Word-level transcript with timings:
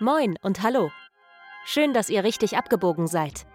Moin 0.00 0.36
und 0.42 0.60
hallo. 0.60 0.90
Schön, 1.64 1.92
dass 1.94 2.10
ihr 2.10 2.24
richtig 2.24 2.56
abgebogen 2.56 3.06
seid. 3.06 3.46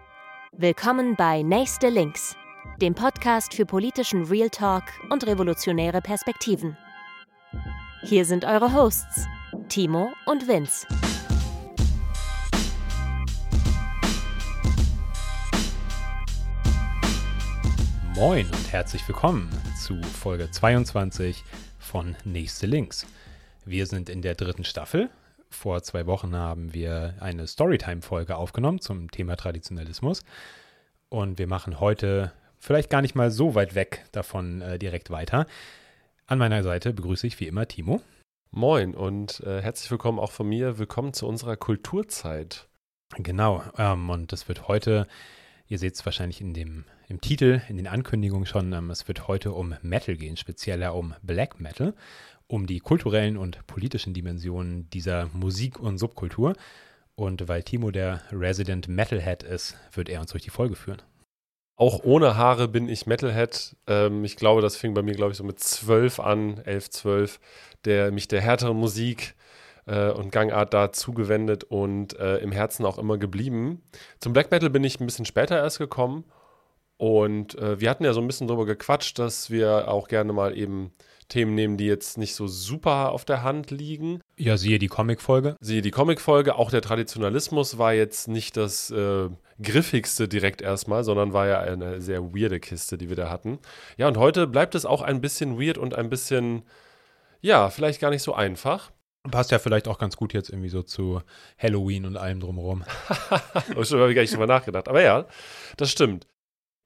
Willkommen 0.52 1.14
bei 1.14 1.42
Nächste 1.42 1.90
Links, 1.90 2.34
dem 2.80 2.94
Podcast 2.94 3.52
für 3.52 3.66
politischen 3.66 4.24
Real 4.24 4.48
Talk 4.48 4.84
und 5.10 5.26
revolutionäre 5.26 6.00
Perspektiven. 6.00 6.78
Hier 8.04 8.24
sind 8.24 8.46
eure 8.46 8.72
Hosts, 8.72 9.26
Timo 9.68 10.12
und 10.24 10.48
Vince. 10.48 10.86
Moin 18.14 18.46
und 18.46 18.72
herzlich 18.72 19.06
willkommen 19.06 19.50
zu 19.78 20.02
Folge 20.02 20.50
22 20.50 21.44
von 21.78 22.16
Nächste 22.24 22.66
Links. 22.66 23.06
Wir 23.66 23.84
sind 23.84 24.08
in 24.08 24.22
der 24.22 24.36
dritten 24.36 24.64
Staffel. 24.64 25.10
Vor 25.50 25.82
zwei 25.82 26.06
Wochen 26.06 26.34
haben 26.34 26.72
wir 26.72 27.14
eine 27.20 27.46
Storytime-Folge 27.46 28.36
aufgenommen 28.36 28.80
zum 28.80 29.10
Thema 29.10 29.36
Traditionalismus. 29.36 30.22
Und 31.08 31.38
wir 31.38 31.48
machen 31.48 31.80
heute 31.80 32.32
vielleicht 32.58 32.88
gar 32.88 33.02
nicht 33.02 33.16
mal 33.16 33.30
so 33.30 33.54
weit 33.54 33.74
weg 33.74 34.06
davon 34.12 34.62
äh, 34.62 34.78
direkt 34.78 35.10
weiter. 35.10 35.46
An 36.26 36.38
meiner 36.38 36.62
Seite 36.62 36.92
begrüße 36.92 37.26
ich 37.26 37.40
wie 37.40 37.48
immer 37.48 37.66
Timo. 37.66 38.00
Moin 38.52 38.94
und 38.94 39.40
äh, 39.40 39.60
herzlich 39.60 39.90
willkommen 39.90 40.20
auch 40.20 40.30
von 40.30 40.48
mir. 40.48 40.78
Willkommen 40.78 41.12
zu 41.12 41.26
unserer 41.26 41.56
Kulturzeit. 41.56 42.68
Genau, 43.16 43.62
ähm, 43.76 44.08
und 44.08 44.30
das 44.30 44.46
wird 44.46 44.68
heute, 44.68 45.08
ihr 45.66 45.78
seht 45.78 45.94
es 45.94 46.04
wahrscheinlich 46.06 46.40
in 46.40 46.54
dem 46.54 46.84
im 47.08 47.20
Titel, 47.20 47.60
in 47.68 47.76
den 47.76 47.88
Ankündigungen 47.88 48.46
schon, 48.46 48.72
ähm, 48.72 48.88
es 48.90 49.08
wird 49.08 49.26
heute 49.26 49.50
um 49.50 49.74
Metal 49.82 50.16
gehen, 50.16 50.36
spezieller 50.36 50.94
um 50.94 51.14
Black 51.22 51.60
Metal, 51.60 51.92
um 52.50 52.66
die 52.66 52.80
kulturellen 52.80 53.36
und 53.36 53.64
politischen 53.68 54.12
Dimensionen 54.12 54.90
dieser 54.90 55.30
Musik- 55.32 55.78
und 55.78 55.98
Subkultur. 55.98 56.54
Und 57.14 57.48
weil 57.48 57.62
Timo 57.62 57.92
der 57.92 58.22
Resident 58.32 58.88
Metalhead 58.88 59.44
ist, 59.44 59.76
wird 59.92 60.08
er 60.08 60.20
uns 60.20 60.32
durch 60.32 60.42
die 60.42 60.50
Folge 60.50 60.74
führen. 60.74 61.00
Auch 61.76 62.02
ohne 62.02 62.36
Haare 62.36 62.66
bin 62.66 62.88
ich 62.88 63.06
Metalhead. 63.06 63.76
Ähm, 63.86 64.24
ich 64.24 64.36
glaube, 64.36 64.62
das 64.62 64.76
fing 64.76 64.94
bei 64.94 65.02
mir, 65.02 65.14
glaube 65.14 65.30
ich, 65.30 65.38
so 65.38 65.44
mit 65.44 65.60
zwölf 65.60 66.18
an, 66.18 66.58
elf, 66.64 66.90
zwölf, 66.90 67.38
der 67.84 68.10
mich 68.10 68.26
der 68.26 68.40
härteren 68.40 68.76
Musik 68.76 69.36
äh, 69.86 70.10
und 70.10 70.32
Gangart 70.32 70.74
da 70.74 70.92
zugewendet 70.92 71.62
und 71.62 72.18
äh, 72.18 72.38
im 72.38 72.50
Herzen 72.50 72.84
auch 72.84 72.98
immer 72.98 73.16
geblieben. 73.16 73.80
Zum 74.18 74.32
Black 74.32 74.50
Metal 74.50 74.70
bin 74.70 74.82
ich 74.82 74.98
ein 74.98 75.06
bisschen 75.06 75.24
später 75.24 75.56
erst 75.56 75.78
gekommen 75.78 76.24
und 76.96 77.56
äh, 77.58 77.80
wir 77.80 77.88
hatten 77.88 78.04
ja 78.04 78.12
so 78.12 78.20
ein 78.20 78.26
bisschen 78.26 78.48
drüber 78.48 78.66
gequatscht, 78.66 79.18
dass 79.20 79.50
wir 79.50 79.88
auch 79.88 80.08
gerne 80.08 80.32
mal 80.32 80.56
eben 80.58 80.92
Themen 81.30 81.54
nehmen, 81.54 81.78
die 81.78 81.86
jetzt 81.86 82.18
nicht 82.18 82.34
so 82.34 82.46
super 82.46 83.12
auf 83.12 83.24
der 83.24 83.42
Hand 83.42 83.70
liegen. 83.70 84.20
Ja, 84.36 84.58
siehe 84.58 84.78
die 84.78 84.88
Comicfolge. 84.88 85.56
Siehe 85.60 85.80
die 85.80 85.90
Comicfolge. 85.90 86.56
Auch 86.56 86.70
der 86.70 86.82
Traditionalismus 86.82 87.78
war 87.78 87.94
jetzt 87.94 88.28
nicht 88.28 88.56
das 88.56 88.90
äh, 88.90 89.30
griffigste 89.62 90.28
direkt 90.28 90.60
erstmal, 90.60 91.04
sondern 91.04 91.32
war 91.32 91.46
ja 91.46 91.60
eine 91.60 92.00
sehr 92.00 92.34
weirde 92.34 92.60
Kiste, 92.60 92.98
die 92.98 93.08
wir 93.08 93.16
da 93.16 93.30
hatten. 93.30 93.58
Ja, 93.96 94.08
und 94.08 94.18
heute 94.18 94.46
bleibt 94.46 94.74
es 94.74 94.84
auch 94.84 95.02
ein 95.02 95.20
bisschen 95.20 95.58
weird 95.58 95.78
und 95.78 95.94
ein 95.94 96.10
bisschen, 96.10 96.62
ja, 97.40 97.70
vielleicht 97.70 98.00
gar 98.00 98.10
nicht 98.10 98.22
so 98.22 98.34
einfach. 98.34 98.90
Passt 99.30 99.50
ja 99.50 99.58
vielleicht 99.58 99.86
auch 99.86 99.98
ganz 99.98 100.16
gut 100.16 100.32
jetzt 100.32 100.48
irgendwie 100.48 100.70
so 100.70 100.82
zu 100.82 101.20
Halloween 101.58 102.06
und 102.06 102.16
allem 102.16 102.40
drumherum. 102.40 102.84
schon 103.82 104.00
habe 104.00 104.10
ich 104.10 104.14
gar 104.14 104.22
nicht 104.22 104.32
drüber 104.32 104.46
nachgedacht. 104.46 104.88
Aber 104.88 105.02
ja, 105.02 105.26
das 105.76 105.90
stimmt. 105.90 106.26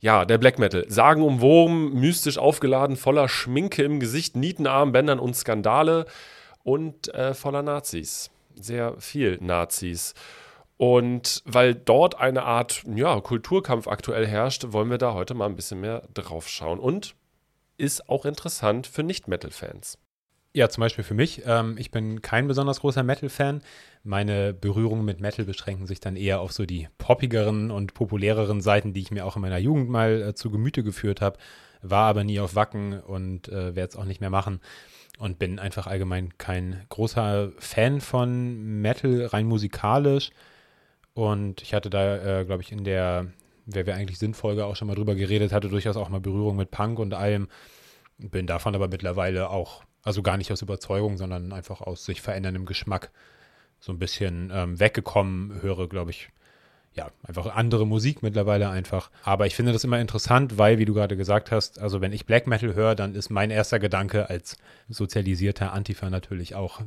Ja, 0.01 0.25
der 0.25 0.39
Black 0.39 0.59
Metal. 0.59 0.85
Sagenumwoben, 0.89 1.95
mystisch 1.95 2.39
aufgeladen, 2.39 2.97
voller 2.97 3.29
Schminke 3.29 3.83
im 3.83 4.01
Gesicht, 4.01 4.37
Nietenarmbändern 4.37 5.19
und 5.19 5.35
Skandale 5.35 6.07
und 6.63 7.13
äh, 7.15 7.35
voller 7.35 7.63
Nazis. 7.63 8.31
Sehr 8.55 8.95
viel 9.01 9.39
Nazis. 9.41 10.15
Und 10.77 11.43
weil 11.47 11.75
dort 11.75 12.19
eine 12.19 12.43
Art 12.43 12.83
ja, 12.95 13.21
Kulturkampf 13.21 13.87
aktuell 13.87 14.27
herrscht, 14.27 14.67
wollen 14.69 14.91
wir 14.91 14.99
da 14.99 15.15
heute 15.15 15.35
mal 15.35 15.47
ein 15.47 15.57
bisschen 15.57 15.81
mehr 15.81 16.03
drauf 16.13 16.49
schauen. 16.49 16.79
Und 16.79 17.15
ist 17.77 18.09
auch 18.09 18.25
interessant 18.25 18.87
für 18.87 19.03
Nicht-Metal-Fans. 19.03 19.99
Ja, 20.57 20.69
zum 20.69 20.83
Beispiel 20.83 21.03
für 21.03 21.15
mich. 21.15 21.43
Ähm, 21.47 21.75
ich 21.79 21.91
bin 21.91 22.23
kein 22.23 22.47
besonders 22.47 22.79
großer 22.81 23.03
Metal-Fan. 23.03 23.61
Meine 24.05 24.55
Berührungen 24.55 25.05
mit 25.05 25.21
Metal 25.21 25.45
beschränken 25.45 25.87
sich 25.89 25.99
dann 25.99 26.15
eher 26.15 26.41
auf 26.41 26.53
so 26.53 26.65
die 26.65 26.89
poppigeren 26.97 27.73
und 27.73 27.93
populäreren 27.93 28.61
Seiten, 28.61 28.93
die 28.93 29.01
ich 29.01 29.11
mir 29.11 29.27
auch 29.27 29.35
in 29.35 29.43
meiner 29.43 29.59
Jugend 29.59 29.89
mal 29.91 30.23
äh, 30.23 30.35
zu 30.35 30.53
Gemüte 30.53 30.85
geführt 30.85 31.21
habe. 31.21 31.39
War 31.83 32.07
aber 32.07 32.23
nie 32.23 32.39
auf 32.39 32.55
Wacken 32.55 33.01
und 33.01 33.49
äh, 33.49 33.75
werde 33.75 33.89
es 33.91 33.97
auch 33.97 34.05
nicht 34.05 34.21
mehr 34.21 34.31
machen. 34.31 34.61
Und 35.19 35.41
bin 35.41 35.59
einfach 35.59 35.89
allgemein 35.89 36.39
kein 36.39 36.85
großer 36.89 37.51
Fan 37.59 38.01
von 38.01 38.81
Metal, 38.81 39.27
rein 39.27 39.47
musikalisch. 39.47 40.31
Und 41.15 41.63
ich 41.63 41.75
hatte 41.75 41.91
da, 41.91 42.41
äh, 42.41 42.45
glaube 42.45 42.63
ich, 42.63 42.73
in 42.73 42.85
der, 42.85 43.27
wer 43.67 43.87
wir 43.87 43.97
eigentlich 43.97 44.19
Sinnfolge 44.21 44.67
auch 44.67 44.77
schon 44.77 44.89
mal 44.89 44.95
drüber 44.95 45.17
geredet 45.17 45.53
hatte, 45.53 45.69
durchaus 45.69 45.97
auch 45.97 46.11
mal 46.11 46.21
Berührung 46.21 46.57
mit 46.57 46.71
Punk 46.71 47.01
und 47.01 47.15
allem. 47.15 47.49
Bin 48.19 48.47
davon 48.47 48.75
aber 48.77 48.89
mittlerweile 48.89 49.51
auch 49.51 49.85
also 50.05 50.23
gar 50.23 50.37
nicht 50.37 50.53
aus 50.53 50.63
Überzeugung, 50.63 51.17
sondern 51.17 51.53
einfach 51.53 51.81
aus 51.81 52.05
sich 52.05 52.21
veränderndem 52.21 52.67
Geschmack 52.67 53.11
so 53.81 53.93
ein 53.93 53.99
bisschen 53.99 54.51
ähm, 54.55 54.79
weggekommen. 54.79 55.63
Höre, 55.63 55.89
glaube 55.89 56.11
ich, 56.11 56.29
ja, 56.95 57.11
einfach 57.25 57.47
andere 57.55 57.87
Musik 57.87 58.23
mittlerweile 58.23 58.69
einfach. 58.69 59.11
Aber 59.25 59.47
ich 59.47 59.57
finde 59.57 59.73
das 59.73 59.83
immer 59.83 60.01
interessant, 60.01 60.59
weil, 60.59 60.79
wie 60.79 60.85
du 60.85 60.95
gerade 60.95 61.17
gesagt 61.17 61.51
hast, 61.51 61.81
also 61.81 62.01
wenn 62.01 62.13
ich 62.13 62.27
Black 62.27 62.47
Metal 62.47 62.75
höre, 62.75 62.95
dann 62.95 63.15
ist 63.15 63.31
mein 63.31 63.51
erster 63.51 63.81
Gedanke 63.81 64.31
als 64.31 64.57
sozialisierter 64.89 65.73
Antifa 65.73 66.09
natürlich 66.09 66.55
auch 66.55 66.81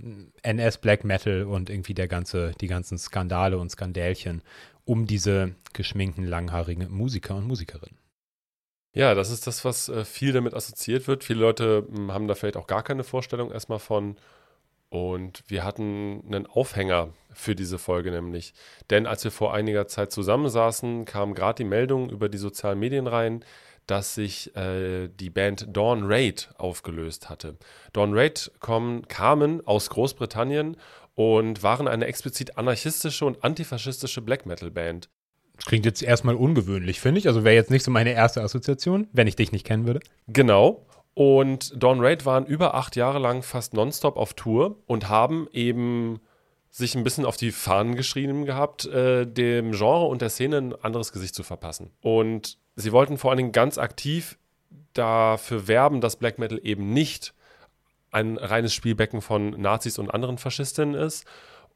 NS 0.43 0.77
Black 0.77 1.03
Metal 1.03 1.43
und 1.43 1.69
irgendwie 1.69 1.93
der 1.93 2.07
ganze, 2.07 2.51
die 2.61 2.67
ganzen 2.67 2.97
Skandale 2.97 3.57
und 3.57 3.69
Skandälchen 3.69 4.41
um 4.85 5.05
diese 5.05 5.55
geschminkten, 5.73 6.23
langhaarigen 6.23 6.89
Musiker 6.89 7.35
und 7.35 7.45
Musikerinnen. 7.45 7.97
Ja, 8.97 9.13
das 9.13 9.29
ist 9.29 9.45
das, 9.45 9.63
was 9.63 9.89
äh, 9.89 10.05
viel 10.05 10.33
damit 10.33 10.55
assoziiert 10.55 11.07
wird. 11.07 11.23
Viele 11.23 11.41
Leute 11.41 11.85
hm, 11.87 12.11
haben 12.11 12.27
da 12.27 12.33
vielleicht 12.33 12.57
auch 12.57 12.65
gar 12.65 12.81
keine 12.81 13.03
Vorstellung 13.03 13.51
erstmal 13.51 13.77
von. 13.77 14.17
Und 14.89 15.43
wir 15.47 15.63
hatten 15.63 16.23
einen 16.25 16.47
Aufhänger 16.47 17.09
für 17.31 17.53
diese 17.53 17.77
Folge 17.77 18.09
nämlich. 18.09 18.55
Denn 18.89 19.05
als 19.05 19.23
wir 19.23 19.29
vor 19.29 19.53
einiger 19.53 19.87
Zeit 19.87 20.11
zusammensaßen, 20.11 21.05
kam 21.05 21.35
gerade 21.35 21.57
die 21.57 21.69
Meldung 21.69 22.09
über 22.09 22.27
die 22.27 22.39
sozialen 22.39 22.79
Medien 22.79 23.05
rein, 23.05 23.45
dass 23.85 24.15
sich 24.15 24.55
äh, 24.55 25.09
die 25.09 25.29
Band 25.29 25.67
Dawn 25.77 26.05
Raid 26.05 26.49
aufgelöst 26.57 27.29
hatte. 27.29 27.55
Dawn 27.93 28.17
Raid 28.17 28.51
kommen, 28.61 29.07
kamen 29.07 29.61
aus 29.67 29.91
Großbritannien 29.91 30.75
und 31.13 31.61
waren 31.61 31.87
eine 31.87 32.07
explizit 32.07 32.57
anarchistische 32.57 33.25
und 33.25 33.43
antifaschistische 33.43 34.23
Black 34.23 34.47
Metal 34.47 34.71
Band. 34.71 35.07
Das 35.57 35.65
klingt 35.65 35.85
jetzt 35.85 36.01
erstmal 36.01 36.35
ungewöhnlich, 36.35 36.99
finde 36.99 37.19
ich. 37.19 37.27
Also 37.27 37.43
wäre 37.43 37.55
jetzt 37.55 37.71
nicht 37.71 37.83
so 37.83 37.91
meine 37.91 38.13
erste 38.13 38.41
Assoziation, 38.41 39.07
wenn 39.11 39.27
ich 39.27 39.35
dich 39.35 39.51
nicht 39.51 39.65
kennen 39.65 39.85
würde. 39.85 39.99
Genau. 40.27 40.85
Und 41.13 41.73
Dawn 41.81 41.99
Raid 41.99 42.25
waren 42.25 42.45
über 42.45 42.75
acht 42.75 42.95
Jahre 42.95 43.17
lang 43.17 43.41
fast 43.41 43.73
nonstop 43.73 44.17
auf 44.17 44.35
Tour 44.35 44.77
und 44.85 45.09
haben 45.09 45.47
eben 45.51 46.19
sich 46.69 46.93
ein 46.93 47.03
bisschen 47.03 47.25
auf 47.25 47.37
die 47.37 47.51
Fahnen 47.51 47.95
geschrieben 47.95 48.45
gehabt, 48.45 48.85
äh, 48.85 49.25
dem 49.25 49.71
Genre 49.71 50.05
und 50.05 50.21
der 50.21 50.29
Szene 50.29 50.57
ein 50.57 50.75
anderes 50.75 51.11
Gesicht 51.11 51.33
zu 51.33 51.41
verpassen. 51.41 51.89
Und 52.01 52.59
sie 52.75 52.91
wollten 52.91 53.17
vor 53.17 53.31
allen 53.31 53.37
Dingen 53.37 53.51
ganz 53.51 53.79
aktiv 53.79 54.37
dafür 54.93 55.67
werben, 55.67 56.01
dass 56.01 56.17
Black 56.17 56.37
Metal 56.37 56.59
eben 56.61 56.93
nicht 56.93 57.33
ein 58.11 58.37
reines 58.37 58.75
Spielbecken 58.75 59.21
von 59.21 59.49
Nazis 59.59 59.97
und 59.97 60.11
anderen 60.11 60.37
Faschistinnen 60.37 60.93
ist 60.93 61.25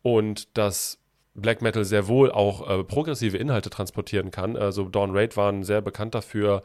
und 0.01 0.55
dass 0.57 1.00
Black 1.33 1.61
Metal 1.61 1.85
sehr 1.85 2.07
wohl 2.07 2.31
auch 2.31 2.69
äh, 2.69 2.83
progressive 2.83 3.37
Inhalte 3.37 3.69
transportieren 3.69 4.31
kann. 4.31 4.57
Also 4.57 4.89
Dawn 4.89 5.11
Raid 5.15 5.37
waren 5.37 5.63
sehr 5.63 5.81
bekannt 5.81 6.13
dafür, 6.15 6.63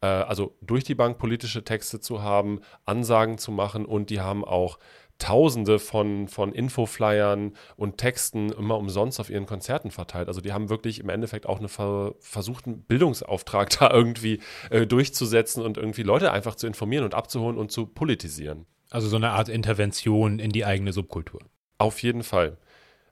äh, 0.00 0.06
also 0.06 0.56
durch 0.60 0.84
die 0.84 0.94
Bank 0.94 1.18
politische 1.18 1.64
Texte 1.64 2.00
zu 2.00 2.22
haben, 2.22 2.60
Ansagen 2.84 3.38
zu 3.38 3.52
machen 3.52 3.84
und 3.84 4.10
die 4.10 4.20
haben 4.20 4.44
auch 4.44 4.78
Tausende 5.18 5.80
von, 5.80 6.28
von 6.28 6.52
Infoflyern 6.52 7.54
und 7.74 7.98
Texten 7.98 8.52
immer 8.52 8.78
umsonst 8.78 9.18
auf 9.18 9.30
ihren 9.30 9.46
Konzerten 9.46 9.90
verteilt. 9.90 10.28
Also 10.28 10.40
die 10.40 10.52
haben 10.52 10.68
wirklich 10.68 11.00
im 11.00 11.08
Endeffekt 11.08 11.46
auch 11.46 11.58
einen 11.58 11.68
ver 11.68 12.14
versuchten 12.20 12.82
Bildungsauftrag 12.82 13.68
da 13.80 13.90
irgendwie 13.90 14.40
äh, 14.70 14.86
durchzusetzen 14.86 15.64
und 15.64 15.76
irgendwie 15.76 16.04
Leute 16.04 16.30
einfach 16.30 16.54
zu 16.54 16.68
informieren 16.68 17.04
und 17.04 17.14
abzuholen 17.14 17.58
und 17.58 17.72
zu 17.72 17.86
politisieren. 17.86 18.66
Also 18.90 19.08
so 19.08 19.16
eine 19.16 19.30
Art 19.30 19.48
Intervention 19.48 20.38
in 20.38 20.50
die 20.50 20.64
eigene 20.64 20.92
Subkultur. 20.92 21.40
Auf 21.78 22.00
jeden 22.00 22.22
Fall 22.22 22.58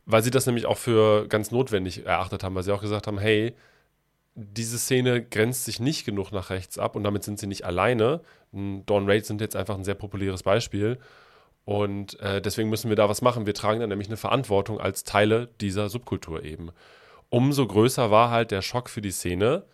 weil 0.06 0.23
sie 0.23 0.31
das 0.31 0.47
nämlich 0.47 0.67
auch 0.67 0.79
für 0.79 1.26
ganz 1.29 1.50
notwendig 1.50 2.06
erachtet 2.06 2.44
haben, 2.44 2.55
weil 2.55 2.62
sie 2.62 2.73
auch 2.73 2.81
gesagt 2.81 3.06
haben, 3.06 3.19
hey, 3.19 3.55
diese 4.35 4.79
Szene 4.79 5.23
grenzt 5.23 5.64
sich 5.64 5.81
nicht 5.81 6.05
genug 6.05 6.31
nach 6.31 6.50
rechts 6.50 6.79
ab 6.79 6.94
und 6.94 7.05
damit 7.05 7.25
sind 7.25 7.38
sie 7.38 7.47
nicht 7.47 7.64
alleine. 7.64 8.20
Dawn 8.53 9.11
Raid 9.11 9.26
sind 9.26 9.41
jetzt 9.41 9.56
einfach 9.56 9.75
ein 9.75 9.85
sehr 9.85 9.94
populäres 9.94 10.43
Beispiel 10.43 10.99
und 11.64 12.20
äh, 12.20 12.41
deswegen 12.41 12.70
müssen 12.70 12.88
wir 12.88 12.97
da 12.97 13.08
was 13.08 13.23
machen. 13.23 13.47
Wir 13.47 13.55
tragen 13.55 13.81
dann 13.81 13.88
nämlich 13.88 14.08
eine 14.08 14.17
Verantwortung 14.17 14.81
als 14.81 15.05
Teile 15.05 15.49
dieser 15.61 15.88
Subkultur 15.88 16.44
eben. 16.44 16.70
Umso 17.29 17.67
größer 17.67 18.11
war 18.11 18.31
halt 18.31 18.52
der 18.52 18.62
Schock 18.62 18.88
für 18.88 19.00
die 19.02 19.11
Szene, 19.11 19.64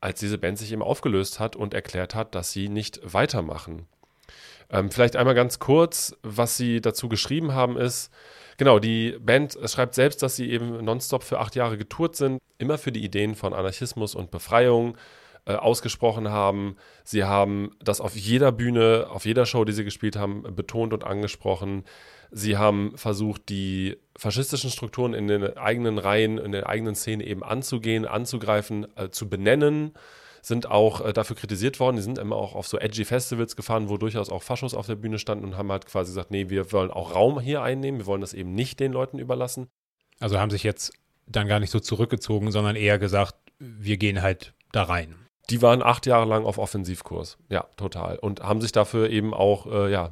als 0.00 0.20
diese 0.20 0.36
Band 0.36 0.58
sich 0.58 0.72
eben 0.72 0.82
aufgelöst 0.82 1.40
hat 1.40 1.56
und 1.56 1.72
erklärt 1.72 2.14
hat, 2.14 2.34
dass 2.34 2.52
sie 2.52 2.68
nicht 2.68 3.00
weitermachen. 3.02 3.86
Ähm, 4.68 4.90
vielleicht 4.90 5.16
einmal 5.16 5.34
ganz 5.34 5.58
kurz, 5.58 6.14
was 6.22 6.56
sie 6.56 6.80
dazu 6.80 7.08
geschrieben 7.08 7.54
haben, 7.54 7.78
ist, 7.78 8.12
Genau, 8.58 8.78
die 8.78 9.16
Band 9.20 9.58
schreibt 9.66 9.94
selbst, 9.94 10.22
dass 10.22 10.36
sie 10.36 10.50
eben 10.50 10.84
nonstop 10.84 11.22
für 11.22 11.38
acht 11.40 11.56
Jahre 11.56 11.76
getourt 11.76 12.16
sind, 12.16 12.40
immer 12.58 12.78
für 12.78 12.92
die 12.92 13.04
Ideen 13.04 13.34
von 13.34 13.52
Anarchismus 13.52 14.14
und 14.14 14.30
Befreiung 14.30 14.96
äh, 15.44 15.54
ausgesprochen 15.54 16.30
haben. 16.30 16.76
Sie 17.04 17.24
haben 17.24 17.70
das 17.82 18.00
auf 18.00 18.16
jeder 18.16 18.52
Bühne, 18.52 19.08
auf 19.10 19.26
jeder 19.26 19.46
Show, 19.46 19.64
die 19.64 19.72
sie 19.72 19.84
gespielt 19.84 20.16
haben, 20.16 20.42
betont 20.54 20.94
und 20.94 21.04
angesprochen. 21.04 21.84
Sie 22.30 22.56
haben 22.56 22.96
versucht, 22.96 23.48
die 23.50 23.98
faschistischen 24.16 24.70
Strukturen 24.70 25.14
in 25.14 25.28
den 25.28 25.56
eigenen 25.56 25.98
Reihen, 25.98 26.38
in 26.38 26.52
der 26.52 26.68
eigenen 26.68 26.94
Szene 26.94 27.24
eben 27.24 27.44
anzugehen, 27.44 28.06
anzugreifen, 28.06 28.86
äh, 28.96 29.10
zu 29.10 29.28
benennen 29.28 29.92
sind 30.46 30.70
auch 30.70 31.00
äh, 31.00 31.12
dafür 31.12 31.34
kritisiert 31.34 31.80
worden. 31.80 31.96
Die 31.96 32.02
sind 32.02 32.18
immer 32.18 32.36
auch 32.36 32.54
auf 32.54 32.68
so 32.68 32.78
edgy 32.78 33.04
Festivals 33.04 33.56
gefahren, 33.56 33.88
wo 33.88 33.96
durchaus 33.96 34.30
auch 34.30 34.44
Faschos 34.44 34.74
auf 34.74 34.86
der 34.86 34.94
Bühne 34.94 35.18
standen 35.18 35.44
und 35.44 35.56
haben 35.56 35.72
halt 35.72 35.86
quasi 35.86 36.10
gesagt, 36.10 36.30
nee, 36.30 36.48
wir 36.48 36.70
wollen 36.70 36.92
auch 36.92 37.16
Raum 37.16 37.40
hier 37.40 37.62
einnehmen, 37.62 38.00
wir 38.00 38.06
wollen 38.06 38.20
das 38.20 38.32
eben 38.32 38.54
nicht 38.54 38.78
den 38.78 38.92
Leuten 38.92 39.18
überlassen. 39.18 39.66
Also 40.20 40.38
haben 40.38 40.50
sich 40.50 40.62
jetzt 40.62 40.92
dann 41.26 41.48
gar 41.48 41.58
nicht 41.58 41.70
so 41.70 41.80
zurückgezogen, 41.80 42.52
sondern 42.52 42.76
eher 42.76 43.00
gesagt, 43.00 43.34
wir 43.58 43.96
gehen 43.96 44.22
halt 44.22 44.54
da 44.70 44.84
rein. 44.84 45.16
Die 45.50 45.62
waren 45.62 45.82
acht 45.82 46.06
Jahre 46.06 46.26
lang 46.26 46.44
auf 46.44 46.58
Offensivkurs. 46.58 47.38
Ja, 47.48 47.66
total. 47.76 48.18
Und 48.18 48.42
haben 48.42 48.60
sich 48.60 48.72
dafür 48.72 49.10
eben 49.10 49.32
auch, 49.32 49.66
äh, 49.66 49.92
ja, 49.92 50.10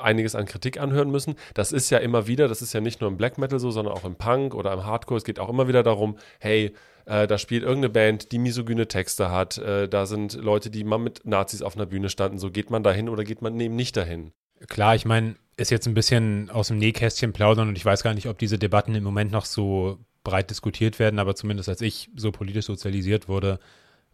einiges 0.00 0.34
an 0.34 0.46
Kritik 0.46 0.78
anhören 0.78 1.10
müssen. 1.10 1.34
Das 1.54 1.72
ist 1.72 1.90
ja 1.90 1.98
immer 1.98 2.26
wieder, 2.26 2.46
das 2.46 2.62
ist 2.62 2.72
ja 2.72 2.80
nicht 2.80 3.00
nur 3.00 3.10
im 3.10 3.16
Black 3.16 3.38
Metal 3.38 3.58
so, 3.58 3.70
sondern 3.70 3.94
auch 3.94 4.04
im 4.04 4.16
Punk 4.16 4.54
oder 4.54 4.72
im 4.72 4.84
Hardcore. 4.84 5.18
Es 5.18 5.24
geht 5.24 5.40
auch 5.40 5.48
immer 5.48 5.68
wieder 5.68 5.82
darum, 5.82 6.18
hey, 6.38 6.74
äh, 7.06 7.26
da 7.26 7.38
spielt 7.38 7.62
irgendeine 7.62 7.90
Band, 7.90 8.32
die 8.32 8.38
misogyne 8.38 8.88
Texte 8.88 9.30
hat. 9.30 9.58
Äh, 9.58 9.88
da 9.88 10.06
sind 10.06 10.34
Leute, 10.34 10.70
die 10.70 10.84
mal 10.84 10.98
mit 10.98 11.24
Nazis 11.24 11.62
auf 11.62 11.76
einer 11.76 11.86
Bühne 11.86 12.10
standen. 12.10 12.38
So 12.38 12.50
geht 12.50 12.70
man 12.70 12.82
dahin 12.82 13.08
oder 13.08 13.24
geht 13.24 13.42
man 13.42 13.58
eben 13.58 13.76
nicht 13.76 13.96
dahin? 13.96 14.32
Klar, 14.68 14.94
ich 14.94 15.04
meine, 15.04 15.36
ist 15.56 15.70
jetzt 15.70 15.86
ein 15.86 15.94
bisschen 15.94 16.50
aus 16.50 16.68
dem 16.68 16.78
Nähkästchen 16.78 17.32
plaudern 17.32 17.68
und 17.68 17.78
ich 17.78 17.84
weiß 17.84 18.02
gar 18.02 18.14
nicht, 18.14 18.28
ob 18.28 18.38
diese 18.38 18.58
Debatten 18.58 18.94
im 18.94 19.04
Moment 19.04 19.32
noch 19.32 19.44
so 19.44 19.98
breit 20.24 20.50
diskutiert 20.50 20.98
werden, 20.98 21.18
aber 21.18 21.34
zumindest 21.34 21.68
als 21.68 21.80
ich 21.80 22.10
so 22.16 22.32
politisch 22.32 22.66
sozialisiert 22.66 23.28
wurde, 23.28 23.60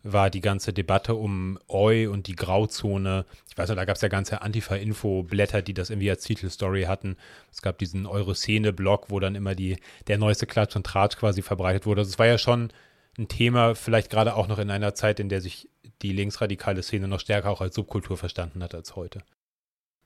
war 0.02 0.30
die 0.30 0.40
ganze 0.40 0.72
Debatte 0.72 1.14
um 1.14 1.58
Eu 1.68 2.10
und 2.10 2.26
die 2.26 2.36
Grauzone. 2.36 3.24
Ich 3.48 3.56
weiß 3.56 3.68
nicht, 3.68 3.78
da 3.78 3.84
gab 3.84 3.96
es 3.96 4.02
ja 4.02 4.08
ganze 4.08 4.42
Antifa-Info-Blätter, 4.42 5.62
die 5.62 5.74
das 5.74 5.90
irgendwie 5.90 6.10
als 6.10 6.24
Titelstory 6.24 6.84
hatten. 6.84 7.16
Es 7.50 7.62
gab 7.62 7.78
diesen 7.78 8.06
Eure-Szene-Blog, 8.06 9.06
wo 9.08 9.20
dann 9.20 9.34
immer 9.34 9.54
die, 9.54 9.76
der 10.08 10.18
neueste 10.18 10.46
Klatsch 10.46 10.76
und 10.76 10.86
Tratsch 10.86 11.16
quasi 11.16 11.42
verbreitet 11.42 11.86
wurde. 11.86 12.00
Also 12.00 12.10
es 12.10 12.18
war 12.18 12.26
ja 12.26 12.38
schon 12.38 12.72
ein 13.18 13.28
Thema, 13.28 13.74
vielleicht 13.74 14.10
gerade 14.10 14.34
auch 14.34 14.48
noch 14.48 14.58
in 14.58 14.70
einer 14.70 14.94
Zeit, 14.94 15.20
in 15.20 15.28
der 15.28 15.40
sich 15.40 15.68
die 16.02 16.12
linksradikale 16.12 16.82
Szene 16.82 17.08
noch 17.08 17.20
stärker 17.20 17.50
auch 17.50 17.60
als 17.60 17.74
Subkultur 17.74 18.16
verstanden 18.16 18.62
hat 18.62 18.74
als 18.74 18.96
heute. 18.96 19.22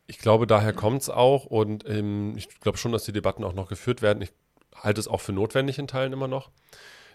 Ich 0.06 0.18
glaube, 0.18 0.46
daher 0.46 0.72
kommt 0.72 1.02
es 1.02 1.10
auch 1.10 1.46
und 1.46 1.88
ähm, 1.88 2.36
ich 2.36 2.48
glaube 2.60 2.78
schon, 2.78 2.92
dass 2.92 3.04
die 3.04 3.12
Debatten 3.12 3.44
auch 3.44 3.54
noch 3.54 3.68
geführt 3.68 4.02
werden. 4.02 4.22
Ich 4.22 4.32
halte 4.74 5.00
es 5.00 5.08
auch 5.08 5.20
für 5.20 5.32
notwendig 5.32 5.78
in 5.78 5.88
Teilen 5.88 6.12
immer 6.12 6.28
noch. 6.28 6.50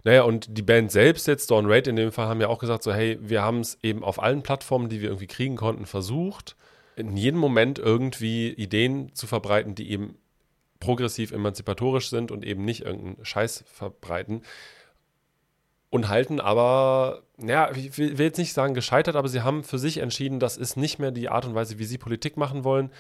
Naja, 0.04 0.24
und 0.24 0.58
die 0.58 0.62
Band 0.62 0.92
selbst 0.92 1.28
jetzt, 1.28 1.52
Dawn 1.52 1.66
Raid 1.68 1.88
in 1.88 1.96
dem 1.96 2.12
Fall, 2.12 2.28
haben 2.28 2.42
ja 2.42 2.48
auch 2.48 2.60
gesagt, 2.60 2.84
so, 2.84 2.94
hey, 2.94 3.18
wir 3.22 3.42
haben 3.42 3.60
es 3.60 3.78
eben 3.84 4.04
auf 4.04 4.22
allen 4.22 4.42
Plattformen, 4.42 4.90
die 4.90 5.02
wir 5.02 5.10
irgendwie 5.10 5.28
kriegen 5.28 5.56
konnten, 5.56 5.86
versucht, 5.86 6.56
in 6.96 7.16
jedem 7.16 7.40
Moment 7.40 7.80
irgendwie 7.80 8.50
Ideen 8.50 9.14
zu 9.14 9.28
verbreiten, 9.28 9.76
die 9.76 9.92
eben 9.92 10.18
progressiv 10.80 11.32
emanzipatorisch 11.32 12.10
sind 12.10 12.32
und 12.32 12.44
eben 12.44 12.66
nicht 12.66 12.82
irgendeinen 12.82 13.24
Scheiß 13.24 13.64
verbreiten. 13.68 14.42
Und 15.90 16.08
halten 16.08 16.40
aber, 16.40 17.24
ja, 17.38 17.70
ich 17.72 17.98
will 17.98 18.20
jetzt 18.20 18.38
nicht 18.38 18.54
sagen 18.54 18.74
gescheitert, 18.74 19.18
aber 19.18 19.28
sie 19.28 19.42
haben 19.42 19.64
für 19.64 19.78
sich 19.78 19.98
entschieden, 19.98 20.40
das 20.40 20.56
ist 20.56 20.78
nicht 20.78 21.00
mehr 21.00 21.12
die 21.12 21.28
Art 21.28 21.46
und 21.46 21.54
Weise, 21.54 21.80
wie 21.80 21.84
sie 21.84 21.98
Politik 21.98 22.38
machen 22.38 22.64
wollen, 22.64 22.92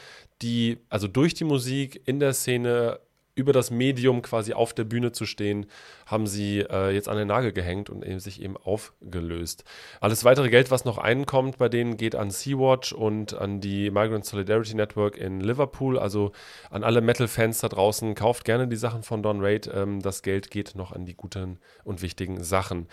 die 0.41 0.77
also 0.89 1.07
durch 1.07 1.33
die 1.33 1.45
Musik 1.45 2.01
in 2.05 2.19
der 2.19 2.33
Szene 2.33 2.99
über 3.35 3.53
das 3.53 3.71
Medium 3.71 4.21
quasi 4.21 4.53
auf 4.53 4.73
der 4.73 4.83
Bühne 4.83 5.11
zu 5.11 5.25
stehen, 5.25 5.65
haben 6.05 6.27
sie 6.27 6.59
äh, 6.59 6.91
jetzt 6.91 7.07
an 7.07 7.17
den 7.17 7.27
Nagel 7.27 7.53
gehängt 7.53 7.89
und 7.89 8.05
eben 8.05 8.19
sich 8.19 8.41
eben 8.41 8.57
aufgelöst. 8.57 9.63
Alles 9.99 10.23
weitere 10.23 10.49
Geld, 10.49 10.71
was 10.71 10.85
noch 10.85 10.97
einkommt 10.97 11.57
bei 11.57 11.69
denen, 11.69 11.97
geht 11.97 12.15
an 12.15 12.31
Sea-Watch 12.31 12.93
und 12.93 13.33
an 13.33 13.61
die 13.61 13.89
Migrant 13.89 14.25
Solidarity 14.25 14.75
Network 14.75 15.17
in 15.17 15.39
Liverpool. 15.39 15.97
Also 15.97 16.31
an 16.69 16.83
alle 16.83 17.01
Metal-Fans 17.01 17.59
da 17.59 17.69
draußen, 17.69 18.15
kauft 18.15 18.45
gerne 18.45 18.67
die 18.67 18.75
Sachen 18.75 19.03
von 19.03 19.23
Don 19.23 19.41
Raid. 19.41 19.69
Ähm, 19.73 20.01
das 20.01 20.21
Geld 20.23 20.51
geht 20.51 20.75
noch 20.75 20.91
an 20.91 21.05
die 21.05 21.15
guten 21.15 21.59
und 21.83 22.01
wichtigen 22.01 22.43
Sachen. 22.43 22.87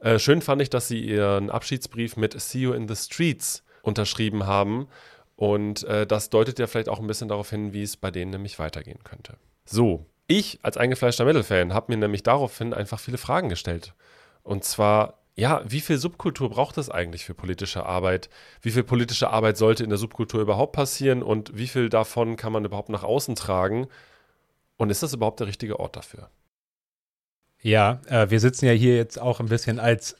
Äh, 0.00 0.18
schön 0.18 0.40
fand 0.40 0.62
ich, 0.62 0.70
dass 0.70 0.88
sie 0.88 1.00
ihren 1.00 1.50
Abschiedsbrief 1.50 2.16
mit 2.16 2.40
See 2.40 2.60
You 2.60 2.72
in 2.72 2.88
the 2.88 2.96
Streets 2.96 3.64
unterschrieben 3.82 4.46
haben. 4.46 4.88
Und 5.36 5.84
äh, 5.84 6.06
das 6.06 6.30
deutet 6.30 6.58
ja 6.58 6.66
vielleicht 6.66 6.88
auch 6.88 7.00
ein 7.00 7.06
bisschen 7.06 7.28
darauf 7.28 7.50
hin, 7.50 7.72
wie 7.72 7.82
es 7.82 7.96
bei 7.96 8.10
denen 8.10 8.30
nämlich 8.30 8.58
weitergehen 8.58 9.02
könnte. 9.02 9.36
So, 9.64 10.06
ich 10.26 10.58
als 10.62 10.76
eingefleischter 10.76 11.24
Metal-Fan 11.24 11.74
habe 11.74 11.92
mir 11.92 11.98
nämlich 11.98 12.22
daraufhin 12.22 12.74
einfach 12.74 13.00
viele 13.00 13.18
Fragen 13.18 13.48
gestellt. 13.48 13.94
Und 14.42 14.64
zwar, 14.64 15.18
ja, 15.36 15.62
wie 15.66 15.80
viel 15.80 15.98
Subkultur 15.98 16.50
braucht 16.50 16.78
es 16.78 16.90
eigentlich 16.90 17.24
für 17.24 17.34
politische 17.34 17.86
Arbeit? 17.86 18.28
Wie 18.60 18.70
viel 18.70 18.82
politische 18.82 19.30
Arbeit 19.30 19.56
sollte 19.56 19.84
in 19.84 19.90
der 19.90 19.98
Subkultur 19.98 20.40
überhaupt 20.40 20.72
passieren 20.72 21.22
und 21.22 21.56
wie 21.56 21.68
viel 21.68 21.88
davon 21.88 22.36
kann 22.36 22.52
man 22.52 22.64
überhaupt 22.64 22.88
nach 22.88 23.04
außen 23.04 23.34
tragen? 23.34 23.88
Und 24.76 24.90
ist 24.90 25.02
das 25.02 25.14
überhaupt 25.14 25.40
der 25.40 25.46
richtige 25.46 25.78
Ort 25.78 25.96
dafür? 25.96 26.28
Ja, 27.60 28.00
äh, 28.06 28.28
wir 28.30 28.40
sitzen 28.40 28.66
ja 28.66 28.72
hier 28.72 28.96
jetzt 28.96 29.20
auch 29.20 29.38
ein 29.38 29.46
bisschen 29.46 29.78
als 29.78 30.16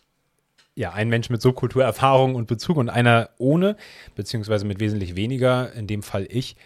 ja, 0.74 0.92
ein 0.92 1.08
Mensch 1.08 1.28
mit 1.28 1.42
Subkulturerfahrung 1.42 2.34
und 2.34 2.46
Bezug 2.46 2.76
und 2.76 2.88
einer 2.88 3.30
ohne, 3.38 3.76
beziehungsweise 4.14 4.64
mit 4.64 4.80
wesentlich 4.80 5.16
weniger, 5.16 5.72
in 5.72 5.86
dem 5.86 6.02
Fall 6.02 6.26
ich. 6.30 6.56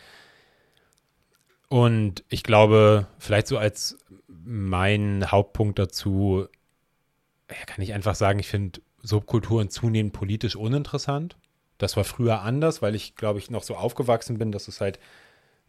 Und 1.68 2.24
ich 2.28 2.42
glaube, 2.42 3.08
vielleicht 3.18 3.48
so 3.48 3.58
als 3.58 3.98
mein 4.28 5.30
Hauptpunkt 5.30 5.78
dazu, 5.78 6.46
ja, 7.50 7.64
kann 7.66 7.82
ich 7.82 7.92
einfach 7.92 8.14
sagen, 8.14 8.38
ich 8.38 8.48
finde 8.48 8.80
Subkulturen 9.02 9.70
zunehmend 9.70 10.12
politisch 10.12 10.56
uninteressant. 10.56 11.36
Das 11.78 11.96
war 11.96 12.04
früher 12.04 12.42
anders, 12.42 12.82
weil 12.82 12.94
ich, 12.94 13.16
glaube 13.16 13.38
ich, 13.38 13.50
noch 13.50 13.62
so 13.62 13.76
aufgewachsen 13.76 14.38
bin, 14.38 14.52
dass 14.52 14.68
es 14.68 14.80
halt 14.80 14.98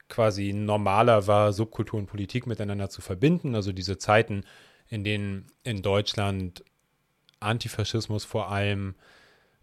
quasi 0.09 0.53
normaler 0.53 1.27
war, 1.27 1.51
Subkultur 1.51 1.99
und 1.99 2.07
Politik 2.07 2.47
miteinander 2.47 2.89
zu 2.89 3.01
verbinden. 3.01 3.55
Also 3.55 3.71
diese 3.73 3.97
Zeiten, 3.97 4.43
in 4.87 5.03
denen 5.03 5.47
in 5.63 5.81
Deutschland 5.81 6.63
Antifaschismus 7.39 8.23
vor 8.23 8.49
allem 8.51 8.95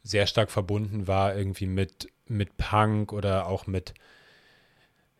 sehr 0.02 0.26
stark 0.26 0.50
verbunden 0.50 1.06
war, 1.06 1.34
irgendwie 1.34 1.66
mit, 1.66 2.08
mit 2.26 2.56
Punk 2.58 3.12
oder 3.12 3.46
auch 3.46 3.66
mit 3.66 3.94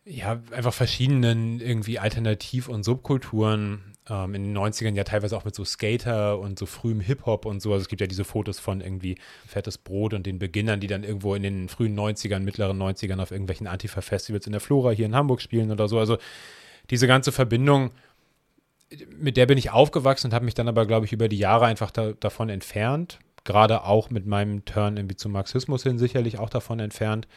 ja, 0.05 0.39
einfach 0.51 0.73
verschiedenen 0.73 1.59
irgendwie 1.59 1.99
Alternativ- 1.99 2.69
und 2.69 2.83
Subkulturen. 2.83 3.95
Ähm, 4.07 4.35
in 4.35 4.43
den 4.43 4.57
90ern 4.57 4.93
ja 4.93 5.03
teilweise 5.03 5.35
auch 5.35 5.45
mit 5.45 5.55
so 5.55 5.65
Skater 5.65 6.37
und 6.37 6.59
so 6.59 6.67
frühem 6.67 6.99
Hip-Hop 6.99 7.45
und 7.45 7.59
so. 7.59 7.73
Also 7.73 7.81
es 7.83 7.87
gibt 7.87 8.01
ja 8.01 8.07
diese 8.07 8.23
Fotos 8.23 8.59
von 8.59 8.81
irgendwie 8.81 9.17
Fettes 9.47 9.79
Brot 9.79 10.13
und 10.13 10.27
den 10.27 10.37
Beginnern, 10.37 10.79
die 10.79 10.87
dann 10.87 11.03
irgendwo 11.03 11.33
in 11.33 11.41
den 11.41 11.69
frühen 11.69 11.97
90ern, 11.97 12.39
mittleren 12.39 12.79
90ern 12.79 13.19
auf 13.19 13.31
irgendwelchen 13.31 13.65
Antifa-Festivals 13.65 14.45
in 14.45 14.51
der 14.51 14.61
Flora 14.61 14.91
hier 14.91 15.07
in 15.07 15.15
Hamburg 15.15 15.41
spielen 15.41 15.71
oder 15.71 15.87
so. 15.87 15.97
Also 15.97 16.19
diese 16.91 17.07
ganze 17.07 17.31
Verbindung, 17.31 17.89
mit 19.17 19.37
der 19.37 19.47
bin 19.47 19.57
ich 19.57 19.71
aufgewachsen 19.71 20.27
und 20.27 20.33
habe 20.35 20.45
mich 20.45 20.53
dann 20.53 20.67
aber, 20.67 20.85
glaube 20.85 21.07
ich, 21.07 21.13
über 21.13 21.27
die 21.27 21.39
Jahre 21.39 21.65
einfach 21.65 21.89
da, 21.89 22.11
davon 22.11 22.49
entfernt. 22.49 23.17
Gerade 23.43 23.83
auch 23.85 24.11
mit 24.11 24.27
meinem 24.27 24.65
Turn 24.65 24.97
irgendwie 24.97 25.15
zum 25.15 25.31
Marxismus 25.31 25.81
hin 25.81 25.97
sicherlich 25.97 26.37
auch 26.37 26.51
davon 26.51 26.79
entfernt. 26.79 27.27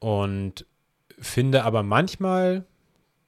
Und 0.00 0.64
finde 1.20 1.64
aber 1.64 1.82
manchmal, 1.82 2.64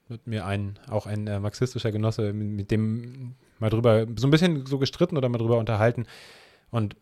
wird 0.09 0.27
mir 0.27 0.47
ein, 0.47 0.79
auch 0.89 1.07
ein 1.07 1.27
äh, 1.27 1.41
marxistischer 1.41 1.93
Genosse, 1.93 2.33
mit, 2.33 2.71
dem 2.71 3.35
mal 3.59 3.71
drüber, 3.71 4.07
so 4.17 4.27
ein 4.27 4.31
bisschen 4.31 4.67
so 4.67 4.79
gestritten 4.79 5.17
oder 5.17 5.29
mal 5.29 5.39
drüber 5.39 5.59
unterhalten. 5.59 6.07
Und 6.71 6.97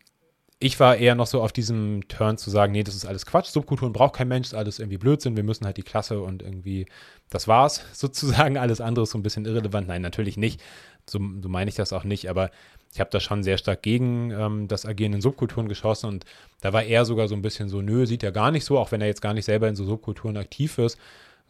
ich 0.59 0.79
war 0.79 0.97
eher 0.97 1.15
noch 1.15 1.27
so 1.27 1.41
auf 1.41 1.53
diesem 1.53 2.07
Turn 2.09 2.37
zu 2.37 2.49
sagen, 2.49 2.73
nee, 2.73 2.83
das 2.83 2.95
ist 2.95 3.05
alles 3.05 3.25
Quatsch, 3.25 3.47
Subkulturen 3.47 3.93
braucht 3.93 4.15
kein 4.15 4.27
Mensch, 4.27 4.47
ist 4.47 4.53
alles 4.53 4.79
irgendwie 4.79 4.97
Blödsinn, 4.97 5.37
wir 5.37 5.43
müssen 5.43 5.65
halt 5.65 5.77
die 5.77 5.83
Klasse 5.83 6.21
und 6.21 6.41
irgendwie, 6.41 6.85
das 7.29 7.47
war's 7.47 7.83
sozusagen, 7.93 8.57
alles 8.57 8.81
andere 8.81 9.03
ist 9.03 9.11
so 9.11 9.17
ein 9.17 9.23
bisschen 9.23 9.45
irrelevant. 9.45 9.87
Nein, 9.87 10.01
natürlich 10.01 10.37
nicht, 10.37 10.61
so, 11.09 11.19
so 11.41 11.49
meine 11.49 11.69
ich 11.69 11.75
das 11.75 11.93
auch 11.93 12.03
nicht, 12.03 12.29
aber 12.29 12.51
ich 12.93 12.99
habe 12.99 13.09
da 13.11 13.19
schon 13.19 13.43
sehr 13.43 13.57
stark 13.57 13.81
gegen 13.83 14.31
ähm, 14.31 14.67
das 14.67 14.85
Agieren 14.85 15.13
in 15.13 15.21
Subkulturen 15.21 15.67
geschossen 15.67 16.07
und 16.07 16.25
da 16.61 16.73
war 16.73 16.83
er 16.83 17.05
sogar 17.05 17.27
so 17.27 17.35
ein 17.35 17.41
bisschen 17.41 17.69
so, 17.69 17.81
nö, 17.81 18.05
sieht 18.05 18.23
er 18.23 18.31
gar 18.31 18.51
nicht 18.51 18.65
so, 18.65 18.77
auch 18.77 18.91
wenn 18.91 19.01
er 19.01 19.07
jetzt 19.07 19.21
gar 19.21 19.33
nicht 19.33 19.45
selber 19.45 19.67
in 19.67 19.75
so 19.75 19.85
Subkulturen 19.85 20.37
aktiv 20.37 20.77
ist. 20.77 20.97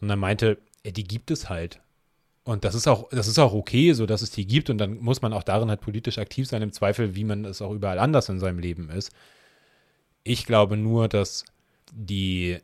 Und 0.00 0.10
er 0.10 0.16
meinte, 0.16 0.58
ja, 0.84 0.92
die 0.92 1.04
gibt 1.04 1.30
es 1.30 1.48
halt. 1.48 1.80
Und 2.44 2.64
das 2.64 2.74
ist 2.74 2.86
auch, 2.86 3.08
das 3.10 3.26
ist 3.26 3.38
auch 3.38 3.52
okay, 3.52 3.92
so 3.92 4.06
dass 4.06 4.22
es 4.22 4.30
die 4.30 4.46
gibt. 4.46 4.70
Und 4.70 4.78
dann 4.78 4.98
muss 4.98 5.22
man 5.22 5.32
auch 5.32 5.42
darin 5.42 5.68
halt 5.68 5.80
politisch 5.80 6.18
aktiv 6.18 6.46
sein, 6.46 6.62
im 6.62 6.72
Zweifel, 6.72 7.14
wie 7.14 7.24
man 7.24 7.44
es 7.44 7.62
auch 7.62 7.72
überall 7.72 7.98
anders 7.98 8.28
in 8.28 8.38
seinem 8.38 8.58
Leben 8.58 8.90
ist. 8.90 9.10
Ich 10.22 10.46
glaube 10.46 10.76
nur, 10.76 11.08
dass 11.08 11.44
die 11.92 12.58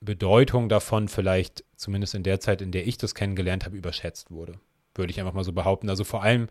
Bedeutung 0.00 0.68
davon 0.68 1.08
vielleicht, 1.08 1.64
zumindest 1.76 2.14
in 2.14 2.22
der 2.22 2.40
Zeit, 2.40 2.62
in 2.62 2.72
der 2.72 2.86
ich 2.86 2.98
das 2.98 3.14
kennengelernt 3.14 3.64
habe, 3.64 3.76
überschätzt 3.76 4.30
wurde. 4.30 4.54
Würde 4.94 5.10
ich 5.10 5.20
einfach 5.20 5.34
mal 5.34 5.44
so 5.44 5.52
behaupten. 5.52 5.90
Also 5.90 6.04
vor 6.04 6.22
allem 6.22 6.48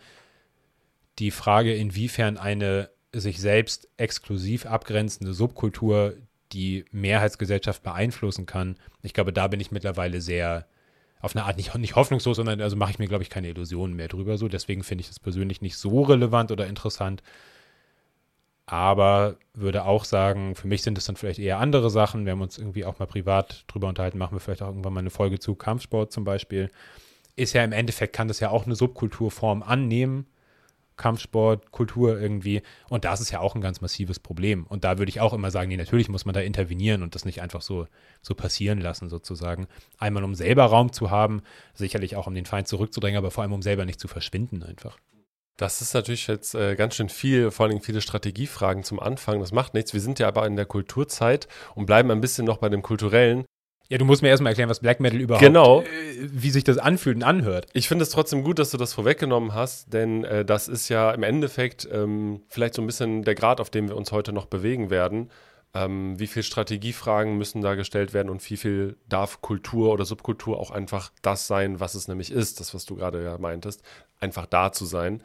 die 1.20 1.32
Frage, 1.32 1.74
inwiefern 1.74 2.38
eine 2.38 2.90
sich 3.12 3.40
selbst 3.40 3.90
exklusiv 3.98 4.66
abgrenzende 4.66 5.34
Subkultur 5.34 6.14
die 6.52 6.86
Mehrheitsgesellschaft 6.92 7.84
beeinflussen 7.84 8.46
kann. 8.46 8.78
Ich 9.02 9.14
glaube, 9.14 9.34
da 9.34 9.48
bin 9.48 9.60
ich 9.60 9.72
mittlerweile 9.72 10.22
sehr 10.22 10.66
auf 11.20 11.36
eine 11.36 11.46
Art 11.46 11.58
nicht, 11.58 11.74
nicht 11.76 11.96
hoffnungslos, 11.96 12.38
sondern 12.38 12.62
also 12.62 12.76
mache 12.76 12.92
ich 12.92 13.00
mir, 13.00 13.08
glaube 13.08 13.24
ich, 13.24 13.30
keine 13.30 13.50
Illusionen 13.50 13.96
mehr 13.96 14.08
drüber 14.08 14.38
so. 14.38 14.48
Deswegen 14.48 14.84
finde 14.84 15.02
ich 15.02 15.08
das 15.08 15.20
persönlich 15.20 15.62
nicht 15.62 15.78
so 15.78 16.04
relevant 16.04 16.52
oder 16.52 16.68
interessant. 16.68 17.24
Aber 18.66 19.38
würde 19.54 19.86
auch 19.86 20.04
sagen, 20.04 20.56
für 20.56 20.68
mich 20.68 20.84
sind 20.84 20.98
es 20.98 21.06
dann 21.06 21.16
vielleicht 21.16 21.40
eher 21.40 21.60
andere 21.60 21.90
Sachen. 21.90 22.26
Wir 22.26 22.34
haben 22.34 22.42
uns 22.42 22.58
irgendwie 22.58 22.86
auch 22.86 23.00
mal 23.00 23.06
privat 23.06 23.64
drüber 23.68 23.88
unterhalten, 23.88 24.18
machen 24.18 24.36
wir 24.36 24.42
vielleicht 24.42 24.62
auch 24.62 24.68
irgendwann 24.68 24.94
mal 24.94 25.00
eine 25.00 25.10
Folge 25.10 25.40
zu 25.40 25.56
Kampfsport 25.56 26.12
zum 26.12 26.24
Beispiel. 26.24 26.70
Ist 27.36 27.54
ja 27.54 27.64
im 27.64 27.72
Endeffekt, 27.72 28.14
kann 28.14 28.28
das 28.28 28.40
ja 28.40 28.50
auch 28.50 28.66
eine 28.66 28.76
Subkulturform 28.76 29.64
annehmen. 29.64 30.28
Kampfsport, 30.98 31.72
Kultur 31.72 32.20
irgendwie. 32.20 32.62
Und 32.90 33.06
das 33.06 33.22
ist 33.22 33.32
ja 33.32 33.40
auch 33.40 33.56
ein 33.56 33.62
ganz 33.62 33.82
massives 33.82 34.20
Problem. 34.20 34.66
Und 34.68 34.84
da 34.84 34.98
würde 34.98 35.10
ich 35.10 35.22
auch 35.22 35.34
immer 35.34 35.52
sagen, 35.52 35.70
nee, 35.70 35.78
natürlich 35.78 36.10
muss 36.10 36.26
man 36.26 36.34
da 36.34 36.42
intervenieren 36.42 37.04
und 37.04 37.16
das 37.16 37.26
nicht 37.26 37.42
einfach 37.42 37.62
so, 37.62 37.88
so 38.22 38.36
passieren 38.36 38.82
lassen, 38.82 39.10
sozusagen. 39.10 39.68
Einmal 39.98 40.24
um 40.24 40.36
selber 40.36 40.66
Raum 40.66 40.92
zu 40.92 41.12
haben, 41.12 41.42
sicherlich 41.74 42.16
auch 42.16 42.28
um 42.28 42.36
den 42.36 42.46
Feind 42.46 42.68
zurückzudrängen, 42.68 43.18
aber 43.18 43.32
vor 43.32 43.44
allem 43.44 43.54
um 43.54 43.62
selber 43.62 43.86
nicht 43.86 44.00
zu 44.00 44.08
verschwinden 44.08 44.64
einfach. 44.64 44.98
Das 45.58 45.82
ist 45.82 45.96
natürlich 45.96 46.28
jetzt 46.28 46.54
äh, 46.54 46.76
ganz 46.76 46.96
schön 46.96 47.10
viel, 47.10 47.50
vor 47.50 47.66
allem 47.66 47.82
viele 47.82 48.02
Strategiefragen 48.02 48.84
zum 48.84 49.00
Anfang. 49.00 49.40
Das 49.40 49.52
macht 49.52 49.74
nichts. 49.74 49.92
Wir 49.92 50.02
sind 50.02 50.20
ja 50.20 50.28
aber 50.28 50.46
in 50.46 50.56
der 50.56 50.68
Kulturzeit 50.68 51.48
und 51.74 51.88
bleiben 51.88 52.12
ein 52.12 52.22
bisschen 52.22 52.46
noch 52.46 52.58
bei 52.58 52.70
dem 52.70 52.84
Kulturellen. 52.84 53.46
Ja, 53.90 53.98
du 53.98 54.06
musst 54.06 54.22
mir 54.22 54.30
erstmal 54.30 54.52
erklären, 54.52 54.70
was 54.70 54.80
Black 54.82 55.00
Metal 55.00 55.20
überhaupt 55.20 55.44
Genau. 55.46 55.82
äh, 55.82 55.86
wie 56.20 56.50
sich 56.50 56.64
das 56.64 56.78
anfühlt 56.78 57.16
und 57.18 57.24
anhört. 57.24 57.68
Ich 57.74 57.88
finde 57.88 58.04
es 58.04 58.10
trotzdem 58.10 58.44
gut, 58.44 58.60
dass 58.60 58.72
du 58.72 58.78
das 58.78 58.94
vorweggenommen 58.94 59.54
hast, 59.54 59.94
denn 59.94 60.24
äh, 60.26 60.44
das 60.44 60.68
ist 60.68 60.90
ja 60.90 61.12
im 61.12 61.24
Endeffekt 61.24 61.88
ähm, 61.92 62.42
vielleicht 62.50 62.74
so 62.74 62.82
ein 62.82 62.86
bisschen 62.86 63.24
der 63.24 63.36
Grad, 63.36 63.62
auf 63.62 63.70
dem 63.70 63.88
wir 63.88 63.96
uns 63.96 64.12
heute 64.12 64.34
noch 64.34 64.46
bewegen 64.46 64.90
werden. 64.90 65.30
Ähm, 65.74 66.18
wie 66.20 66.28
viele 66.28 66.44
Strategiefragen 66.44 67.38
müssen 67.38 67.62
da 67.62 67.76
gestellt 67.76 68.14
werden 68.14 68.30
und 68.30 68.48
wie 68.50 68.58
viel 68.58 68.98
darf 69.08 69.42
Kultur 69.42 69.92
oder 69.94 70.06
Subkultur 70.06 70.60
auch 70.60 70.72
einfach 70.72 71.12
das 71.22 71.48
sein, 71.48 71.80
was 71.80 71.94
es 71.94 72.08
nämlich 72.08 72.32
ist, 72.32 72.60
das, 72.60 72.74
was 72.74 72.86
du 72.86 72.96
gerade 72.96 73.24
ja 73.24 73.38
meintest, 73.38 73.84
einfach 74.20 74.46
da 74.46 74.72
zu 74.72 74.86
sein. 74.86 75.22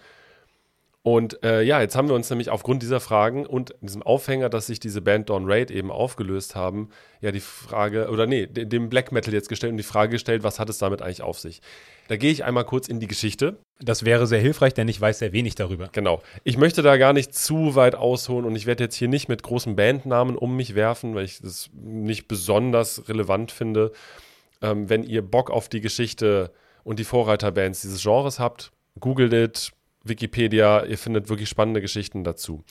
Und 1.04 1.42
äh, 1.42 1.62
ja, 1.62 1.80
jetzt 1.80 1.96
haben 1.96 2.06
wir 2.06 2.14
uns 2.14 2.30
nämlich 2.30 2.48
aufgrund 2.50 2.80
dieser 2.80 3.00
Fragen 3.00 3.44
und 3.44 3.74
diesem 3.80 4.04
Aufhänger, 4.04 4.48
dass 4.48 4.68
sich 4.68 4.78
diese 4.78 5.00
Band 5.00 5.30
Dawn 5.30 5.50
Raid 5.50 5.72
eben 5.72 5.90
aufgelöst 5.90 6.54
haben, 6.54 6.90
ja 7.20 7.32
die 7.32 7.40
Frage, 7.40 8.08
oder 8.08 8.26
nee, 8.26 8.46
dem 8.46 8.88
Black 8.88 9.10
Metal 9.10 9.34
jetzt 9.34 9.48
gestellt 9.48 9.72
und 9.72 9.78
die 9.78 9.82
Frage 9.82 10.12
gestellt, 10.12 10.44
was 10.44 10.60
hat 10.60 10.70
es 10.70 10.78
damit 10.78 11.02
eigentlich 11.02 11.22
auf 11.22 11.40
sich? 11.40 11.60
Da 12.06 12.16
gehe 12.16 12.30
ich 12.30 12.44
einmal 12.44 12.64
kurz 12.64 12.86
in 12.86 13.00
die 13.00 13.08
Geschichte. 13.08 13.58
Das 13.80 14.04
wäre 14.04 14.28
sehr 14.28 14.38
hilfreich, 14.38 14.74
denn 14.74 14.86
ich 14.86 15.00
weiß 15.00 15.18
sehr 15.18 15.32
wenig 15.32 15.56
darüber. 15.56 15.88
Genau. 15.90 16.22
Ich 16.44 16.56
möchte 16.56 16.82
da 16.82 16.96
gar 16.96 17.12
nicht 17.12 17.34
zu 17.34 17.74
weit 17.74 17.96
ausholen 17.96 18.44
und 18.44 18.54
ich 18.54 18.66
werde 18.66 18.84
jetzt 18.84 18.94
hier 18.94 19.08
nicht 19.08 19.28
mit 19.28 19.42
großen 19.42 19.74
Bandnamen 19.74 20.36
um 20.36 20.54
mich 20.56 20.76
werfen, 20.76 21.16
weil 21.16 21.24
ich 21.24 21.40
das 21.40 21.68
nicht 21.74 22.28
besonders 22.28 23.08
relevant 23.08 23.50
finde. 23.50 23.90
Ähm, 24.60 24.88
wenn 24.88 25.02
ihr 25.02 25.22
Bock 25.22 25.50
auf 25.50 25.68
die 25.68 25.80
Geschichte 25.80 26.52
und 26.84 27.00
die 27.00 27.04
Vorreiterbands 27.04 27.80
dieses 27.80 28.00
Genres 28.00 28.38
habt, 28.38 28.70
googelt 29.00 29.32
it, 29.32 29.72
Wikipedia, 30.04 30.84
ihr 30.84 30.98
findet 30.98 31.28
wirklich 31.28 31.48
spannende 31.48 31.80
Geschichten 31.80 32.24
dazu. 32.24 32.64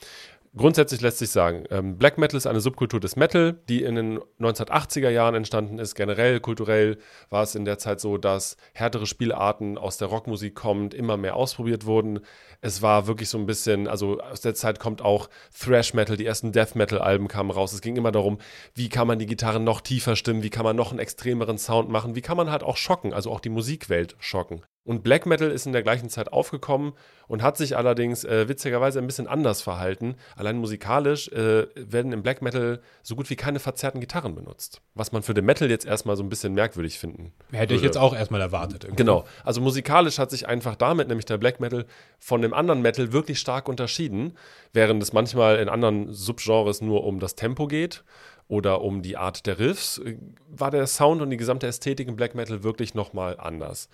Grundsätzlich 0.54 1.00
lässt 1.00 1.16
sich 1.16 1.30
sagen, 1.30 1.64
ähm, 1.70 1.96
Black 1.96 2.18
Metal 2.18 2.36
ist 2.36 2.46
eine 2.46 2.60
Subkultur 2.60 3.00
des 3.00 3.16
Metal, 3.16 3.58
die 3.70 3.82
in 3.82 3.94
den 3.94 4.18
1980er 4.38 5.08
Jahren 5.08 5.34
entstanden 5.34 5.78
ist. 5.78 5.94
Generell 5.94 6.40
kulturell 6.40 6.98
war 7.30 7.42
es 7.42 7.54
in 7.54 7.64
der 7.64 7.78
Zeit 7.78 8.00
so, 8.00 8.18
dass 8.18 8.58
härtere 8.74 9.06
Spielarten 9.06 9.78
aus 9.78 9.96
der 9.96 10.08
Rockmusik 10.08 10.54
kommend 10.54 10.92
immer 10.92 11.16
mehr 11.16 11.36
ausprobiert 11.36 11.86
wurden. 11.86 12.20
Es 12.60 12.82
war 12.82 13.06
wirklich 13.06 13.30
so 13.30 13.38
ein 13.38 13.46
bisschen, 13.46 13.88
also 13.88 14.20
aus 14.20 14.42
der 14.42 14.54
Zeit 14.54 14.78
kommt 14.78 15.00
auch 15.00 15.30
Thrash 15.58 15.94
Metal, 15.94 16.18
die 16.18 16.26
ersten 16.26 16.52
Death 16.52 16.74
Metal 16.74 16.98
Alben 16.98 17.28
kamen 17.28 17.50
raus. 17.50 17.72
Es 17.72 17.80
ging 17.80 17.96
immer 17.96 18.12
darum, 18.12 18.36
wie 18.74 18.90
kann 18.90 19.06
man 19.06 19.18
die 19.18 19.26
Gitarren 19.26 19.64
noch 19.64 19.80
tiefer 19.80 20.16
stimmen, 20.16 20.42
wie 20.42 20.50
kann 20.50 20.64
man 20.64 20.76
noch 20.76 20.90
einen 20.90 21.00
extremeren 21.00 21.56
Sound 21.56 21.88
machen, 21.88 22.14
wie 22.14 22.20
kann 22.20 22.36
man 22.36 22.50
halt 22.50 22.62
auch 22.62 22.76
schocken, 22.76 23.14
also 23.14 23.32
auch 23.32 23.40
die 23.40 23.48
Musikwelt 23.48 24.16
schocken. 24.18 24.62
Und 24.84 25.04
Black 25.04 25.26
Metal 25.26 25.48
ist 25.48 25.64
in 25.64 25.72
der 25.72 25.84
gleichen 25.84 26.08
Zeit 26.08 26.32
aufgekommen 26.32 26.92
und 27.28 27.42
hat 27.42 27.56
sich 27.56 27.76
allerdings 27.76 28.24
äh, 28.24 28.48
witzigerweise 28.48 28.98
ein 28.98 29.06
bisschen 29.06 29.28
anders 29.28 29.62
verhalten. 29.62 30.16
Allein 30.34 30.58
musikalisch 30.58 31.28
äh, 31.28 31.68
werden 31.76 32.12
im 32.12 32.22
Black 32.24 32.42
Metal 32.42 32.80
so 33.04 33.14
gut 33.14 33.30
wie 33.30 33.36
keine 33.36 33.60
verzerrten 33.60 34.00
Gitarren 34.00 34.34
benutzt. 34.34 34.80
Was 34.94 35.12
man 35.12 35.22
für 35.22 35.34
den 35.34 35.44
Metal 35.44 35.70
jetzt 35.70 35.86
erstmal 35.86 36.16
so 36.16 36.24
ein 36.24 36.28
bisschen 36.28 36.54
merkwürdig 36.54 36.98
finden. 36.98 37.32
Hätte 37.52 37.74
ich 37.74 37.78
würde. 37.78 37.86
jetzt 37.86 37.96
auch 37.96 38.12
erstmal 38.12 38.40
erwartet. 38.40 38.82
Irgendwie. 38.82 38.96
Genau. 38.96 39.24
Also 39.44 39.60
musikalisch 39.60 40.18
hat 40.18 40.32
sich 40.32 40.48
einfach 40.48 40.74
damit, 40.74 41.06
nämlich 41.06 41.26
der 41.26 41.38
Black 41.38 41.60
Metal, 41.60 41.86
von 42.18 42.42
dem 42.42 42.52
anderen 42.52 42.82
Metal 42.82 43.12
wirklich 43.12 43.38
stark 43.38 43.68
unterschieden, 43.68 44.36
während 44.72 45.00
es 45.00 45.12
manchmal 45.12 45.60
in 45.60 45.68
anderen 45.68 46.12
Subgenres 46.12 46.80
nur 46.80 47.04
um 47.04 47.20
das 47.20 47.36
Tempo 47.36 47.68
geht 47.68 48.02
oder 48.48 48.80
um 48.82 49.00
die 49.02 49.16
Art 49.16 49.46
der 49.46 49.60
Riffs, 49.60 49.98
äh, 49.98 50.18
war 50.48 50.72
der 50.72 50.88
Sound 50.88 51.22
und 51.22 51.30
die 51.30 51.36
gesamte 51.36 51.68
Ästhetik 51.68 52.08
im 52.08 52.16
Black 52.16 52.34
Metal 52.34 52.64
wirklich 52.64 52.94
nochmal 52.94 53.36
anders. 53.38 53.88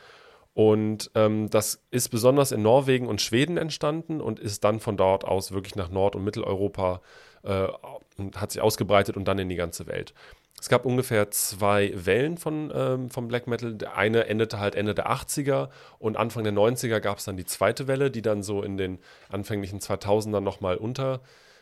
Und 0.58 1.12
ähm, 1.14 1.48
das 1.50 1.84
ist 1.92 2.08
besonders 2.08 2.50
in 2.50 2.62
Norwegen 2.62 3.06
und 3.06 3.22
Schweden 3.22 3.58
entstanden 3.58 4.20
und 4.20 4.40
ist 4.40 4.64
dann 4.64 4.80
von 4.80 4.96
dort 4.96 5.24
aus 5.24 5.52
wirklich 5.52 5.76
nach 5.76 5.88
Nord- 5.88 6.16
und 6.16 6.24
Mitteleuropa 6.24 7.00
äh, 7.44 7.68
und 8.16 8.40
hat 8.40 8.50
sich 8.50 8.60
ausgebreitet 8.60 9.16
und 9.16 9.28
dann 9.28 9.38
in 9.38 9.48
die 9.48 9.54
ganze 9.54 9.86
Welt. 9.86 10.14
Es 10.60 10.68
gab 10.68 10.84
ungefähr 10.84 11.30
zwei 11.30 11.92
Wellen 11.94 12.38
von, 12.38 12.72
ähm, 12.74 13.08
vom 13.08 13.28
Black 13.28 13.46
Metal. 13.46 13.72
Der 13.72 13.96
eine 13.96 14.26
endete 14.26 14.58
halt 14.58 14.74
Ende 14.74 14.96
der 14.96 15.08
80er 15.08 15.68
und 16.00 16.16
Anfang 16.16 16.42
der 16.42 16.52
90er 16.52 16.98
gab 16.98 17.18
es 17.18 17.24
dann 17.24 17.36
die 17.36 17.46
zweite 17.46 17.86
Welle, 17.86 18.10
die 18.10 18.22
dann 18.22 18.42
so 18.42 18.64
in 18.64 18.76
den 18.76 18.98
anfänglichen 19.28 19.78
2000ern 19.78 20.40
nochmal 20.40 20.76
unter, 20.76 21.20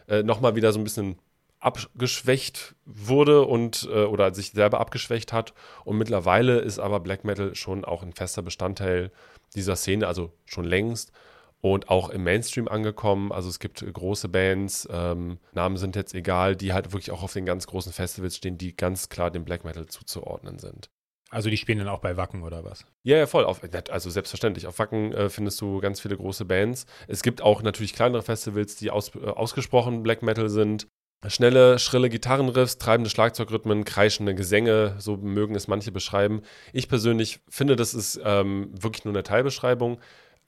äh, 0.08 0.22
nochmal 0.22 0.56
wieder 0.56 0.72
so 0.72 0.78
ein 0.80 0.84
bisschen 0.84 1.18
abgeschwächt 1.66 2.76
wurde 2.84 3.44
und 3.44 3.88
äh, 3.92 4.04
oder 4.04 4.32
sich 4.32 4.52
selber 4.52 4.80
abgeschwächt 4.80 5.32
hat. 5.32 5.52
Und 5.84 5.98
mittlerweile 5.98 6.58
ist 6.58 6.78
aber 6.78 7.00
Black 7.00 7.24
Metal 7.24 7.54
schon 7.54 7.84
auch 7.84 8.02
ein 8.02 8.12
fester 8.12 8.42
Bestandteil 8.42 9.10
dieser 9.54 9.76
Szene, 9.76 10.06
also 10.06 10.32
schon 10.44 10.64
längst 10.64 11.12
und 11.60 11.88
auch 11.88 12.10
im 12.10 12.22
Mainstream 12.22 12.68
angekommen. 12.68 13.32
Also 13.32 13.48
es 13.48 13.58
gibt 13.58 13.84
große 13.92 14.28
Bands, 14.28 14.88
ähm, 14.90 15.38
Namen 15.52 15.76
sind 15.76 15.96
jetzt 15.96 16.14
egal, 16.14 16.54
die 16.54 16.72
halt 16.72 16.92
wirklich 16.92 17.10
auch 17.10 17.22
auf 17.22 17.32
den 17.32 17.46
ganz 17.46 17.66
großen 17.66 17.92
Festivals 17.92 18.36
stehen, 18.36 18.58
die 18.58 18.76
ganz 18.76 19.08
klar 19.08 19.30
dem 19.30 19.44
Black 19.44 19.64
Metal 19.64 19.86
zuzuordnen 19.86 20.58
sind. 20.58 20.88
Also 21.30 21.50
die 21.50 21.56
spielen 21.56 21.78
dann 21.78 21.88
auch 21.88 21.98
bei 21.98 22.16
Wacken 22.16 22.44
oder 22.44 22.64
was? 22.64 22.84
Ja, 23.02 23.16
ja, 23.16 23.26
voll. 23.26 23.44
Auf, 23.44 23.60
also 23.90 24.10
selbstverständlich. 24.10 24.68
Auf 24.68 24.78
Wacken 24.78 25.12
äh, 25.12 25.28
findest 25.28 25.60
du 25.60 25.80
ganz 25.80 26.00
viele 26.00 26.16
große 26.16 26.44
Bands. 26.44 26.86
Es 27.08 27.22
gibt 27.22 27.42
auch 27.42 27.62
natürlich 27.62 27.94
kleinere 27.94 28.22
Festivals, 28.22 28.76
die 28.76 28.92
aus, 28.92 29.12
äh, 29.16 29.26
ausgesprochen 29.26 30.04
Black 30.04 30.22
Metal 30.22 30.48
sind. 30.48 30.86
Schnelle, 31.28 31.78
schrille 31.78 32.08
Gitarrenriffs, 32.08 32.78
treibende 32.78 33.10
Schlagzeugrhythmen, 33.10 33.84
kreischende 33.84 34.34
Gesänge, 34.34 34.94
so 34.98 35.16
mögen 35.16 35.54
es 35.54 35.66
manche 35.66 35.90
beschreiben. 35.90 36.42
Ich 36.72 36.88
persönlich 36.88 37.40
finde, 37.48 37.74
das 37.74 37.94
ist 37.94 38.20
ähm, 38.22 38.70
wirklich 38.72 39.04
nur 39.04 39.14
eine 39.14 39.22
Teilbeschreibung. 39.22 39.98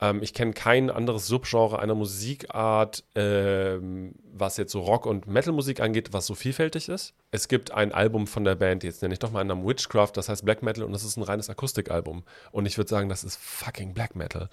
Ähm, 0.01 0.23
ich 0.23 0.35
kenne 0.35 0.53
kein 0.53 0.91
anderes 0.91 1.27
Subgenre 1.27 1.79
einer 1.79 1.95
Musikart, 1.95 3.05
ähm, 3.15 4.15
was 4.33 4.57
jetzt 4.57 4.73
so 4.73 4.81
Rock- 4.81 5.07
und 5.07 5.27
Metal-Musik 5.27 5.81
angeht, 5.81 6.13
was 6.13 6.27
so 6.27 6.35
vielfältig 6.35 6.89
ist. 6.89 7.15
Es 7.31 7.49
gibt 7.49 7.73
ein 7.73 7.93
Album 7.93 8.27
von 8.27 8.45
der 8.45 8.55
Band, 8.55 8.85
jetzt 8.85 9.03
nenne 9.03 9.13
ich 9.13 9.19
doch 9.19 9.33
mal 9.33 9.41
einen 9.41 9.49
Namen 9.49 9.67
Witchcraft, 9.67 10.13
das 10.15 10.29
heißt 10.29 10.45
Black 10.45 10.63
Metal 10.63 10.85
und 10.85 10.93
das 10.93 11.05
ist 11.05 11.17
ein 11.17 11.23
reines 11.23 11.51
Akustikalbum. 11.51 12.23
Und 12.53 12.67
ich 12.67 12.79
würde 12.79 12.89
sagen, 12.89 13.09
das 13.09 13.25
ist 13.25 13.39
fucking 13.41 13.95
Black 13.95 14.15
Metal. 14.15 14.49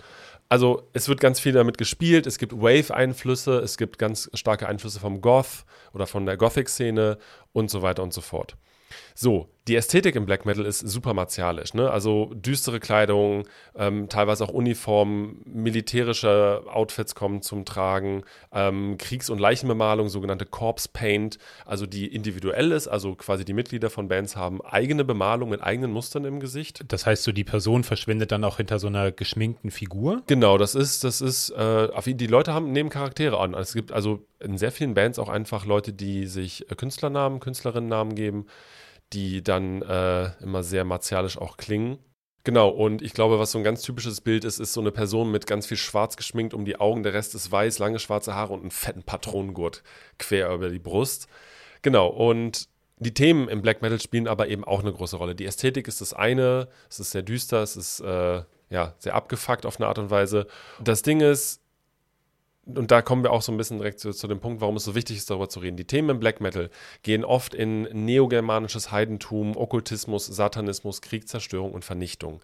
Also 0.50 0.88
es 0.94 1.08
wird 1.08 1.20
ganz 1.20 1.40
viel 1.40 1.54
damit 1.54 1.78
gespielt, 1.78 2.26
es 2.26 2.38
gibt 2.38 2.54
Wave-Einflüsse, 2.54 3.60
es 3.60 3.78
gibt 3.78 4.00
ganz 4.00 4.30
starke 4.34 4.68
Einflüsse 4.68 5.00
vom 5.00 5.22
Goth 5.22 5.66
oder 5.94 6.08
von 6.08 6.26
der 6.26 6.38
Gothic-Szene 6.38 7.18
und 7.54 7.70
so 7.70 7.82
weiter 7.82 8.04
und 8.04 8.14
so 8.14 8.22
fort. 8.22 8.58
So, 9.18 9.48
die 9.70 9.78
Ästhetik 9.78 10.16
im 10.16 10.26
Black 10.26 10.46
Metal 10.46 10.66
ist 10.66 10.80
super 10.80 11.14
martialisch. 11.14 11.74
Ne? 11.74 11.90
Also 11.90 12.34
düstere 12.36 12.82
Kleidung, 12.82 13.48
ähm, 13.76 14.10
teilweise 14.10 14.44
auch 14.44 14.50
Uniformen, 14.50 15.42
militärische 15.46 16.62
Outfits 16.68 17.16
kommen 17.16 17.42
zum 17.42 17.64
Tragen, 17.64 18.24
ähm, 18.52 18.98
Kriegs- 18.98 19.30
und 19.30 19.40
Leichenbemalung, 19.40 20.10
sogenannte 20.10 20.46
Corpse 20.46 20.90
Paint, 20.92 21.40
also 21.66 21.86
die 21.86 22.14
individuell 22.14 22.74
ist, 22.74 22.90
also 22.90 23.16
quasi 23.16 23.46
die 23.46 23.54
Mitglieder 23.54 23.90
von 23.90 24.10
Bands 24.10 24.36
haben 24.36 24.62
eigene 24.62 25.06
Bemalung 25.06 25.50
mit 25.50 25.64
eigenen 25.64 25.92
Mustern 25.92 26.26
im 26.26 26.42
Gesicht. 26.42 26.84
Das 26.90 27.06
heißt, 27.06 27.24
so 27.24 27.32
die 27.32 27.46
Person 27.46 27.86
verschwindet 27.86 28.34
dann 28.34 28.44
auch 28.44 28.58
hinter 28.58 28.80
so 28.80 28.88
einer 28.88 29.14
geschminkten 29.14 29.72
Figur? 29.72 30.24
Genau, 30.28 30.58
das 30.58 30.76
ist, 30.76 31.06
das 31.06 31.22
ist, 31.22 31.52
äh, 31.52 31.88
die 32.06 32.28
Leute 32.28 32.54
haben, 32.54 32.74
nehmen 32.74 32.90
Charaktere 32.90 33.40
an. 33.40 33.54
Es 33.54 33.74
gibt 33.74 33.94
also 33.94 34.26
in 34.42 34.58
sehr 34.58 34.74
vielen 34.74 34.94
Bands 34.94 35.18
auch 35.20 35.30
einfach 35.30 35.66
Leute, 35.66 35.94
die 35.94 36.28
sich 36.28 36.70
äh, 36.70 36.76
Künstlernamen, 36.76 37.40
Künstlerinnennamen 37.40 38.14
geben 38.14 38.46
die 39.14 39.44
dann 39.44 39.82
äh, 39.82 40.32
immer 40.42 40.64
sehr 40.64 40.84
martialisch 40.84 41.38
auch 41.38 41.58
klingen. 41.58 42.00
Genau, 42.44 42.70
und 42.70 43.02
ich 43.02 43.14
glaube, 43.14 43.40
was 43.40 43.52
so 43.52 43.58
ein 43.58 43.64
ganz 43.64 43.82
typisches 43.82 44.22
Bild 44.22 44.46
ist, 44.46 44.60
ist 44.60 44.74
so 44.74 44.82
eine 44.82 44.92
Person 44.92 45.32
mit 45.32 45.48
ganz 45.48 45.66
viel 45.66 45.78
schwarz 45.78 46.16
geschminkt 46.16 46.54
um 46.54 46.64
die 46.64 46.80
Augen, 46.80 47.02
der 47.02 47.14
Rest 47.14 47.34
ist 47.34 47.52
weiß, 47.52 47.80
lange 47.80 47.98
schwarze 47.98 48.36
Haare 48.36 48.54
und 48.54 48.62
einen 48.62 48.72
fetten 48.72 49.02
Patronengurt 49.02 49.82
quer 50.20 50.54
über 50.54 50.70
die 50.70 50.80
Brust. 50.80 51.28
Genau, 51.82 52.08
und 52.08 52.70
die 52.98 53.16
Themen 53.16 53.50
im 53.50 53.64
Black 53.64 53.82
Metal 53.82 54.00
spielen 54.00 54.28
aber 54.28 54.48
eben 54.48 54.64
auch 54.64 54.82
eine 54.82 54.94
große 54.94 55.18
Rolle. 55.18 55.34
Die 55.34 55.46
Ästhetik 55.46 55.88
ist 55.88 56.02
das 56.02 56.14
eine, 56.14 56.68
es 56.88 57.00
ist 57.00 57.12
sehr 57.12 57.24
düster, 57.24 57.64
es 57.64 57.76
ist 57.76 58.00
äh, 58.02 58.44
ja 58.70 58.94
sehr 59.00 59.16
abgefuckt 59.16 59.66
auf 59.66 59.80
eine 59.80 59.88
Art 59.88 59.98
und 59.98 60.12
Weise. 60.12 60.46
Das 60.80 61.02
Ding 61.02 61.22
ist, 61.22 61.62
und 62.66 62.92
da 62.92 63.02
kommen 63.02 63.24
wir 63.24 63.32
auch 63.32 63.42
so 63.42 63.52
ein 63.52 63.58
bisschen 63.58 63.78
direkt 63.78 64.00
zu, 64.00 64.12
zu, 64.12 64.28
dem 64.28 64.40
Punkt, 64.40 64.60
warum 64.60 64.76
es 64.76 64.84
so 64.84 64.96
wichtig 64.96 65.18
ist, 65.18 65.30
darüber 65.30 65.50
zu 65.50 65.60
reden. 65.60 65.78
Die 65.78 65.86
Themen 65.86 66.10
im 66.10 66.20
Black 66.20 66.42
Metal 66.42 66.70
gehen 67.04 67.24
oft 67.24 67.54
in 67.54 67.84
neogermanisches 68.06 68.92
Heidentum, 68.92 69.56
Okkultismus, 69.56 70.26
Satanismus, 70.26 71.02
Krieg, 71.02 71.28
Zerstörung 71.28 71.72
und 71.72 71.86
Vernichtung. 71.86 72.42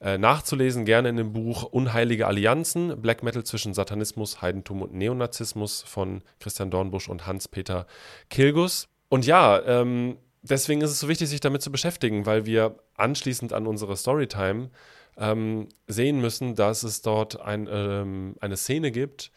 Äh, 0.00 0.18
nachzulesen 0.18 0.84
gerne 0.84 1.08
in 1.08 1.16
dem 1.16 1.32
Buch 1.32 1.62
Unheilige 1.62 2.26
Allianzen, 2.26 3.00
Black 3.00 3.22
Metal 3.22 3.44
zwischen 3.44 3.72
Satanismus, 3.72 4.42
Heidentum 4.42 4.82
und 4.82 4.92
Neonazismus 4.92 5.82
von 5.82 6.22
Christian 6.40 6.70
Dornbusch 6.70 7.08
und 7.08 7.26
Hans-Peter 7.26 7.86
Kilgus. 8.28 8.88
Und 9.08 9.26
ja, 9.26 9.62
ähm, 9.64 10.18
deswegen 10.42 10.80
ist 10.80 10.90
es 10.90 11.00
so 11.00 11.08
wichtig, 11.08 11.28
sich 11.28 11.40
damit 11.40 11.62
zu 11.62 11.70
beschäftigen, 11.70 12.26
weil 12.26 12.46
wir 12.46 12.76
anschließend 12.96 13.52
an 13.52 13.66
unsere 13.66 13.96
Storytime 13.96 14.70
ähm, 15.16 15.68
sehen 15.86 16.20
müssen, 16.20 16.56
dass 16.56 16.82
es 16.82 17.02
dort 17.02 17.40
ein, 17.40 17.68
ähm, 17.70 18.34
eine 18.40 18.56
Szene 18.56 18.90
gibt, 18.90 19.30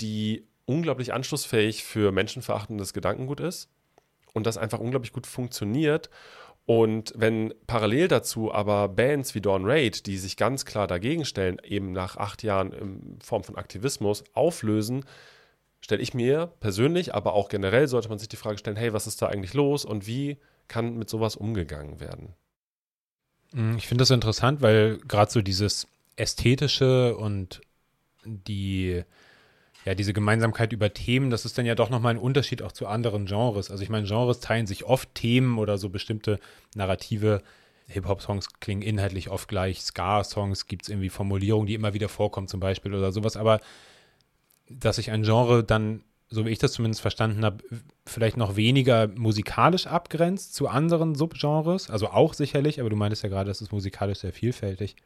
die 0.00 0.46
unglaublich 0.64 1.12
anschlussfähig 1.12 1.84
für 1.84 2.12
menschenverachtendes 2.12 2.92
Gedankengut 2.92 3.40
ist 3.40 3.68
und 4.32 4.46
das 4.46 4.58
einfach 4.58 4.78
unglaublich 4.78 5.12
gut 5.12 5.26
funktioniert. 5.26 6.10
Und 6.64 7.12
wenn 7.16 7.52
parallel 7.66 8.08
dazu 8.08 8.52
aber 8.52 8.88
Bands 8.88 9.34
wie 9.34 9.40
Dawn 9.40 9.64
Raid, 9.64 10.06
die 10.06 10.16
sich 10.16 10.36
ganz 10.36 10.64
klar 10.64 10.86
dagegen 10.86 11.24
stellen, 11.24 11.58
eben 11.64 11.92
nach 11.92 12.16
acht 12.16 12.42
Jahren 12.42 12.72
in 12.72 13.18
Form 13.20 13.42
von 13.42 13.56
Aktivismus 13.56 14.22
auflösen, 14.32 15.04
stelle 15.80 16.02
ich 16.02 16.14
mir 16.14 16.52
persönlich, 16.60 17.14
aber 17.14 17.34
auch 17.34 17.48
generell 17.48 17.88
sollte 17.88 18.08
man 18.08 18.18
sich 18.18 18.28
die 18.28 18.36
Frage 18.36 18.58
stellen, 18.58 18.76
hey, 18.76 18.92
was 18.92 19.08
ist 19.08 19.20
da 19.20 19.26
eigentlich 19.26 19.54
los 19.54 19.84
und 19.84 20.06
wie 20.06 20.38
kann 20.68 20.96
mit 20.96 21.10
sowas 21.10 21.34
umgegangen 21.34 21.98
werden? 21.98 22.34
Hm, 23.52 23.76
ich 23.76 23.88
finde 23.88 24.02
das 24.02 24.10
interessant, 24.10 24.62
weil 24.62 24.98
gerade 24.98 25.32
so 25.32 25.42
dieses 25.42 25.88
ästhetische 26.14 27.16
und 27.16 27.60
die 28.24 29.02
ja, 29.84 29.94
diese 29.94 30.12
Gemeinsamkeit 30.12 30.72
über 30.72 30.92
Themen, 30.94 31.30
das 31.30 31.44
ist 31.44 31.58
dann 31.58 31.66
ja 31.66 31.74
doch 31.74 31.90
nochmal 31.90 32.14
ein 32.14 32.20
Unterschied 32.20 32.62
auch 32.62 32.72
zu 32.72 32.86
anderen 32.86 33.26
Genres. 33.26 33.70
Also 33.70 33.82
ich 33.82 33.88
meine, 33.88 34.06
Genres 34.06 34.40
teilen 34.40 34.66
sich 34.66 34.84
oft 34.84 35.14
Themen 35.14 35.58
oder 35.58 35.78
so 35.78 35.88
bestimmte 35.88 36.38
Narrative. 36.74 37.42
Hip-Hop-Songs 37.88 38.60
klingen 38.60 38.82
inhaltlich 38.82 39.28
oft 39.28 39.48
gleich, 39.48 39.82
Ska-Songs 39.82 40.66
gibt 40.66 40.84
es 40.84 40.88
irgendwie 40.88 41.08
Formulierungen, 41.10 41.66
die 41.66 41.74
immer 41.74 41.94
wieder 41.94 42.08
vorkommen 42.08 42.46
zum 42.46 42.60
Beispiel 42.60 42.94
oder 42.94 43.12
sowas. 43.12 43.36
Aber 43.36 43.60
dass 44.68 44.96
sich 44.96 45.10
ein 45.10 45.24
Genre 45.24 45.64
dann, 45.64 46.02
so 46.30 46.46
wie 46.46 46.50
ich 46.50 46.58
das 46.58 46.72
zumindest 46.72 47.02
verstanden 47.02 47.44
habe, 47.44 47.62
vielleicht 48.06 48.36
noch 48.36 48.56
weniger 48.56 49.08
musikalisch 49.08 49.86
abgrenzt 49.86 50.54
zu 50.54 50.68
anderen 50.68 51.14
Subgenres, 51.14 51.90
also 51.90 52.08
auch 52.08 52.34
sicherlich, 52.34 52.80
aber 52.80 52.88
du 52.88 52.96
meintest 52.96 53.24
ja 53.24 53.28
gerade, 53.28 53.48
das 53.48 53.60
ist 53.60 53.72
musikalisch 53.72 54.18
sehr 54.18 54.32
vielfältig, 54.32 54.96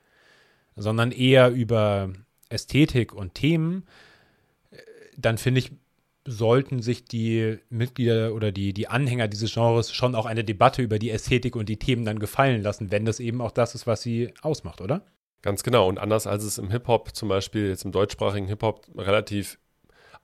sondern 0.77 1.11
eher 1.11 1.51
über 1.51 2.11
Ästhetik 2.51 3.13
und 3.13 3.35
Themen 3.35 3.85
dann 5.17 5.39
finde 5.39 5.61
ich, 5.61 5.73
sollten 6.27 6.83
sich 6.83 7.05
die 7.05 7.59
Mitglieder 7.71 8.35
oder 8.35 8.53
die, 8.53 8.73
die 8.73 8.89
Anhänger 8.89 9.29
dieses 9.29 9.55
Genres 9.55 9.93
schon 9.93 10.15
auch 10.15 10.27
eine 10.27 10.45
Debatte 10.45 10.83
über 10.83 10.99
die 10.99 11.11
Ästhetik 11.11 11.55
und 11.55 11.69
die 11.69 11.79
Themen 11.79 12.05
dann 12.05 12.19
gefallen 12.19 12.63
lassen, 12.63 12.91
wenn 12.91 13.05
das 13.05 13.21
eben 13.21 13.41
auch 13.41 13.53
das 13.53 13.75
ist, 13.75 13.87
was 13.87 14.03
sie 14.03 14.33
ausmacht, 14.43 14.81
oder? 14.81 15.05
Ganz 15.43 15.63
genau. 15.63 15.89
Und 15.89 15.99
anders 15.99 16.27
als 16.27 16.43
es 16.43 16.59
im 16.59 16.71
Hip-Hop, 16.71 17.15
zum 17.15 17.29
Beispiel 17.29 17.69
jetzt 17.69 17.85
im 17.85 17.93
deutschsprachigen 17.93 18.49
Hip-Hop, 18.49 18.89
relativ 18.97 19.59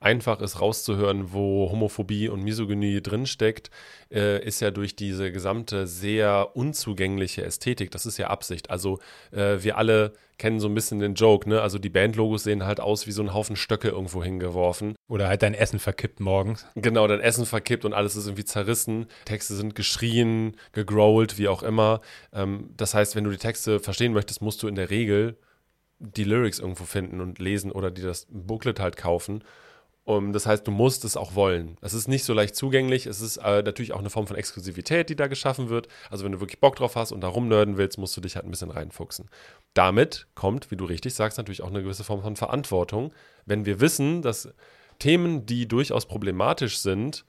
einfach 0.02 0.40
ist 0.40 0.60
rauszuhören, 0.60 1.32
wo 1.32 1.70
Homophobie 1.70 2.28
und 2.28 2.42
Misogynie 2.42 3.00
drinsteckt, 3.00 3.70
äh, 4.10 4.44
ist 4.44 4.60
ja 4.60 4.70
durch 4.70 4.96
diese 4.96 5.32
gesamte 5.32 5.86
sehr 5.86 6.50
unzugängliche 6.54 7.44
Ästhetik. 7.44 7.90
Das 7.90 8.06
ist 8.06 8.18
ja 8.18 8.28
Absicht. 8.28 8.70
Also 8.70 8.98
äh, 9.30 9.62
wir 9.62 9.78
alle 9.78 10.12
kennen 10.38 10.60
so 10.60 10.68
ein 10.68 10.74
bisschen 10.74 10.98
den 10.98 11.14
Joke, 11.14 11.48
ne? 11.48 11.62
Also 11.62 11.78
die 11.78 11.88
Bandlogos 11.88 12.42
sehen 12.42 12.64
halt 12.64 12.80
aus 12.80 13.06
wie 13.06 13.12
so 13.12 13.22
ein 13.22 13.32
Haufen 13.32 13.54
Stöcke 13.54 13.88
irgendwo 13.88 14.24
hingeworfen. 14.24 14.96
Oder 15.08 15.28
halt 15.28 15.42
dein 15.42 15.54
Essen 15.54 15.78
verkippt 15.78 16.20
morgens. 16.20 16.66
Genau, 16.74 17.06
dein 17.06 17.20
Essen 17.20 17.46
verkippt 17.46 17.84
und 17.84 17.92
alles 17.92 18.16
ist 18.16 18.26
irgendwie 18.26 18.44
zerrissen. 18.44 19.06
Texte 19.24 19.54
sind 19.54 19.74
geschrien, 19.74 20.56
gegrowlt, 20.72 21.38
wie 21.38 21.48
auch 21.48 21.62
immer. 21.62 22.00
Ähm, 22.32 22.70
das 22.76 22.94
heißt, 22.94 23.14
wenn 23.14 23.24
du 23.24 23.30
die 23.30 23.36
Texte 23.36 23.78
verstehen 23.78 24.12
möchtest, 24.12 24.42
musst 24.42 24.62
du 24.62 24.68
in 24.68 24.74
der 24.74 24.90
Regel 24.90 25.36
die 26.02 26.24
Lyrics 26.24 26.58
irgendwo 26.58 26.84
finden 26.84 27.20
und 27.20 27.38
lesen 27.38 27.70
oder 27.70 27.90
dir 27.90 28.04
das 28.04 28.26
Booklet 28.28 28.80
halt 28.80 28.96
kaufen. 28.96 29.44
Um, 30.04 30.32
das 30.32 30.46
heißt, 30.46 30.66
du 30.66 30.72
musst 30.72 31.04
es 31.04 31.16
auch 31.16 31.36
wollen. 31.36 31.76
Es 31.80 31.94
ist 31.94 32.08
nicht 32.08 32.24
so 32.24 32.34
leicht 32.34 32.56
zugänglich. 32.56 33.06
Es 33.06 33.20
ist 33.20 33.36
äh, 33.36 33.62
natürlich 33.62 33.92
auch 33.92 34.00
eine 34.00 34.10
Form 34.10 34.26
von 34.26 34.36
Exklusivität, 34.36 35.08
die 35.08 35.14
da 35.14 35.28
geschaffen 35.28 35.68
wird. 35.68 35.86
Also, 36.10 36.24
wenn 36.24 36.32
du 36.32 36.40
wirklich 36.40 36.58
Bock 36.58 36.74
drauf 36.74 36.96
hast 36.96 37.12
und 37.12 37.20
da 37.20 37.28
rumnörden 37.28 37.76
willst, 37.76 37.98
musst 37.98 38.16
du 38.16 38.20
dich 38.20 38.34
halt 38.34 38.44
ein 38.44 38.50
bisschen 38.50 38.72
reinfuchsen. 38.72 39.30
Damit 39.74 40.26
kommt, 40.34 40.72
wie 40.72 40.76
du 40.76 40.86
richtig 40.86 41.14
sagst, 41.14 41.38
natürlich 41.38 41.62
auch 41.62 41.70
eine 41.70 41.84
gewisse 41.84 42.02
Form 42.02 42.22
von 42.22 42.34
Verantwortung. 42.34 43.14
Wenn 43.46 43.64
wir 43.64 43.80
wissen, 43.80 44.22
dass 44.22 44.48
Themen, 44.98 45.46
die 45.46 45.68
durchaus 45.68 46.06
problematisch 46.06 46.78
sind, 46.78 47.24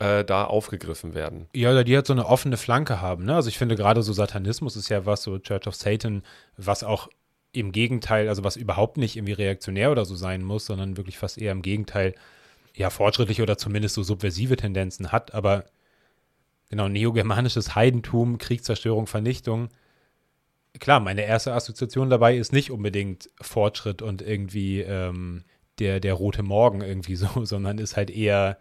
äh, 0.00 0.24
da 0.24 0.46
aufgegriffen 0.46 1.14
werden. 1.14 1.48
Ja, 1.54 1.70
oder 1.70 1.84
die 1.84 1.94
halt 1.94 2.08
so 2.08 2.12
eine 2.12 2.26
offene 2.26 2.56
Flanke 2.56 3.00
haben. 3.00 3.24
Ne? 3.24 3.36
Also, 3.36 3.50
ich 3.50 3.58
finde 3.58 3.76
gerade 3.76 4.02
so 4.02 4.12
Satanismus 4.12 4.74
ist 4.74 4.88
ja 4.88 5.06
was, 5.06 5.22
so 5.22 5.38
Church 5.38 5.68
of 5.68 5.76
Satan, 5.76 6.24
was 6.56 6.82
auch 6.82 7.08
im 7.56 7.72
Gegenteil, 7.72 8.28
also 8.28 8.44
was 8.44 8.56
überhaupt 8.56 8.98
nicht 8.98 9.16
irgendwie 9.16 9.32
reaktionär 9.32 9.90
oder 9.90 10.04
so 10.04 10.14
sein 10.14 10.42
muss, 10.42 10.66
sondern 10.66 10.96
wirklich 10.96 11.18
fast 11.18 11.38
eher 11.38 11.52
im 11.52 11.62
Gegenteil, 11.62 12.14
ja, 12.74 12.90
fortschrittliche 12.90 13.42
oder 13.42 13.56
zumindest 13.56 13.94
so 13.94 14.02
subversive 14.02 14.56
Tendenzen 14.56 15.10
hat, 15.10 15.32
aber 15.32 15.64
genau, 16.68 16.88
neogermanisches 16.88 17.74
Heidentum, 17.74 18.38
Kriegszerstörung, 18.38 19.06
Vernichtung. 19.06 19.68
Klar, 20.78 21.00
meine 21.00 21.24
erste 21.24 21.54
Assoziation 21.54 22.10
dabei 22.10 22.36
ist 22.36 22.52
nicht 22.52 22.70
unbedingt 22.70 23.30
Fortschritt 23.40 24.02
und 24.02 24.20
irgendwie 24.20 24.82
ähm, 24.82 25.44
der, 25.78 26.00
der 26.00 26.12
rote 26.12 26.42
Morgen 26.42 26.82
irgendwie 26.82 27.16
so, 27.16 27.28
sondern 27.44 27.78
ist 27.78 27.96
halt 27.96 28.10
eher, 28.10 28.58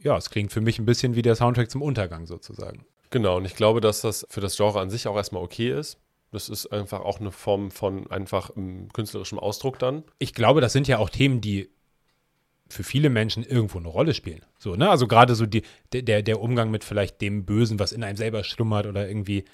ja, 0.00 0.16
es 0.16 0.30
klingt 0.30 0.52
für 0.52 0.60
mich 0.60 0.78
ein 0.78 0.86
bisschen 0.86 1.16
wie 1.16 1.22
der 1.22 1.34
Soundtrack 1.34 1.70
zum 1.70 1.82
Untergang 1.82 2.26
sozusagen. 2.26 2.84
Genau, 3.10 3.38
und 3.38 3.46
ich 3.46 3.56
glaube, 3.56 3.80
dass 3.80 4.02
das 4.02 4.26
für 4.30 4.40
das 4.40 4.56
Genre 4.56 4.80
an 4.80 4.90
sich 4.90 5.08
auch 5.08 5.16
erstmal 5.16 5.42
okay 5.42 5.72
ist. 5.72 5.98
Das 6.30 6.48
ist 6.48 6.66
einfach 6.66 7.00
auch 7.00 7.20
eine 7.20 7.32
Form 7.32 7.70
von 7.70 8.10
einfach 8.10 8.50
um, 8.50 8.88
künstlerischem 8.92 9.38
Ausdruck 9.38 9.78
dann. 9.78 10.04
Ich 10.18 10.34
glaube, 10.34 10.60
das 10.60 10.72
sind 10.72 10.88
ja 10.88 10.98
auch 10.98 11.10
Themen, 11.10 11.40
die 11.40 11.70
für 12.68 12.84
viele 12.84 13.08
Menschen 13.08 13.44
irgendwo 13.44 13.78
eine 13.78 13.88
Rolle 13.88 14.12
spielen. 14.12 14.44
So, 14.58 14.76
ne? 14.76 14.90
Also 14.90 15.06
gerade 15.06 15.34
so 15.34 15.46
die, 15.46 15.62
der, 15.92 16.22
der 16.22 16.40
Umgang 16.40 16.70
mit 16.70 16.84
vielleicht 16.84 17.20
dem 17.22 17.46
Bösen, 17.46 17.78
was 17.78 17.92
in 17.92 18.04
einem 18.04 18.16
selber 18.16 18.44
schlummert 18.44 18.86
oder 18.86 19.08
irgendwie 19.08 19.44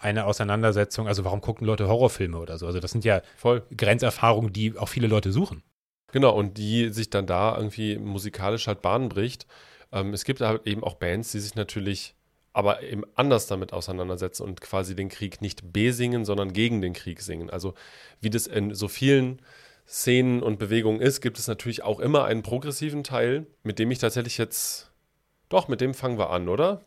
eine 0.00 0.24
Auseinandersetzung. 0.24 1.06
Also 1.06 1.24
warum 1.24 1.40
gucken 1.40 1.66
Leute 1.66 1.86
Horrorfilme 1.86 2.36
oder 2.36 2.58
so? 2.58 2.66
Also 2.66 2.80
das 2.80 2.90
sind 2.90 3.04
ja 3.04 3.22
Voll. 3.36 3.62
Grenzerfahrungen, 3.76 4.52
die 4.52 4.76
auch 4.76 4.88
viele 4.88 5.06
Leute 5.06 5.30
suchen. 5.30 5.62
Genau, 6.10 6.34
und 6.34 6.58
die 6.58 6.90
sich 6.90 7.10
dann 7.10 7.26
da 7.26 7.56
irgendwie 7.56 7.98
musikalisch 7.98 8.66
halt 8.66 8.82
Bahn 8.82 9.08
bricht. 9.08 9.46
Ähm, 9.92 10.12
es 10.12 10.24
gibt 10.24 10.40
halt 10.40 10.66
eben 10.66 10.82
auch 10.82 10.94
Bands, 10.94 11.32
die 11.32 11.40
sich 11.40 11.54
natürlich 11.54 12.14
aber 12.54 12.82
eben 12.82 13.02
anders 13.16 13.46
damit 13.48 13.72
auseinandersetzen 13.72 14.44
und 14.44 14.60
quasi 14.60 14.94
den 14.94 15.08
Krieg 15.08 15.42
nicht 15.42 15.72
besingen, 15.72 16.24
sondern 16.24 16.52
gegen 16.52 16.80
den 16.80 16.94
Krieg 16.94 17.20
singen. 17.20 17.50
Also 17.50 17.74
wie 18.20 18.30
das 18.30 18.46
in 18.46 18.74
so 18.74 18.88
vielen 18.88 19.42
Szenen 19.86 20.42
und 20.42 20.58
Bewegungen 20.58 21.00
ist, 21.00 21.20
gibt 21.20 21.38
es 21.38 21.48
natürlich 21.48 21.82
auch 21.82 22.00
immer 22.00 22.24
einen 22.24 22.42
progressiven 22.42 23.02
Teil, 23.02 23.46
mit 23.64 23.78
dem 23.78 23.90
ich 23.90 23.98
tatsächlich 23.98 24.38
jetzt, 24.38 24.92
doch, 25.48 25.68
mit 25.68 25.80
dem 25.80 25.94
fangen 25.94 26.16
wir 26.16 26.30
an, 26.30 26.48
oder? 26.48 26.82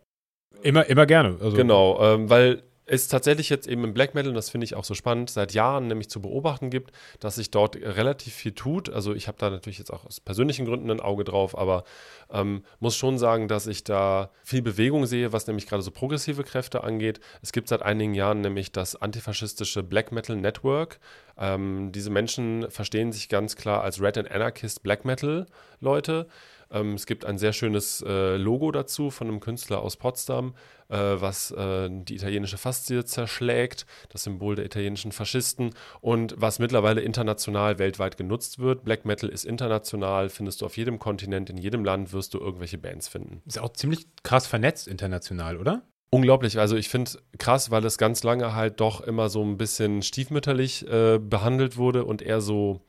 Immer, 0.64 0.86
immer 0.88 1.06
gerne. 1.06 1.38
Also 1.42 1.56
genau, 1.56 2.02
ähm, 2.02 2.30
weil 2.30 2.64
es 2.88 3.10
tatsächlich 3.10 3.50
jetzt 3.50 3.68
eben 3.68 3.84
im 3.84 3.94
Black 3.94 4.16
Metal, 4.16 4.30
und 4.30 4.36
das 4.36 4.50
finde 4.50 4.66
ich 4.66 4.76
auch 4.76 4.86
so 4.86 4.94
spannend, 4.94 5.30
seit 5.30 5.54
Jahren 5.54 5.88
nämlich 5.88 6.10
zu 6.10 6.22
beobachten 6.22 6.70
gibt, 6.70 6.92
dass 7.20 7.36
sich 7.36 7.52
dort 7.52 7.76
relativ 7.76 8.34
viel 8.34 8.54
tut. 8.54 8.90
Also 8.90 9.14
ich 9.14 9.28
habe 9.28 9.38
da 9.38 9.50
natürlich 9.50 9.78
jetzt 9.78 9.92
auch 9.92 10.06
aus 10.06 10.20
persönlichen 10.20 10.66
Gründen 10.66 10.90
ein 10.90 11.02
Auge 11.02 11.26
drauf, 11.26 11.58
aber 11.58 11.84
ähm, 12.32 12.64
muss 12.80 12.96
schon 12.96 13.18
sagen, 13.18 13.48
dass 13.48 13.68
ich 13.68 13.84
da 13.84 14.32
viel 14.44 14.62
Bewegung 14.62 15.06
sehe, 15.06 15.34
was 15.34 15.48
nämlich 15.48 15.68
gerade 15.68 15.84
so 15.84 15.92
progressive 15.92 16.44
Kräfte 16.44 16.84
angeht. 16.84 17.20
Es 17.42 17.52
gibt 17.52 17.68
seit 17.68 17.82
einigen 17.82 18.14
Jahren 18.14 18.42
nämlich 18.42 18.72
das 18.72 18.96
antifaschistische 18.96 19.84
Black 19.84 20.12
Metal 20.14 20.36
Network. 20.36 21.00
Ähm, 21.38 21.92
diese 21.92 22.10
Menschen 22.10 22.72
verstehen 22.72 23.12
sich 23.12 23.28
ganz 23.28 23.56
klar 23.58 23.84
als 23.84 24.02
Red 24.02 24.18
and 24.18 24.32
Anarchist 24.32 24.82
Black 24.82 25.04
Metal 25.04 25.46
Leute. 25.82 26.28
Ähm, 26.72 26.94
es 26.94 27.06
gibt 27.06 27.26
ein 27.26 27.38
sehr 27.38 27.54
schönes 27.54 28.04
äh, 28.08 28.38
Logo 28.38 28.72
dazu 28.72 29.10
von 29.10 29.28
einem 29.28 29.40
Künstler 29.40 29.82
aus 29.82 29.98
Potsdam, 29.98 30.56
äh, 30.90 30.98
was 30.98 31.52
äh, 31.52 31.90
die 31.92 32.16
italienische 32.16 32.58
Faszie 32.58 33.04
zerschlägt, 33.06 33.86
das 34.10 34.24
Symbol 34.24 34.56
der 34.56 34.66
italienischen 34.66 35.12
Faschisten 35.12 35.72
und 36.02 36.36
was 36.38 36.60
mittlerweile 36.60 37.02
international 37.02 37.80
weltweit 37.80 38.18
genutzt 38.18 38.60
wird. 38.60 38.84
Black 38.84 39.06
Metal 39.06 39.30
ist 39.30 39.46
international, 39.46 40.30
findest 40.30 40.62
du 40.62 40.66
auf 40.66 40.78
jedem 40.78 41.00
Kontinent, 41.00 41.50
in 41.50 41.58
jedem 41.58 41.84
Land 41.84 42.14
wirst 42.14 42.34
du 42.34 42.40
irgendwelche 42.40 42.78
Bands 42.78 43.08
finden. 43.08 43.42
Ist 43.46 43.60
auch 43.60 43.74
ziemlich 43.74 44.08
krass 44.24 44.48
vernetzt 44.48 44.88
international, 44.88 45.58
oder? 45.58 45.84
Unglaublich. 46.10 46.58
Also 46.58 46.78
ich 46.78 46.88
finde 46.88 47.12
krass, 47.38 47.70
weil 47.70 47.84
es 47.84 47.98
ganz 47.98 48.24
lange 48.24 48.56
halt 48.56 48.80
doch 48.80 49.02
immer 49.02 49.28
so 49.30 49.44
ein 49.44 49.58
bisschen 49.58 50.02
stiefmütterlich 50.02 50.88
äh, 50.88 51.20
behandelt 51.20 51.76
wurde 51.76 52.06
und 52.06 52.22
eher 52.22 52.40
so 52.40 52.82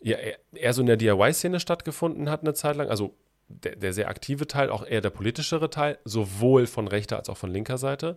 ja, 0.00 0.16
eher 0.52 0.72
so 0.72 0.80
in 0.80 0.86
der 0.86 0.96
DIY-Szene 0.96 1.60
stattgefunden 1.60 2.30
hat 2.30 2.42
eine 2.42 2.54
Zeit 2.54 2.76
lang. 2.76 2.88
Also 2.88 3.14
der, 3.48 3.76
der, 3.76 3.92
sehr 3.92 4.08
aktive 4.08 4.46
Teil, 4.46 4.70
auch 4.70 4.86
eher 4.86 5.00
der 5.00 5.10
politischere 5.10 5.70
Teil, 5.70 5.98
sowohl 6.04 6.66
von 6.66 6.86
rechter 6.86 7.16
als 7.16 7.28
auch 7.28 7.36
von 7.36 7.50
linker 7.50 7.78
Seite. 7.78 8.16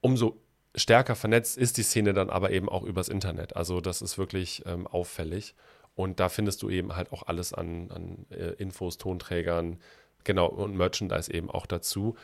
Umso 0.00 0.40
stärker 0.74 1.14
vernetzt 1.16 1.56
ist 1.56 1.76
die 1.76 1.82
Szene 1.82 2.12
dann 2.12 2.30
aber 2.30 2.50
eben 2.50 2.68
auch 2.68 2.82
übers 2.82 3.08
Internet. 3.08 3.56
Also 3.56 3.80
das 3.80 4.02
ist 4.02 4.18
wirklich 4.18 4.62
ähm, 4.66 4.86
auffällig. 4.86 5.54
Und 5.94 6.20
da 6.20 6.28
findest 6.28 6.62
du 6.62 6.70
eben 6.70 6.94
halt 6.94 7.12
auch 7.12 7.24
alles 7.24 7.52
an, 7.52 7.90
an 7.90 8.26
äh, 8.30 8.52
Infos, 8.54 8.98
Tonträgern, 8.98 9.78
genau, 10.24 10.46
und 10.46 10.76
Merchandise 10.76 11.32
eben 11.32 11.50
auch 11.50 11.66
dazu. 11.66 12.16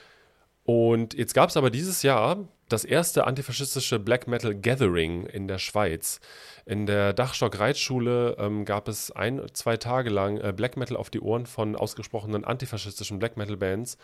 Und 0.65 1.15
jetzt 1.15 1.35
gab 1.35 1.51
es 1.51 1.57
aber 1.57 1.71
dieses 1.71 2.03
Jahr 2.03 2.47
das 2.69 2.85
erste 2.85 3.27
antifaschistische 3.27 3.99
Black 3.99 4.27
Metal 4.27 4.55
Gathering 4.55 5.27
in 5.27 5.49
der 5.49 5.59
Schweiz. 5.59 6.21
In 6.65 6.87
der 6.87 7.13
Dachstock-Reitschule 7.13 8.37
ähm, 8.39 8.65
gab 8.65 8.89
es 8.89 9.11
ein, 9.11 9.43
zwei 9.53 9.77
Tage 9.77 10.11
lang 10.11 10.39
äh, 10.39 10.53
Black 10.55 10.77
Metal 10.77 10.97
auf 10.97 11.11
die 11.11 11.21
Ohren 11.21 11.47
von 11.47 11.77
ausgesprochenen 11.77 12.45
antifaschistischen 12.45 13.19
Black 13.19 13.37
Metal 13.37 13.57
Bands, 13.57 13.99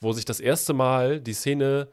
wo 0.00 0.12
sich 0.12 0.24
das 0.24 0.40
erste 0.40 0.72
Mal 0.72 1.20
die 1.20 1.34
Szene 1.34 1.88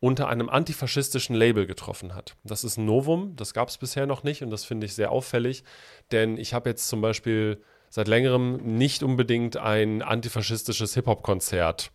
unter 0.00 0.28
einem 0.28 0.48
antifaschistischen 0.48 1.36
Label 1.36 1.66
getroffen 1.66 2.14
hat. 2.14 2.34
Das 2.42 2.64
ist 2.64 2.76
ein 2.76 2.84
Novum, 2.84 3.36
das 3.36 3.54
gab 3.54 3.68
es 3.68 3.78
bisher 3.78 4.06
noch 4.06 4.24
nicht 4.24 4.42
und 4.42 4.50
das 4.50 4.64
finde 4.64 4.86
ich 4.86 4.94
sehr 4.94 5.12
auffällig, 5.12 5.62
denn 6.10 6.36
ich 6.36 6.54
habe 6.54 6.70
jetzt 6.70 6.88
zum 6.88 7.00
Beispiel 7.00 7.62
seit 7.88 8.08
längerem 8.08 8.56
nicht 8.76 9.02
unbedingt 9.02 9.56
ein 9.56 10.02
antifaschistisches 10.02 10.94
Hip-Hop-Konzert 10.94 11.92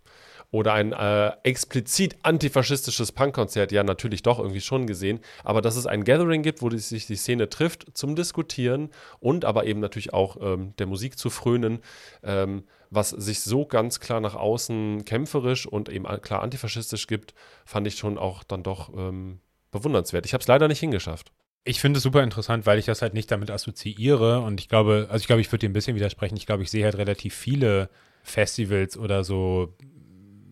oder 0.51 0.73
ein 0.73 0.93
äh, 0.93 1.31
explizit 1.43 2.15
antifaschistisches 2.23 3.11
Punkkonzert, 3.11 3.71
ja, 3.71 3.83
natürlich 3.83 4.23
doch 4.23 4.39
irgendwie 4.39 4.61
schon 4.61 4.87
gesehen. 4.87 5.19
Aber 5.43 5.61
dass 5.61 5.75
es 5.75 5.85
ein 5.85 6.03
Gathering 6.03 6.41
gibt, 6.41 6.61
wo 6.61 6.69
die, 6.69 6.79
sich 6.79 7.05
die 7.05 7.15
Szene 7.15 7.49
trifft 7.49 7.97
zum 7.97 8.15
Diskutieren 8.15 8.89
und 9.19 9.43
aber 9.43 9.65
eben 9.65 9.81
natürlich 9.81 10.13
auch 10.13 10.37
ähm, 10.39 10.73
der 10.77 10.87
Musik 10.87 11.17
zu 11.17 11.29
frönen, 11.29 11.79
ähm, 12.23 12.63
was 12.89 13.09
sich 13.09 13.41
so 13.41 13.65
ganz 13.65 13.99
klar 13.99 14.21
nach 14.21 14.35
außen 14.35 15.03
kämpferisch 15.03 15.65
und 15.65 15.89
eben 15.89 16.05
klar 16.21 16.41
antifaschistisch 16.41 17.07
gibt, 17.07 17.33
fand 17.65 17.85
ich 17.87 17.97
schon 17.97 18.17
auch 18.17 18.43
dann 18.43 18.63
doch 18.63 18.93
ähm, 18.95 19.39
bewundernswert. 19.71 20.25
Ich 20.25 20.33
habe 20.33 20.41
es 20.41 20.47
leider 20.47 20.69
nicht 20.69 20.79
hingeschafft. 20.79 21.33
Ich 21.65 21.81
finde 21.81 21.97
es 21.97 22.03
super 22.03 22.23
interessant, 22.23 22.65
weil 22.65 22.79
ich 22.79 22.85
das 22.85 23.01
halt 23.01 23.13
nicht 23.13 23.29
damit 23.29 23.51
assoziiere 23.51 24.39
und 24.39 24.61
ich 24.61 24.69
glaube, 24.69 25.07
also 25.09 25.21
ich 25.21 25.27
glaube, 25.27 25.41
ich 25.41 25.51
würde 25.51 25.65
dir 25.65 25.69
ein 25.69 25.73
bisschen 25.73 25.97
widersprechen. 25.97 26.37
Ich 26.37 26.45
glaube, 26.45 26.63
ich 26.63 26.71
sehe 26.71 26.85
halt 26.85 26.95
relativ 26.95 27.35
viele 27.35 27.89
Festivals 28.23 28.97
oder 28.97 29.25
so 29.25 29.75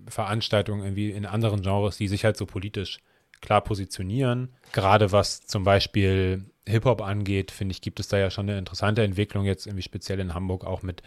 Veranstaltungen 0.08 0.84
irgendwie 0.84 1.12
in 1.12 1.26
anderen 1.26 1.62
Genres, 1.62 1.98
die 1.98 2.08
sich 2.08 2.26
halt 2.26 2.38
so 2.38 2.46
politisch 2.46 3.00
klar 3.42 3.62
positionieren. 3.62 4.54
Gerade 4.72 5.12
was 5.12 5.42
zum 5.42 5.64
Beispiel 5.64 6.46
Hip-Hop 6.68 7.02
angeht, 7.02 7.52
finde 7.52 7.74
ich, 7.74 7.82
gibt 7.82 8.00
es 8.00 8.08
da 8.08 8.18
ja 8.18 8.30
schon 8.30 8.50
eine 8.50 8.58
interessante 8.58 9.04
Entwicklung 9.04 9.46
jetzt 9.46 9.68
irgendwie 9.68 9.84
speziell 9.84 10.20
in 10.20 10.34
Hamburg 10.34 10.66
auch 10.66 10.82
mit 10.82 11.04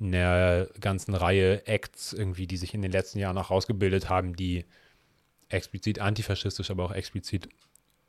einer 0.00 0.66
ganzen 0.80 1.14
Reihe 1.14 1.66
Acts 1.66 2.12
irgendwie, 2.12 2.46
die 2.46 2.56
sich 2.56 2.74
in 2.74 2.82
den 2.82 2.92
letzten 2.92 3.18
Jahren 3.18 3.36
auch 3.36 3.50
rausgebildet 3.50 4.08
haben, 4.08 4.36
die 4.36 4.64
explizit 5.48 5.98
antifaschistisch, 5.98 6.70
aber 6.70 6.84
auch 6.84 6.92
explizit 6.92 7.48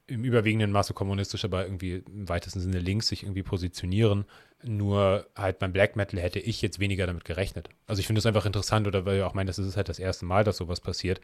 im 0.07 0.23
überwiegenden 0.23 0.71
Maße 0.71 0.93
kommunistisch, 0.93 1.45
aber 1.45 1.65
irgendwie 1.65 2.03
im 2.07 2.27
weitesten 2.27 2.59
Sinne 2.59 2.79
links 2.79 3.07
sich 3.07 3.23
irgendwie 3.23 3.43
positionieren. 3.43 4.25
Nur 4.63 5.27
halt 5.35 5.59
beim 5.59 5.73
Black 5.73 5.95
Metal 5.95 6.19
hätte 6.19 6.39
ich 6.39 6.61
jetzt 6.61 6.79
weniger 6.79 7.07
damit 7.07 7.25
gerechnet. 7.25 7.69
Also 7.87 7.99
ich 7.99 8.07
finde 8.07 8.19
es 8.19 8.25
einfach 8.25 8.45
interessant, 8.45 8.87
oder 8.87 9.05
weil 9.05 9.17
ich 9.17 9.23
auch 9.23 9.33
meine, 9.33 9.47
das 9.47 9.59
ist 9.59 9.77
halt 9.77 9.89
das 9.89 9.99
erste 9.99 10.25
Mal, 10.25 10.43
dass 10.43 10.57
sowas 10.57 10.81
passiert. 10.81 11.21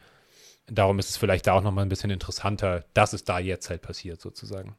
Darum 0.66 0.98
ist 0.98 1.10
es 1.10 1.16
vielleicht 1.16 1.46
da 1.46 1.54
auch 1.54 1.62
nochmal 1.62 1.84
ein 1.84 1.88
bisschen 1.88 2.10
interessanter, 2.10 2.84
dass 2.94 3.12
es 3.12 3.24
da 3.24 3.38
jetzt 3.38 3.70
halt 3.70 3.82
passiert, 3.82 4.20
sozusagen. 4.20 4.76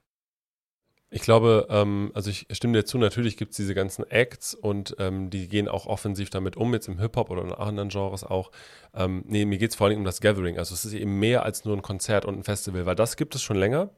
Ich 1.14 1.24
glaube, 1.24 1.68
ähm, 1.70 2.12
also 2.14 2.30
ich 2.30 2.48
stimme 2.52 2.72
dir 2.72 2.86
zu, 2.86 2.98
natürlich 2.98 3.36
gibt 3.36 3.52
es 3.52 3.58
diese 3.58 3.76
ganzen 3.76 4.10
Acts 4.10 4.54
und 4.54 4.96
ähm, 4.98 5.30
die 5.30 5.50
gehen 5.50 5.68
auch 5.68 5.86
offensiv 5.86 6.30
damit 6.30 6.56
um, 6.56 6.74
jetzt 6.74 6.88
im 6.88 7.00
Hip-Hop 7.00 7.30
oder 7.30 7.42
in 7.42 7.52
anderen 7.52 7.90
Genres 7.90 8.24
auch. 8.24 8.50
Ähm, 8.96 9.22
nee, 9.28 9.44
mir 9.44 9.58
geht 9.58 9.72
es 9.72 9.76
vor 9.76 9.88
allem 9.88 9.98
um 9.98 10.06
das 10.06 10.22
Gathering. 10.22 10.58
Also 10.58 10.74
es 10.74 10.86
ist 10.86 10.94
eben 10.94 11.20
mehr 11.20 11.44
als 11.44 11.66
nur 11.66 11.76
ein 11.76 11.82
Konzert 11.82 12.24
und 12.24 12.38
ein 12.38 12.44
Festival, 12.46 12.86
weil 12.86 12.96
das 12.96 13.18
gibt 13.18 13.36
es 13.36 13.42
schon 13.42 13.58
länger. 13.58 13.90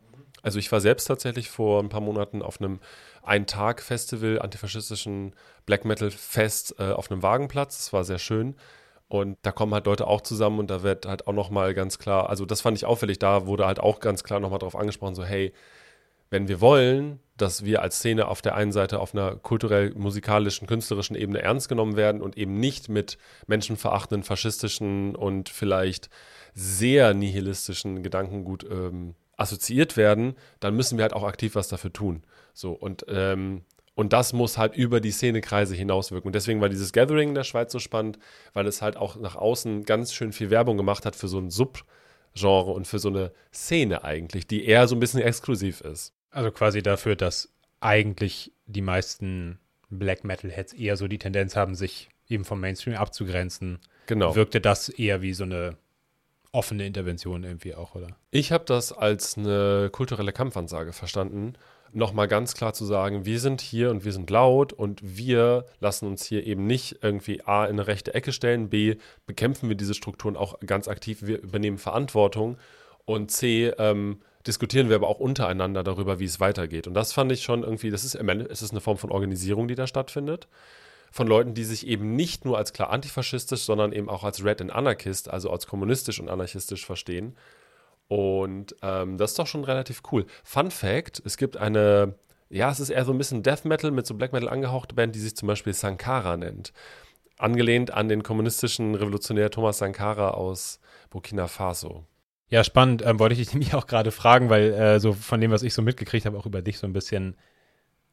Also 0.41 0.57
ich 0.57 0.71
war 0.71 0.81
selbst 0.81 1.05
tatsächlich 1.05 1.51
vor 1.51 1.83
ein 1.83 1.89
paar 1.89 2.01
Monaten 2.01 2.41
auf 2.41 2.59
einem 2.59 2.79
Ein-Tag-Festival, 3.21 4.41
antifaschistischen 4.41 5.35
Black 5.67 5.85
Metal-Fest 5.85 6.77
äh, 6.79 6.93
auf 6.93 7.11
einem 7.11 7.21
Wagenplatz. 7.21 7.77
Das 7.77 7.93
war 7.93 8.05
sehr 8.05 8.19
schön. 8.19 8.55
Und 9.07 9.37
da 9.43 9.51
kommen 9.51 9.75
halt 9.75 9.85
Leute 9.85 10.07
auch 10.07 10.21
zusammen 10.21 10.57
und 10.57 10.71
da 10.71 10.81
wird 10.81 11.05
halt 11.05 11.27
auch 11.27 11.33
nochmal 11.33 11.75
ganz 11.75 11.99
klar, 11.99 12.29
also 12.29 12.47
das 12.47 12.61
fand 12.61 12.75
ich 12.75 12.85
auffällig, 12.85 13.19
da 13.19 13.45
wurde 13.45 13.67
halt 13.67 13.79
auch 13.79 13.99
ganz 13.99 14.23
klar 14.23 14.39
nochmal 14.39 14.57
drauf 14.57 14.75
angesprochen, 14.75 15.13
so 15.13 15.23
hey, 15.23 15.53
wenn 16.33 16.47
wir 16.47 16.61
wollen, 16.61 17.19
dass 17.37 17.63
wir 17.63 17.83
als 17.83 17.99
Szene 17.99 18.27
auf 18.27 18.41
der 18.41 18.55
einen 18.55 18.71
Seite 18.71 18.99
auf 18.99 19.13
einer 19.13 19.35
kulturell, 19.35 19.93
musikalischen, 19.93 20.65
künstlerischen 20.67 21.15
Ebene 21.15 21.43
ernst 21.43 21.69
genommen 21.69 21.95
werden 21.95 22.23
und 22.23 22.39
eben 22.39 22.59
nicht 22.59 22.89
mit 22.89 23.19
menschenverachtenden, 23.45 24.23
faschistischen 24.23 25.15
und 25.15 25.49
vielleicht 25.49 26.09
sehr 26.55 27.13
nihilistischen 27.13 28.01
Gedankengut 28.01 28.65
ähm, 28.67 29.13
assoziiert 29.37 29.95
werden, 29.95 30.33
dann 30.59 30.75
müssen 30.75 30.97
wir 30.97 31.03
halt 31.03 31.13
auch 31.13 31.23
aktiv 31.23 31.53
was 31.53 31.67
dafür 31.67 31.93
tun. 31.93 32.23
So 32.55 32.71
und 32.71 33.05
ähm, 33.09 33.61
und 33.93 34.11
das 34.11 34.33
muss 34.33 34.57
halt 34.57 34.75
über 34.75 34.99
die 34.99 35.11
Szenekreise 35.11 35.75
hinauswirken. 35.75 36.29
Und 36.29 36.33
deswegen 36.33 36.61
war 36.61 36.69
dieses 36.69 36.93
Gathering 36.93 37.29
in 37.29 37.35
der 37.35 37.43
Schweiz 37.43 37.71
so 37.71 37.77
spannend, 37.77 38.17
weil 38.53 38.65
es 38.65 38.81
halt 38.81 38.97
auch 38.97 39.17
nach 39.17 39.35
außen 39.35 39.83
ganz 39.83 40.15
schön 40.15 40.31
viel 40.31 40.49
Werbung 40.49 40.77
gemacht 40.77 41.05
hat 41.05 41.15
für 41.15 41.27
so 41.27 41.37
ein 41.37 41.51
Subgenre 41.51 42.71
und 42.71 42.87
für 42.87 42.97
so 42.97 43.09
eine 43.09 43.31
Szene 43.53 44.03
eigentlich, 44.03 44.47
die 44.47 44.65
eher 44.65 44.87
so 44.87 44.95
ein 44.95 44.99
bisschen 44.99 45.21
exklusiv 45.21 45.81
ist. 45.81 46.11
Also 46.33 46.51
quasi 46.51 46.81
dafür, 46.81 47.15
dass 47.15 47.49
eigentlich 47.79 48.51
die 48.65 48.81
meisten 48.81 49.59
Black 49.89 50.23
Metal-Heads 50.23 50.73
eher 50.73 50.97
so 50.97 51.07
die 51.07 51.19
Tendenz 51.19 51.55
haben, 51.55 51.75
sich 51.75 52.09
eben 52.27 52.45
vom 52.45 52.59
Mainstream 52.59 52.95
abzugrenzen. 52.95 53.79
Genau. 54.07 54.35
Wirkte 54.35 54.59
das 54.59 54.89
eher 54.89 55.21
wie 55.21 55.33
so 55.33 55.43
eine 55.43 55.77
offene 56.51 56.85
Intervention 56.85 57.43
irgendwie 57.43 57.75
auch, 57.75 57.95
oder? 57.95 58.15
Ich 58.31 58.51
habe 58.51 58.65
das 58.65 58.91
als 58.91 59.37
eine 59.37 59.89
kulturelle 59.91 60.33
Kampfansage 60.33 60.93
verstanden, 60.93 61.53
nochmal 61.91 62.27
ganz 62.27 62.53
klar 62.53 62.73
zu 62.73 62.85
sagen, 62.85 63.25
wir 63.25 63.39
sind 63.39 63.61
hier 63.61 63.91
und 63.91 64.05
wir 64.05 64.11
sind 64.11 64.29
laut 64.29 64.73
und 64.73 64.99
wir 65.03 65.65
lassen 65.79 66.07
uns 66.07 66.25
hier 66.25 66.45
eben 66.45 66.65
nicht 66.65 66.99
irgendwie 67.01 67.41
A 67.43 67.65
in 67.65 67.73
eine 67.73 67.87
rechte 67.87 68.13
Ecke 68.13 68.31
stellen, 68.31 68.69
B 68.69 68.95
bekämpfen 69.25 69.69
wir 69.69 69.75
diese 69.75 69.93
Strukturen 69.93 70.35
auch 70.35 70.59
ganz 70.61 70.87
aktiv, 70.87 71.19
wir 71.21 71.41
übernehmen 71.41 71.77
Verantwortung 71.77 72.57
und 73.05 73.31
C 73.31 73.67
ähm, 73.77 74.21
diskutieren 74.47 74.89
wir 74.89 74.95
aber 74.95 75.07
auch 75.07 75.19
untereinander 75.19 75.83
darüber, 75.83 76.19
wie 76.19 76.25
es 76.25 76.39
weitergeht. 76.39 76.87
Und 76.87 76.93
das 76.93 77.13
fand 77.13 77.31
ich 77.31 77.43
schon 77.43 77.63
irgendwie, 77.63 77.89
das 77.89 78.03
ist, 78.03 78.15
es 78.15 78.61
ist 78.61 78.71
eine 78.71 78.81
Form 78.81 78.97
von 78.97 79.11
Organisierung, 79.11 79.67
die 79.67 79.75
da 79.75 79.87
stattfindet. 79.87 80.47
Von 81.11 81.27
Leuten, 81.27 81.53
die 81.53 81.63
sich 81.63 81.85
eben 81.87 82.15
nicht 82.15 82.43
nur 82.43 82.57
als 82.57 82.73
klar 82.73 82.89
antifaschistisch, 82.89 83.61
sondern 83.61 83.93
eben 83.93 84.09
auch 84.09 84.23
als 84.23 84.43
Red 84.43 84.61
and 84.61 84.71
Anarchist, 84.71 85.29
also 85.29 85.51
als 85.51 85.67
kommunistisch 85.67 86.19
und 86.19 86.27
anarchistisch 86.27 86.85
verstehen. 86.85 87.37
Und 88.07 88.75
ähm, 88.81 89.17
das 89.17 89.31
ist 89.31 89.39
doch 89.39 89.47
schon 89.47 89.63
relativ 89.63 90.01
cool. 90.11 90.25
Fun 90.43 90.71
Fact: 90.71 91.21
Es 91.23 91.37
gibt 91.37 91.55
eine, 91.55 92.15
ja, 92.49 92.71
es 92.71 92.79
ist 92.79 92.89
eher 92.89 93.05
so 93.05 93.11
ein 93.11 93.17
bisschen 93.17 93.43
Death 93.43 93.63
Metal 93.65 93.91
mit 93.91 94.07
so 94.07 94.15
Black 94.15 94.33
Metal 94.33 94.49
angehauchte 94.49 94.95
Band, 94.95 95.15
die 95.15 95.19
sich 95.19 95.35
zum 95.35 95.47
Beispiel 95.47 95.73
Sankara 95.73 96.35
nennt. 96.35 96.73
Angelehnt 97.37 97.91
an 97.91 98.09
den 98.09 98.23
kommunistischen 98.23 98.95
Revolutionär 98.95 99.51
Thomas 99.51 99.77
Sankara 99.77 100.31
aus 100.31 100.79
Burkina 101.09 101.47
Faso. 101.47 102.05
Ja, 102.53 102.63
spannend. 102.63 103.01
Ähm, 103.03 103.17
wollte 103.17 103.33
ich 103.33 103.39
dich 103.39 103.51
nämlich 103.55 103.73
auch 103.73 103.87
gerade 103.87 104.11
fragen, 104.11 104.51
weil 104.51 104.73
äh, 104.73 104.99
so 104.99 105.13
von 105.13 105.41
dem, 105.41 105.49
was 105.49 105.63
ich 105.63 105.73
so 105.73 105.81
mitgekriegt 105.81 106.27
habe, 106.27 106.37
auch 106.37 106.45
über 106.45 106.61
dich 106.61 106.77
so 106.77 106.85
ein 106.85 106.93
bisschen 106.93 107.35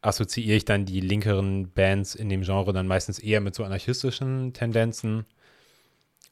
assoziiere 0.00 0.56
ich 0.56 0.64
dann 0.64 0.86
die 0.86 1.00
linkeren 1.00 1.70
Bands 1.72 2.14
in 2.14 2.30
dem 2.30 2.40
Genre 2.40 2.72
dann 2.72 2.86
meistens 2.86 3.18
eher 3.18 3.42
mit 3.42 3.54
so 3.54 3.64
anarchistischen 3.64 4.54
Tendenzen. 4.54 5.26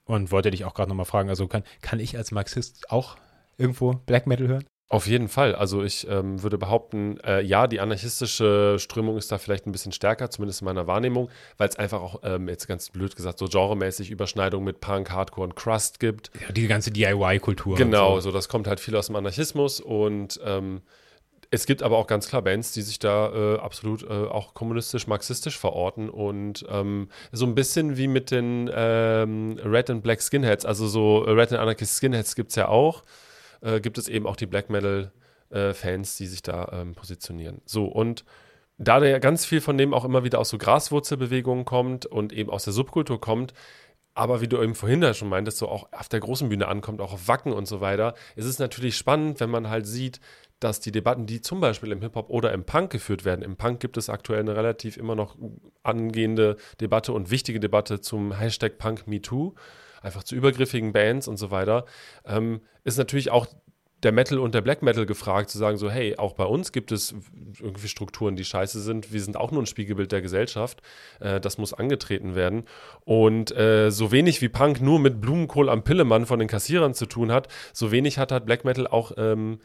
Und 0.06 0.32
wollte 0.32 0.50
dich 0.50 0.64
auch 0.64 0.72
gerade 0.72 0.88
nochmal 0.88 1.04
fragen, 1.04 1.28
also 1.28 1.46
kann, 1.48 1.64
kann 1.82 2.00
ich 2.00 2.16
als 2.16 2.30
Marxist 2.30 2.90
auch 2.90 3.18
irgendwo 3.58 3.92
Black 3.92 4.26
Metal 4.26 4.48
hören? 4.48 4.64
Auf 4.90 5.06
jeden 5.06 5.28
Fall. 5.28 5.54
Also 5.54 5.82
ich 5.82 6.08
ähm, 6.08 6.42
würde 6.42 6.56
behaupten, 6.56 7.20
äh, 7.20 7.42
ja, 7.42 7.66
die 7.66 7.78
anarchistische 7.78 8.76
Strömung 8.78 9.18
ist 9.18 9.30
da 9.30 9.36
vielleicht 9.36 9.66
ein 9.66 9.72
bisschen 9.72 9.92
stärker, 9.92 10.30
zumindest 10.30 10.62
in 10.62 10.64
meiner 10.64 10.86
Wahrnehmung, 10.86 11.28
weil 11.58 11.68
es 11.68 11.76
einfach 11.76 12.00
auch, 12.00 12.20
ähm, 12.22 12.48
jetzt 12.48 12.66
ganz 12.68 12.88
blöd 12.88 13.14
gesagt, 13.14 13.38
so 13.38 13.48
genremäßig 13.48 14.10
Überschneidungen 14.10 14.64
mit 14.64 14.80
Punk, 14.80 15.10
Hardcore 15.10 15.48
und 15.48 15.56
Crust 15.56 16.00
gibt. 16.00 16.30
Ja, 16.40 16.52
die 16.52 16.66
ganze 16.68 16.90
DIY-Kultur. 16.90 17.76
Genau, 17.76 18.14
so. 18.14 18.30
so. 18.30 18.32
das 18.32 18.48
kommt 18.48 18.66
halt 18.66 18.80
viel 18.80 18.96
aus 18.96 19.08
dem 19.08 19.16
Anarchismus 19.16 19.80
und 19.80 20.40
ähm, 20.42 20.80
es 21.50 21.66
gibt 21.66 21.82
aber 21.82 21.98
auch 21.98 22.06
ganz 22.06 22.26
klar 22.28 22.40
Bands, 22.40 22.72
die 22.72 22.82
sich 22.82 22.98
da 22.98 23.56
äh, 23.56 23.58
absolut 23.58 24.04
äh, 24.04 24.06
auch 24.06 24.54
kommunistisch, 24.54 25.06
marxistisch 25.06 25.58
verorten 25.58 26.08
und 26.08 26.64
ähm, 26.70 27.08
so 27.30 27.44
ein 27.44 27.54
bisschen 27.54 27.98
wie 27.98 28.08
mit 28.08 28.30
den 28.30 28.70
ähm, 28.74 29.58
Red 29.62 29.90
and 29.90 30.02
Black 30.02 30.22
Skinheads, 30.22 30.64
also 30.64 30.86
so 30.86 31.18
Red 31.18 31.52
and 31.52 31.60
Anarchist 31.60 31.96
Skinheads 31.96 32.34
gibt 32.34 32.50
es 32.50 32.56
ja 32.56 32.68
auch 32.68 33.02
äh, 33.60 33.80
gibt 33.80 33.98
es 33.98 34.08
eben 34.08 34.26
auch 34.26 34.36
die 34.36 34.46
Black 34.46 34.70
Metal-Fans, 34.70 36.14
äh, 36.14 36.18
die 36.18 36.26
sich 36.26 36.42
da 36.42 36.70
ähm, 36.72 36.94
positionieren. 36.94 37.60
So, 37.64 37.86
und 37.86 38.24
da 38.78 39.04
ja 39.04 39.18
ganz 39.18 39.44
viel 39.44 39.60
von 39.60 39.76
dem 39.76 39.92
auch 39.92 40.04
immer 40.04 40.22
wieder 40.24 40.38
aus 40.38 40.50
so 40.50 40.58
Graswurzelbewegungen 40.58 41.64
kommt 41.64 42.06
und 42.06 42.32
eben 42.32 42.50
aus 42.50 42.64
der 42.64 42.72
Subkultur 42.72 43.20
kommt, 43.20 43.52
aber 44.18 44.40
wie 44.40 44.48
du 44.48 44.60
eben 44.60 44.74
vorhin 44.74 45.00
da 45.00 45.14
schon 45.14 45.28
meintest, 45.28 45.58
so 45.58 45.68
auch 45.68 45.88
auf 45.92 46.08
der 46.08 46.18
großen 46.18 46.48
Bühne 46.48 46.66
ankommt, 46.66 47.00
auch 47.00 47.12
auf 47.12 47.28
Wacken 47.28 47.52
und 47.52 47.66
so 47.66 47.80
weiter, 47.80 48.14
ist 48.34 48.46
es 48.46 48.58
natürlich 48.58 48.96
spannend, 48.96 49.38
wenn 49.38 49.48
man 49.48 49.68
halt 49.68 49.86
sieht, 49.86 50.20
dass 50.58 50.80
die 50.80 50.90
Debatten, 50.90 51.26
die 51.26 51.40
zum 51.40 51.60
Beispiel 51.60 51.92
im 51.92 52.00
Hip-Hop 52.00 52.28
oder 52.28 52.52
im 52.52 52.64
Punk 52.64 52.90
geführt 52.90 53.24
werden, 53.24 53.42
im 53.42 53.56
Punk 53.56 53.78
gibt 53.78 53.96
es 53.96 54.08
aktuell 54.08 54.40
eine 54.40 54.56
relativ 54.56 54.96
immer 54.96 55.14
noch 55.14 55.36
angehende 55.84 56.56
Debatte 56.80 57.12
und 57.12 57.30
wichtige 57.30 57.60
Debatte 57.60 58.00
zum 58.00 58.32
Hashtag 58.32 58.78
Punk 58.78 59.06
MeToo, 59.06 59.54
einfach 60.02 60.22
zu 60.22 60.34
übergriffigen 60.34 60.92
Bands 60.92 61.28
und 61.28 61.36
so 61.36 61.50
weiter, 61.50 61.84
ähm, 62.24 62.60
ist 62.84 62.98
natürlich 62.98 63.30
auch 63.30 63.46
der 64.02 64.12
Metal 64.12 64.38
und 64.38 64.54
der 64.54 64.60
Black 64.60 64.82
Metal 64.82 65.06
gefragt, 65.06 65.50
zu 65.50 65.58
sagen 65.58 65.76
so, 65.76 65.90
hey, 65.90 66.16
auch 66.16 66.34
bei 66.34 66.44
uns 66.44 66.70
gibt 66.70 66.92
es 66.92 67.14
irgendwie 67.60 67.88
Strukturen, 67.88 68.36
die 68.36 68.44
scheiße 68.44 68.80
sind. 68.80 69.12
Wir 69.12 69.20
sind 69.20 69.36
auch 69.36 69.50
nur 69.50 69.62
ein 69.62 69.66
Spiegelbild 69.66 70.12
der 70.12 70.22
Gesellschaft. 70.22 70.82
Äh, 71.20 71.40
das 71.40 71.58
muss 71.58 71.74
angetreten 71.74 72.34
werden. 72.34 72.64
Und 73.04 73.54
äh, 73.56 73.90
so 73.90 74.12
wenig 74.12 74.40
wie 74.40 74.48
Punk 74.48 74.80
nur 74.80 75.00
mit 75.00 75.20
Blumenkohl 75.20 75.68
am 75.68 75.82
Pillemann 75.82 76.26
von 76.26 76.38
den 76.38 76.48
Kassierern 76.48 76.94
zu 76.94 77.06
tun 77.06 77.32
hat, 77.32 77.48
so 77.72 77.90
wenig 77.90 78.18
hat 78.18 78.30
halt 78.30 78.46
Black 78.46 78.64
Metal 78.64 78.86
auch 78.86 79.12
ähm, 79.16 79.58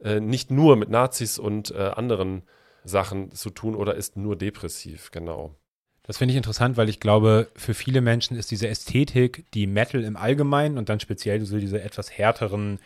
äh, 0.00 0.20
nicht 0.20 0.50
nur 0.52 0.76
mit 0.76 0.88
Nazis 0.88 1.38
und 1.38 1.72
äh, 1.72 1.78
anderen 1.78 2.42
Sachen 2.84 3.32
zu 3.32 3.50
tun 3.50 3.74
oder 3.74 3.96
ist 3.96 4.16
nur 4.16 4.36
depressiv, 4.36 5.10
genau. 5.10 5.56
Das 6.02 6.18
finde 6.18 6.32
ich 6.32 6.36
interessant, 6.36 6.76
weil 6.76 6.88
ich 6.88 6.98
glaube, 6.98 7.48
für 7.54 7.74
viele 7.74 8.00
Menschen 8.00 8.36
ist 8.36 8.50
diese 8.50 8.68
Ästhetik, 8.68 9.44
die 9.54 9.66
Metal 9.66 10.02
im 10.02 10.16
Allgemeinen 10.16 10.78
und 10.78 10.88
dann 10.88 10.98
speziell 10.98 11.44
so 11.44 11.58
diese 11.58 11.80
etwas 11.82 12.10
härteren 12.10 12.78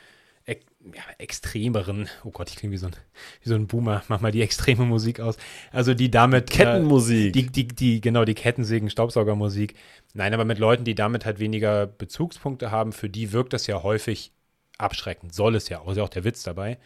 ja, 0.92 1.02
extremeren, 1.18 2.08
oh 2.24 2.30
Gott, 2.30 2.50
ich 2.50 2.56
klinge 2.56 2.72
wie 2.72 2.78
so 2.78 2.86
ein, 2.86 2.96
wie 3.42 3.48
so 3.48 3.54
ein 3.54 3.66
Boomer, 3.66 4.02
mach 4.08 4.20
mal 4.20 4.32
die 4.32 4.42
extreme 4.42 4.84
Musik 4.84 5.20
aus. 5.20 5.36
Also 5.72 5.94
die 5.94 6.10
damit. 6.10 6.50
Kettenmusik. 6.50 7.28
Äh, 7.28 7.30
die, 7.30 7.46
die, 7.46 7.68
die, 7.68 8.00
genau, 8.00 8.24
die 8.24 8.34
Kettensägen, 8.34 8.90
Staubsaugermusik. 8.90 9.74
Nein, 10.12 10.34
aber 10.34 10.44
mit 10.44 10.58
Leuten, 10.58 10.84
die 10.84 10.94
damit 10.94 11.24
halt 11.24 11.38
weniger 11.38 11.86
Bezugspunkte 11.86 12.70
haben, 12.70 12.92
für 12.92 13.08
die 13.08 13.32
wirkt 13.32 13.52
das 13.52 13.66
ja 13.66 13.82
häufig 13.82 14.32
abschreckend. 14.76 15.34
Soll 15.34 15.54
es 15.54 15.68
ja 15.68 15.80
auch, 15.80 15.90
ist 15.90 15.96
ja 15.96 16.02
auch 16.02 16.08
der 16.08 16.24
Witz 16.24 16.42
dabei. 16.42 16.78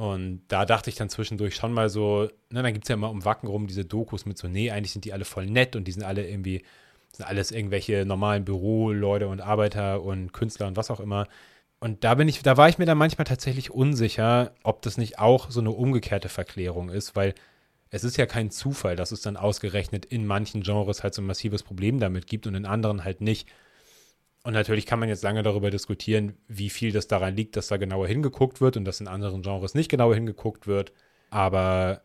Und 0.00 0.40
da 0.48 0.64
dachte 0.64 0.88
ich 0.88 0.96
dann 0.96 1.10
zwischendurch 1.10 1.54
schon 1.54 1.74
mal 1.74 1.90
so, 1.90 2.22
ne, 2.48 2.62
dann 2.62 2.72
gibt 2.72 2.86
es 2.86 2.88
ja 2.88 2.94
immer 2.94 3.10
um 3.10 3.26
Wacken 3.26 3.50
rum 3.50 3.66
diese 3.66 3.84
Dokus 3.84 4.24
mit 4.24 4.38
so, 4.38 4.48
nee, 4.48 4.70
eigentlich 4.70 4.92
sind 4.92 5.04
die 5.04 5.12
alle 5.12 5.26
voll 5.26 5.44
nett 5.44 5.76
und 5.76 5.84
die 5.84 5.92
sind 5.92 6.04
alle 6.04 6.26
irgendwie, 6.26 6.64
sind 7.12 7.26
alles 7.26 7.50
irgendwelche 7.50 8.06
normalen 8.06 8.46
Büroleute 8.46 9.28
und 9.28 9.42
Arbeiter 9.42 10.00
und 10.02 10.32
Künstler 10.32 10.68
und 10.68 10.78
was 10.78 10.90
auch 10.90 11.00
immer. 11.00 11.26
Und 11.80 12.02
da 12.02 12.14
bin 12.14 12.28
ich, 12.28 12.40
da 12.42 12.56
war 12.56 12.70
ich 12.70 12.78
mir 12.78 12.86
dann 12.86 12.96
manchmal 12.96 13.26
tatsächlich 13.26 13.72
unsicher, 13.72 14.52
ob 14.62 14.80
das 14.80 14.96
nicht 14.96 15.18
auch 15.18 15.50
so 15.50 15.60
eine 15.60 15.70
umgekehrte 15.70 16.30
Verklärung 16.30 16.88
ist, 16.88 17.14
weil 17.14 17.34
es 17.90 18.02
ist 18.02 18.16
ja 18.16 18.24
kein 18.24 18.50
Zufall, 18.50 18.96
dass 18.96 19.12
es 19.12 19.20
dann 19.20 19.36
ausgerechnet 19.36 20.06
in 20.06 20.26
manchen 20.26 20.62
Genres 20.62 21.02
halt 21.02 21.12
so 21.12 21.20
ein 21.20 21.26
massives 21.26 21.62
Problem 21.62 22.00
damit 22.00 22.26
gibt 22.26 22.46
und 22.46 22.54
in 22.54 22.64
anderen 22.64 23.04
halt 23.04 23.20
nicht. 23.20 23.50
Und 24.42 24.54
natürlich 24.54 24.86
kann 24.86 24.98
man 24.98 25.08
jetzt 25.08 25.22
lange 25.22 25.42
darüber 25.42 25.70
diskutieren, 25.70 26.34
wie 26.48 26.70
viel 26.70 26.92
das 26.92 27.08
daran 27.08 27.36
liegt, 27.36 27.56
dass 27.56 27.68
da 27.68 27.76
genauer 27.76 28.08
hingeguckt 28.08 28.60
wird 28.60 28.76
und 28.76 28.84
dass 28.84 29.00
in 29.00 29.08
anderen 29.08 29.42
Genres 29.42 29.74
nicht 29.74 29.90
genauer 29.90 30.14
hingeguckt 30.14 30.66
wird. 30.66 30.92
Aber 31.28 32.02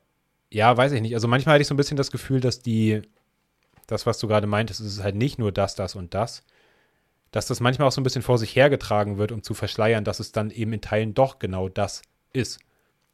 ja, 0.51 0.75
weiß 0.75 0.91
ich 0.91 1.01
nicht. 1.01 1.13
Also 1.13 1.27
manchmal 1.27 1.53
hatte 1.53 1.61
ich 1.61 1.67
so 1.67 1.73
ein 1.73 1.77
bisschen 1.77 1.97
das 1.97 2.11
Gefühl, 2.11 2.41
dass 2.41 2.59
die, 2.59 3.01
das, 3.87 4.05
was 4.05 4.19
du 4.19 4.27
gerade 4.27 4.47
meintest, 4.47 4.81
ist 4.81 5.01
halt 5.01 5.15
nicht 5.15 5.39
nur 5.39 5.51
das, 5.51 5.75
das 5.75 5.95
und 5.95 6.13
das, 6.13 6.43
dass 7.31 7.47
das 7.47 7.59
manchmal 7.59 7.87
auch 7.87 7.91
so 7.91 8.01
ein 8.01 8.03
bisschen 8.05 8.21
vor 8.21 8.37
sich 8.37 8.55
hergetragen 8.55 9.17
wird, 9.17 9.31
um 9.31 9.43
zu 9.43 9.53
verschleiern, 9.53 10.03
dass 10.03 10.19
es 10.19 10.31
dann 10.31 10.51
eben 10.51 10.73
in 10.73 10.81
Teilen 10.81 11.13
doch 11.13 11.39
genau 11.39 11.69
das 11.69 12.01
ist. 12.33 12.59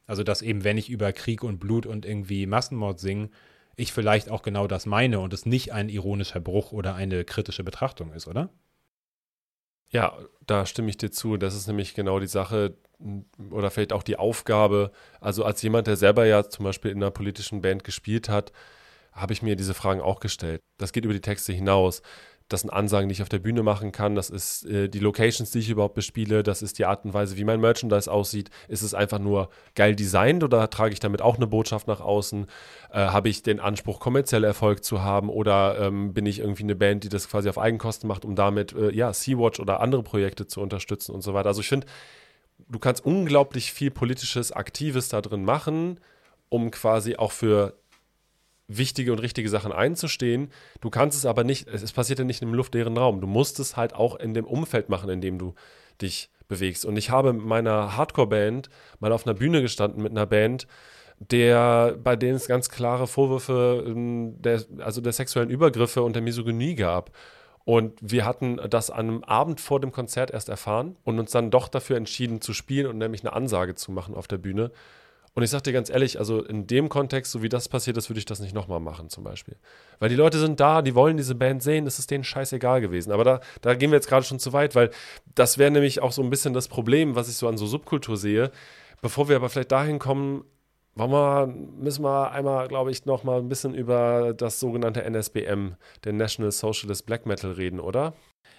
Also, 0.06 0.24
dass 0.24 0.42
eben, 0.42 0.64
wenn 0.64 0.78
ich 0.78 0.90
über 0.90 1.12
Krieg 1.12 1.42
und 1.44 1.58
Blut 1.58 1.86
und 1.86 2.04
irgendwie 2.04 2.46
Massenmord 2.46 2.98
singe, 3.00 3.30
ich 3.76 3.92
vielleicht 3.92 4.30
auch 4.30 4.42
genau 4.42 4.66
das 4.66 4.86
meine 4.86 5.20
und 5.20 5.32
es 5.32 5.46
nicht 5.46 5.72
ein 5.72 5.88
ironischer 5.88 6.40
Bruch 6.40 6.72
oder 6.72 6.94
eine 6.94 7.24
kritische 7.24 7.64
Betrachtung 7.64 8.12
ist, 8.12 8.28
oder? 8.28 8.50
Ja, 9.92 10.16
da 10.46 10.66
stimme 10.66 10.90
ich 10.90 10.96
dir 10.96 11.10
zu. 11.10 11.36
Das 11.36 11.54
ist 11.54 11.66
nämlich 11.66 11.94
genau 11.94 12.18
die 12.18 12.26
Sache 12.26 12.76
oder 13.50 13.70
vielleicht 13.70 13.92
auch 13.92 14.02
die 14.02 14.16
Aufgabe. 14.16 14.92
Also 15.20 15.44
als 15.44 15.60
jemand, 15.62 15.86
der 15.86 15.96
selber 15.96 16.24
ja 16.24 16.48
zum 16.48 16.64
Beispiel 16.64 16.90
in 16.90 16.98
einer 17.02 17.10
politischen 17.10 17.60
Band 17.60 17.84
gespielt 17.84 18.28
hat, 18.28 18.52
habe 19.12 19.32
ich 19.34 19.42
mir 19.42 19.56
diese 19.56 19.74
Fragen 19.74 20.00
auch 20.00 20.20
gestellt. 20.20 20.60
Das 20.78 20.92
geht 20.92 21.04
über 21.04 21.14
die 21.14 21.20
Texte 21.20 21.52
hinaus 21.52 22.02
das 22.48 22.62
sind 22.62 22.70
Ansagen, 22.70 23.08
die 23.08 23.14
ich 23.14 23.22
auf 23.22 23.28
der 23.28 23.38
Bühne 23.38 23.62
machen 23.62 23.92
kann, 23.92 24.14
das 24.14 24.30
ist 24.30 24.64
äh, 24.66 24.88
die 24.88 24.98
Locations, 24.98 25.50
die 25.50 25.60
ich 25.60 25.70
überhaupt 25.70 25.94
bespiele, 25.94 26.42
das 26.42 26.62
ist 26.62 26.78
die 26.78 26.84
Art 26.84 27.04
und 27.04 27.14
Weise, 27.14 27.36
wie 27.36 27.44
mein 27.44 27.60
Merchandise 27.60 28.10
aussieht. 28.10 28.50
Ist 28.68 28.82
es 28.82 28.94
einfach 28.94 29.18
nur 29.18 29.48
geil 29.74 29.96
designt 29.96 30.44
oder 30.44 30.68
trage 30.70 30.92
ich 30.92 31.00
damit 31.00 31.22
auch 31.22 31.36
eine 31.36 31.46
Botschaft 31.46 31.86
nach 31.86 32.00
außen? 32.00 32.46
Äh, 32.90 32.98
Habe 32.98 33.28
ich 33.28 33.42
den 33.42 33.60
Anspruch, 33.60 34.00
kommerziell 34.00 34.44
Erfolg 34.44 34.84
zu 34.84 35.02
haben 35.02 35.28
oder 35.28 35.78
ähm, 35.80 36.12
bin 36.12 36.26
ich 36.26 36.40
irgendwie 36.40 36.64
eine 36.64 36.76
Band, 36.76 37.04
die 37.04 37.08
das 37.08 37.28
quasi 37.28 37.48
auf 37.48 37.58
Eigenkosten 37.58 38.08
macht, 38.08 38.24
um 38.24 38.34
damit 38.34 38.72
äh, 38.74 38.90
ja, 38.92 39.12
Sea-Watch 39.12 39.60
oder 39.60 39.80
andere 39.80 40.02
Projekte 40.02 40.46
zu 40.46 40.60
unterstützen 40.60 41.12
und 41.12 41.22
so 41.22 41.34
weiter? 41.34 41.48
Also 41.48 41.60
ich 41.60 41.68
finde, 41.68 41.86
du 42.68 42.78
kannst 42.78 43.04
unglaublich 43.04 43.72
viel 43.72 43.90
politisches, 43.90 44.52
Aktives 44.52 45.08
da 45.08 45.20
drin 45.20 45.44
machen, 45.44 46.00
um 46.48 46.70
quasi 46.70 47.16
auch 47.16 47.32
für 47.32 47.74
wichtige 48.76 49.12
und 49.12 49.18
richtige 49.18 49.48
Sachen 49.48 49.72
einzustehen. 49.72 50.50
Du 50.80 50.90
kannst 50.90 51.16
es 51.16 51.26
aber 51.26 51.44
nicht, 51.44 51.68
es 51.68 51.92
passiert 51.92 52.18
ja 52.18 52.24
nicht 52.24 52.42
in 52.42 52.48
einem 52.48 52.54
luftleeren 52.54 52.96
Raum. 52.96 53.20
Du 53.20 53.26
musst 53.26 53.60
es 53.60 53.76
halt 53.76 53.94
auch 53.94 54.16
in 54.16 54.34
dem 54.34 54.44
Umfeld 54.44 54.88
machen, 54.88 55.10
in 55.10 55.20
dem 55.20 55.38
du 55.38 55.54
dich 56.00 56.30
bewegst. 56.48 56.84
Und 56.84 56.96
ich 56.96 57.10
habe 57.10 57.32
mit 57.32 57.44
meiner 57.44 57.96
Hardcore-Band 57.96 58.68
mal 59.00 59.12
auf 59.12 59.26
einer 59.26 59.34
Bühne 59.34 59.62
gestanden 59.62 60.02
mit 60.02 60.12
einer 60.12 60.26
Band, 60.26 60.66
der, 61.18 61.96
bei 62.02 62.16
denen 62.16 62.34
es 62.34 62.48
ganz 62.48 62.68
klare 62.68 63.06
Vorwürfe 63.06 63.84
ähm, 63.86 64.40
der, 64.42 64.62
also 64.78 65.00
der 65.00 65.12
sexuellen 65.12 65.50
Übergriffe 65.50 66.02
und 66.02 66.14
der 66.14 66.22
Misogynie 66.22 66.74
gab. 66.74 67.12
Und 67.64 67.98
wir 68.02 68.24
hatten 68.24 68.60
das 68.68 68.90
einem 68.90 69.22
Abend 69.22 69.60
vor 69.60 69.78
dem 69.78 69.92
Konzert 69.92 70.32
erst 70.32 70.48
erfahren 70.48 70.96
und 71.04 71.20
uns 71.20 71.30
dann 71.30 71.52
doch 71.52 71.68
dafür 71.68 71.96
entschieden 71.96 72.40
zu 72.40 72.54
spielen 72.54 72.88
und 72.88 72.98
nämlich 72.98 73.22
eine 73.22 73.32
Ansage 73.34 73.76
zu 73.76 73.92
machen 73.92 74.16
auf 74.16 74.26
der 74.26 74.38
Bühne. 74.38 74.72
Und 75.34 75.42
ich 75.42 75.50
sag 75.50 75.62
dir 75.62 75.72
ganz 75.72 75.88
ehrlich, 75.88 76.18
also 76.18 76.44
in 76.44 76.66
dem 76.66 76.90
Kontext, 76.90 77.32
so 77.32 77.42
wie 77.42 77.48
das 77.48 77.68
passiert 77.68 77.96
ist, 77.96 78.10
würde 78.10 78.18
ich 78.18 78.26
das 78.26 78.40
nicht 78.40 78.54
nochmal 78.54 78.80
machen, 78.80 79.08
zum 79.08 79.24
Beispiel. 79.24 79.56
Weil 79.98 80.10
die 80.10 80.14
Leute 80.14 80.38
sind 80.38 80.60
da, 80.60 80.82
die 80.82 80.94
wollen 80.94 81.16
diese 81.16 81.34
Band 81.34 81.62
sehen, 81.62 81.86
es 81.86 81.98
ist 81.98 82.10
denen 82.10 82.24
scheißegal 82.24 82.82
gewesen. 82.82 83.12
Aber 83.12 83.24
da, 83.24 83.40
da 83.62 83.74
gehen 83.74 83.90
wir 83.90 83.96
jetzt 83.96 84.08
gerade 84.08 84.26
schon 84.26 84.38
zu 84.38 84.52
weit, 84.52 84.74
weil 84.74 84.90
das 85.34 85.56
wäre 85.56 85.70
nämlich 85.70 86.02
auch 86.02 86.12
so 86.12 86.22
ein 86.22 86.28
bisschen 86.28 86.52
das 86.52 86.68
Problem, 86.68 87.14
was 87.14 87.28
ich 87.28 87.36
so 87.36 87.48
an 87.48 87.56
so 87.56 87.66
Subkultur 87.66 88.18
sehe. 88.18 88.50
Bevor 89.00 89.30
wir 89.30 89.36
aber 89.36 89.48
vielleicht 89.48 89.72
dahin 89.72 89.98
kommen, 89.98 90.44
wollen 90.94 91.10
wir, 91.10 91.46
müssen 91.46 92.04
wir 92.04 92.30
einmal, 92.32 92.68
glaube 92.68 92.90
ich, 92.90 93.06
nochmal 93.06 93.38
ein 93.38 93.48
bisschen 93.48 93.74
über 93.74 94.34
das 94.34 94.60
sogenannte 94.60 95.02
NSBM, 95.02 95.76
den 96.04 96.16
National 96.18 96.52
Socialist 96.52 97.06
Black 97.06 97.24
Metal, 97.24 97.52
reden, 97.52 97.80
oder? 97.80 98.12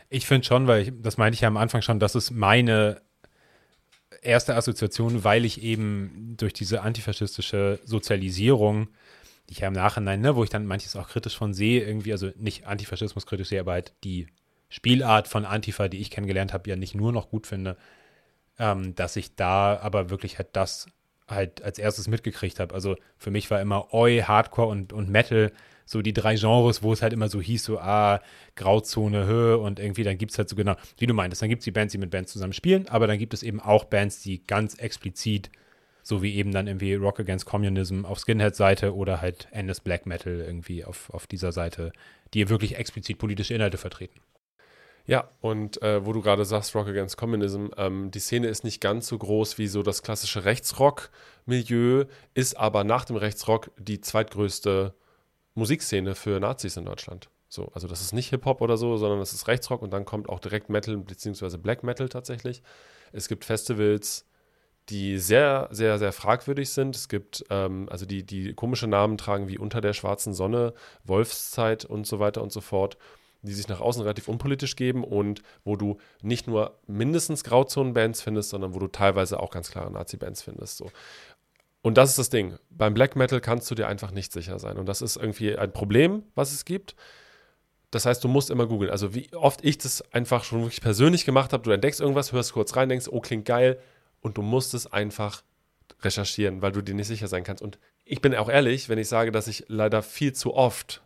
Ich 0.10 0.26
finde 0.26 0.46
schon, 0.46 0.68
weil 0.68 0.82
ich, 0.82 0.92
das 1.02 1.18
meinte 1.18 1.36
ich 1.36 1.42
ja 1.42 1.48
am 1.48 1.58
Anfang 1.58 1.84
schon, 1.84 2.00
das 2.00 2.16
ist 2.16 2.32
meine 2.32 3.02
erste 4.24 4.56
Assoziation, 4.56 5.24
weil 5.24 5.46
ich 5.46 5.62
eben 5.62 6.36
durch 6.38 6.54
diese 6.54 6.82
antifaschistische 6.82 7.80
Sozialisierung, 7.86 8.88
die 9.50 9.54
ich 9.54 9.60
ja 9.60 9.68
im 9.68 9.74
Nachhinein, 9.74 10.22
ne, 10.22 10.36
wo 10.36 10.44
ich 10.44 10.50
dann 10.50 10.66
manches 10.66 10.96
auch 10.96 11.10
kritisch 11.10 11.38
von 11.38 11.54
sehe, 11.54 11.84
irgendwie, 11.86 12.12
also 12.12 12.32
nicht 12.36 12.66
Antifaschismus 12.66 13.26
kritisch 13.26 13.50
sehe, 13.50 13.60
aber 13.60 13.74
halt 13.74 13.94
die 14.04 14.28
Spielart 14.70 15.28
von 15.28 15.46
Antifa, 15.46 15.88
die 15.88 16.00
ich 16.00 16.10
kennengelernt 16.10 16.54
habe, 16.54 16.70
ja 16.70 16.76
nicht 16.76 16.96
nur 16.96 17.12
noch 17.12 17.30
gut 17.30 17.46
finde, 17.46 17.78
ähm, 18.58 18.96
dass 18.96 19.16
ich 19.16 19.36
da 19.36 19.78
aber 19.78 20.10
wirklich 20.10 20.38
halt 20.38 20.50
das 20.54 20.88
halt 21.28 21.62
als 21.62 21.80
erstes 21.80 22.08
mitgekriegt 22.08 22.60
habe. 22.60 22.74
Also 22.74 22.96
für 23.18 23.32
mich 23.32 23.50
war 23.52 23.62
immer 23.62 23.94
Oi, 23.94 24.22
Hardcore 24.22 24.68
und, 24.68 24.94
und 24.94 25.10
Metal 25.10 25.52
so 25.86 26.02
die 26.02 26.14
drei 26.14 26.36
Genres, 26.36 26.84
wo 26.84 26.94
es 26.94 27.02
halt 27.02 27.14
immer 27.14 27.30
so 27.30 27.42
hieß, 27.42 27.64
so, 27.64 27.80
ah, 27.80 28.22
Grauzone, 28.56 29.26
Höhe 29.26 29.58
und 29.58 29.80
irgendwie, 29.80 30.04
dann 30.04 30.18
gibt 30.18 30.32
es 30.32 30.38
halt 30.38 30.50
so 30.50 30.56
genau, 30.56 30.76
wie 30.98 31.08
du 31.08 31.14
meintest, 31.14 31.42
dann 31.42 31.50
gibt 31.50 31.62
es 31.62 31.66
die 31.66 31.72
Bands, 31.72 31.92
die 31.92 31.98
mit 31.98 32.12
Bands 32.12 32.32
zusammen 32.32 32.54
spielen, 32.54 32.88
aber 32.88 33.08
dann 33.08 33.18
gibt 33.18 33.34
es 33.34 33.44
eben 33.44 33.60
auch 33.60 33.86
Bands, 33.86 34.22
die 34.22 34.46
ganz 34.46 34.76
explizit, 34.76 35.50
so 36.02 36.22
wie 36.22 36.36
eben 36.36 36.52
dann 36.52 36.68
irgendwie 36.68 36.94
Rock 36.96 37.20
Against 37.20 37.46
Communism 37.46 38.06
auf 38.06 38.20
Skinhead-Seite 38.20 38.96
oder 38.96 39.22
halt 39.22 39.48
Endless 39.52 39.80
Black 39.80 40.06
Metal 40.06 40.40
irgendwie 40.40 40.84
auf, 40.84 41.10
auf 41.12 41.28
dieser 41.28 41.52
Seite, 41.52 41.94
die 42.34 42.50
wirklich 42.50 42.78
explizit 42.78 43.18
politische 43.18 43.54
Inhalte 43.54 43.78
vertreten. 43.78 44.20
Ja, 45.06 45.30
und 45.42 45.82
äh, 45.82 46.06
wo 46.06 46.14
du 46.14 46.22
gerade 46.22 46.46
sagst, 46.46 46.74
Rock 46.76 46.88
Against 46.88 47.18
Communism, 47.18 47.68
ähm, 47.76 48.10
die 48.12 48.20
Szene 48.20 48.48
ist 48.48 48.64
nicht 48.64 48.80
ganz 48.80 49.08
so 49.08 49.18
groß 49.18 49.58
wie 49.58 49.68
so 49.68 49.84
das 49.84 50.02
klassische 50.02 50.46
Rechtsrock-Milieu, 50.46 52.06
ist 52.34 52.58
aber 52.58 52.86
nach 52.86 53.04
dem 53.04 53.18
Rechtsrock 53.18 53.72
die 53.78 54.00
zweitgrößte 54.00 54.94
Musikszene 55.56 56.16
für 56.16 56.40
Nazis 56.40 56.78
in 56.78 56.86
Deutschland. 56.86 57.30
So, 57.48 57.70
also 57.74 57.88
das 57.88 58.02
ist 58.02 58.14
nicht 58.14 58.30
Hip-Hop 58.30 58.62
oder 58.62 58.78
so, 58.78 58.98
sondern 58.98 59.20
das 59.20 59.34
ist 59.34 59.48
Rechtsrock 59.48 59.82
und 59.84 59.94
dann 59.94 60.06
kommt 60.06 60.28
auch 60.28 60.40
direkt 60.40 60.70
Metal 60.70 60.98
bzw. 60.98 61.58
Black 61.58 61.84
Metal 61.84 62.10
tatsächlich. 62.10 62.64
Es 63.12 63.28
gibt 63.28 63.46
Festivals, 63.46 64.26
die 64.90 65.18
sehr, 65.18 65.70
sehr, 65.72 65.98
sehr 66.00 66.12
fragwürdig 66.12 66.70
sind. 66.72 66.96
Es 66.96 67.08
gibt, 67.08 67.46
ähm, 67.50 67.88
also 67.90 68.06
die, 68.06 68.26
die 68.26 68.54
komische 68.54 68.88
Namen 68.88 69.18
tragen 69.18 69.48
wie 69.48 69.58
Unter 69.58 69.82
der 69.82 69.94
schwarzen 69.94 70.34
Sonne, 70.34 70.74
Wolfszeit 71.04 71.86
und 71.86 72.08
so 72.08 72.20
weiter 72.20 72.42
und 72.42 72.52
so 72.52 72.60
fort, 72.60 72.98
die 73.44 73.54
sich 73.54 73.68
nach 73.68 73.82
außen 73.82 74.02
relativ 74.02 74.28
unpolitisch 74.28 74.76
geben 74.76 75.04
und 75.04 75.42
wo 75.64 75.76
du 75.76 75.98
nicht 76.22 76.48
nur 76.48 76.80
mindestens 76.88 77.44
Grauzonen-Bands 77.44 78.22
findest, 78.22 78.50
sondern 78.50 78.74
wo 78.74 78.80
du 78.80 78.88
teilweise 78.88 79.40
auch 79.40 79.52
ganz 79.52 79.70
klare 79.70 79.92
Nazi-Bands 79.92 80.42
findest. 80.42 80.78
So. 80.78 80.90
Und 81.84 81.98
das 81.98 82.12
ist 82.12 82.18
das 82.18 82.30
Ding. 82.30 82.58
Beim 82.70 82.94
Black 82.94 83.18
Metal 83.18 83.42
kannst 83.42 83.70
du 83.70 83.76
dir 83.76 83.88
einfach 83.88 84.12
nicht 84.12 84.32
sicher 84.32 84.58
sein. 84.58 84.78
Und 84.78 84.88
das 84.88 85.02
ist 85.02 85.18
irgendwie 85.18 85.56
ein 85.58 85.74
Problem, 85.74 86.24
was 86.34 86.54
es 86.54 86.64
gibt. 86.64 86.96
Das 87.92 88.06
heißt, 88.06 88.24
du 88.24 88.30
musst 88.30 88.50
immer 88.50 88.68
googeln. 88.68 88.90
Also 88.90 89.14
wie 89.14 89.32
oft 89.34 89.64
ich 89.66 89.78
das 89.80 90.02
einfach 90.14 90.46
schon 90.46 90.62
wirklich 90.62 90.82
persönlich 90.82 91.26
gemacht 91.26 91.52
habe, 91.52 91.62
du 91.62 91.72
entdeckst 91.72 92.00
irgendwas, 92.00 92.32
hörst 92.32 92.54
kurz 92.54 92.76
rein, 92.78 92.88
denkst, 92.88 93.10
oh, 93.12 93.20
klingt 93.20 93.46
geil. 93.46 93.80
Und 94.22 94.38
du 94.38 94.42
musst 94.42 94.74
es 94.74 94.92
einfach 94.92 95.44
recherchieren, 96.02 96.62
weil 96.62 96.72
du 96.72 96.82
dir 96.82 96.96
nicht 96.96 97.08
sicher 97.08 97.28
sein 97.28 97.44
kannst. 97.44 97.62
Und 97.62 97.78
ich 98.06 98.22
bin 98.22 98.34
auch 98.34 98.50
ehrlich, 98.50 98.88
wenn 98.88 98.98
ich 98.98 99.10
sage, 99.10 99.34
dass 99.34 99.48
ich 99.48 99.66
leider 99.68 100.02
viel 100.02 100.32
zu 100.32 100.54
oft 100.54 101.04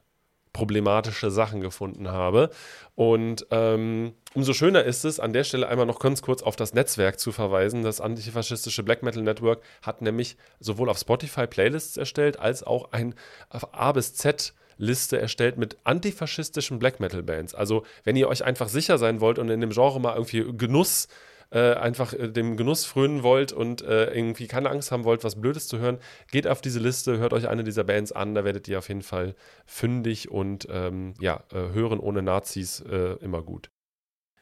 problematische 0.53 1.31
Sachen 1.31 1.61
gefunden 1.61 2.09
habe. 2.09 2.49
Und 2.95 3.45
ähm, 3.51 4.13
umso 4.33 4.53
schöner 4.53 4.83
ist 4.83 5.05
es, 5.05 5.19
an 5.19 5.33
der 5.33 5.43
Stelle 5.43 5.67
einmal 5.67 5.85
noch 5.85 5.99
ganz 5.99 6.21
kurz 6.21 6.41
auf 6.41 6.55
das 6.55 6.73
Netzwerk 6.73 7.19
zu 7.19 7.31
verweisen. 7.31 7.83
Das 7.83 8.01
antifaschistische 8.01 8.83
Black 8.83 9.03
Metal 9.03 9.23
Network 9.23 9.61
hat 9.81 10.01
nämlich 10.01 10.37
sowohl 10.59 10.89
auf 10.89 10.97
Spotify 10.97 11.47
Playlists 11.47 11.97
erstellt, 11.97 12.39
als 12.39 12.63
auch 12.63 12.91
ein 12.91 13.13
A 13.49 13.91
bis 13.91 14.15
Z 14.15 14.53
Liste 14.79 15.19
erstellt 15.19 15.57
mit 15.57 15.77
antifaschistischen 15.83 16.79
Black 16.79 16.99
Metal 16.99 17.23
Bands. 17.23 17.55
Also, 17.55 17.83
wenn 18.03 18.15
ihr 18.15 18.27
euch 18.27 18.43
einfach 18.43 18.69
sicher 18.69 18.97
sein 18.97 19.21
wollt 19.21 19.39
und 19.39 19.49
in 19.49 19.61
dem 19.61 19.71
Genre 19.71 19.99
mal 19.99 20.13
irgendwie 20.13 20.45
Genuss 20.55 21.05
äh, 21.05 21.09
einfach 21.55 22.13
äh, 22.13 22.29
dem 22.29 22.57
Genuss 22.57 22.85
frönen 22.85 23.23
wollt 23.23 23.53
und 23.53 23.81
äh, 23.81 24.13
irgendwie 24.13 24.47
keine 24.47 24.69
Angst 24.69 24.91
haben 24.91 25.05
wollt, 25.05 25.23
was 25.23 25.39
Blödes 25.39 25.67
zu 25.67 25.79
hören, 25.79 25.99
geht 26.31 26.47
auf 26.47 26.61
diese 26.61 26.79
Liste, 26.79 27.17
hört 27.17 27.33
euch 27.33 27.47
eine 27.47 27.63
dieser 27.63 27.83
Bands 27.83 28.11
an, 28.11 28.35
da 28.35 28.43
werdet 28.43 28.67
ihr 28.67 28.79
auf 28.79 28.89
jeden 28.89 29.01
Fall 29.01 29.35
fündig 29.65 30.29
und 30.29 30.67
ähm, 30.69 31.13
ja, 31.19 31.43
äh, 31.51 31.73
hören 31.73 31.99
ohne 31.99 32.21
Nazis 32.21 32.81
äh, 32.81 33.13
immer 33.21 33.41
gut. 33.41 33.69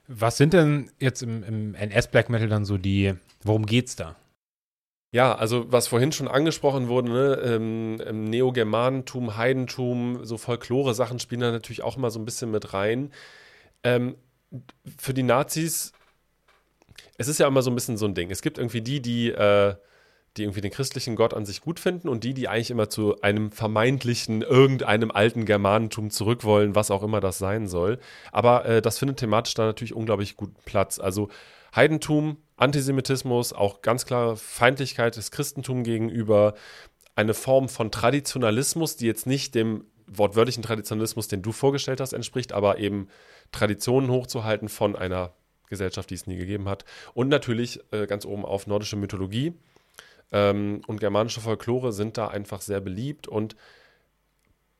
Was 0.07 0.37
sind 0.37 0.53
denn 0.53 0.91
jetzt 0.99 1.23
im, 1.23 1.43
im 1.43 1.75
NS-Black 1.75 2.29
Metal 2.29 2.47
dann 2.47 2.65
so 2.65 2.77
die, 2.77 3.13
worum 3.43 3.65
geht's 3.65 3.95
da? 3.95 4.15
Ja, 5.11 5.33
also 5.33 5.71
was 5.71 5.87
vorhin 5.87 6.11
schon 6.11 6.27
angesprochen 6.27 6.89
wurde, 6.89 7.09
ne, 7.09 7.35
ähm, 7.45 7.95
Neogermanentum, 8.29 9.37
Heidentum, 9.37 10.25
so 10.25 10.37
Folklore-Sachen 10.37 11.19
spielen 11.19 11.41
da 11.41 11.51
natürlich 11.51 11.83
auch 11.83 11.97
immer 11.97 12.11
so 12.11 12.19
ein 12.19 12.25
bisschen 12.25 12.51
mit 12.51 12.73
rein. 12.73 13.11
Ähm, 13.83 14.15
für 14.97 15.13
die 15.13 15.23
Nazis 15.23 15.93
es 17.17 17.27
ist 17.27 17.39
ja 17.39 17.47
immer 17.47 17.61
so 17.61 17.71
ein 17.71 17.75
bisschen 17.75 17.97
so 17.97 18.05
ein 18.05 18.13
Ding. 18.13 18.31
Es 18.31 18.41
gibt 18.41 18.57
irgendwie 18.57 18.81
die, 18.81 19.01
die, 19.01 19.31
äh, 19.31 19.75
die 20.37 20.43
irgendwie 20.43 20.61
den 20.61 20.71
christlichen 20.71 21.15
Gott 21.15 21.33
an 21.33 21.45
sich 21.45 21.61
gut 21.61 21.79
finden 21.79 22.09
und 22.09 22.23
die, 22.23 22.33
die 22.33 22.47
eigentlich 22.47 22.71
immer 22.71 22.89
zu 22.89 23.21
einem 23.21 23.51
vermeintlichen, 23.51 24.41
irgendeinem 24.41 25.11
alten 25.11 25.45
Germanentum 25.45 26.09
zurück 26.09 26.43
wollen, 26.43 26.75
was 26.75 26.91
auch 26.91 27.03
immer 27.03 27.21
das 27.21 27.37
sein 27.37 27.67
soll. 27.67 27.99
Aber 28.31 28.65
äh, 28.65 28.81
das 28.81 28.99
findet 28.99 29.17
thematisch 29.17 29.53
da 29.53 29.65
natürlich 29.65 29.93
unglaublich 29.93 30.35
gut 30.35 30.51
Platz. 30.65 30.99
Also 30.99 31.29
Heidentum, 31.75 32.37
Antisemitismus, 32.57 33.53
auch 33.53 33.81
ganz 33.81 34.05
klare 34.05 34.35
Feindlichkeit 34.35 35.15
des 35.15 35.31
Christentums 35.31 35.85
gegenüber, 35.85 36.53
eine 37.15 37.33
Form 37.33 37.69
von 37.69 37.91
Traditionalismus, 37.91 38.97
die 38.97 39.05
jetzt 39.05 39.25
nicht 39.25 39.55
dem 39.55 39.85
wortwörtlichen 40.07 40.63
Traditionalismus, 40.63 41.27
den 41.27 41.41
du 41.41 41.51
vorgestellt 41.51 41.99
hast, 42.01 42.13
entspricht, 42.13 42.53
aber 42.53 42.77
eben 42.77 43.07
Traditionen 43.51 44.11
hochzuhalten 44.11 44.69
von 44.69 44.95
einer 44.95 45.33
Gesellschaft, 45.69 46.09
die 46.09 46.15
es 46.15 46.27
nie 46.27 46.37
gegeben 46.37 46.67
hat. 46.69 46.85
Und 47.13 47.29
natürlich 47.29 47.79
äh, 47.91 48.07
ganz 48.07 48.25
oben 48.25 48.45
auf 48.45 48.67
nordische 48.67 48.95
Mythologie 48.95 49.53
ähm, 50.31 50.81
und 50.87 50.99
germanische 50.99 51.41
Folklore 51.41 51.91
sind 51.91 52.17
da 52.17 52.27
einfach 52.27 52.61
sehr 52.61 52.81
beliebt 52.81 53.27
und 53.27 53.55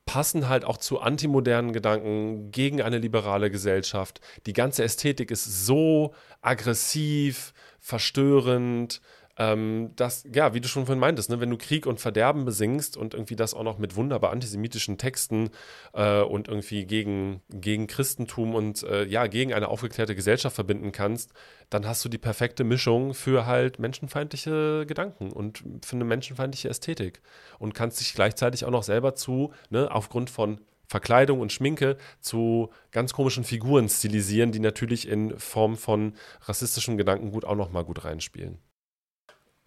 passen 0.05 0.47
halt 0.47 0.65
auch 0.65 0.77
zu 0.77 0.99
antimodernen 0.99 1.73
Gedanken 1.73 2.51
gegen 2.51 2.81
eine 2.81 2.99
liberale 2.99 3.49
Gesellschaft. 3.49 4.21
Die 4.45 4.53
ganze 4.53 4.83
Ästhetik 4.83 5.31
ist 5.31 5.65
so 5.65 6.13
aggressiv, 6.41 7.53
verstörend, 7.79 9.01
ähm, 9.37 9.91
das, 9.95 10.25
ja, 10.33 10.53
wie 10.53 10.61
du 10.61 10.67
schon 10.67 10.85
vorhin 10.85 10.99
meintest, 10.99 11.29
ne, 11.29 11.39
wenn 11.39 11.49
du 11.49 11.57
Krieg 11.57 11.85
und 11.85 11.99
Verderben 11.99 12.45
besingst 12.45 12.95
und 12.97 13.13
irgendwie 13.13 13.35
das 13.35 13.53
auch 13.53 13.63
noch 13.63 13.77
mit 13.77 13.95
wunderbar 13.95 14.31
antisemitischen 14.31 14.97
Texten 14.97 15.49
äh, 15.93 16.21
und 16.21 16.47
irgendwie 16.47 16.85
gegen, 16.85 17.41
gegen 17.49 17.87
Christentum 17.87 18.55
und 18.55 18.83
äh, 18.83 19.05
ja, 19.05 19.27
gegen 19.27 19.53
eine 19.53 19.67
aufgeklärte 19.67 20.15
Gesellschaft 20.15 20.55
verbinden 20.55 20.91
kannst, 20.91 21.31
dann 21.69 21.85
hast 21.85 22.05
du 22.05 22.09
die 22.09 22.17
perfekte 22.17 22.63
Mischung 22.63 23.13
für 23.13 23.45
halt 23.45 23.79
menschenfeindliche 23.79 24.85
Gedanken 24.87 25.31
und 25.31 25.63
für 25.83 25.95
eine 25.95 26.05
menschenfeindliche 26.05 26.69
Ästhetik 26.69 27.21
und 27.59 27.73
kannst 27.73 27.99
dich 27.99 28.13
gleichzeitig 28.13 28.65
auch 28.65 28.71
noch 28.71 28.83
selber 28.83 29.15
zu, 29.15 29.51
ne, 29.69 29.91
aufgrund 29.91 30.29
von 30.29 30.61
Verkleidung 30.87 31.39
und 31.39 31.51
Schminke 31.51 31.97
zu 32.19 32.69
ganz 32.91 33.13
komischen 33.13 33.43
Figuren 33.43 33.89
stilisieren, 33.89 34.51
die 34.51 34.59
natürlich 34.59 35.07
in 35.07 35.37
Form 35.39 35.77
von 35.77 36.13
rassistischem 36.41 36.97
Gedankengut 36.97 37.43
auch 37.43 37.55
noch 37.55 37.71
mal 37.71 37.83
gut 37.83 38.05
reinspielen. 38.05 38.59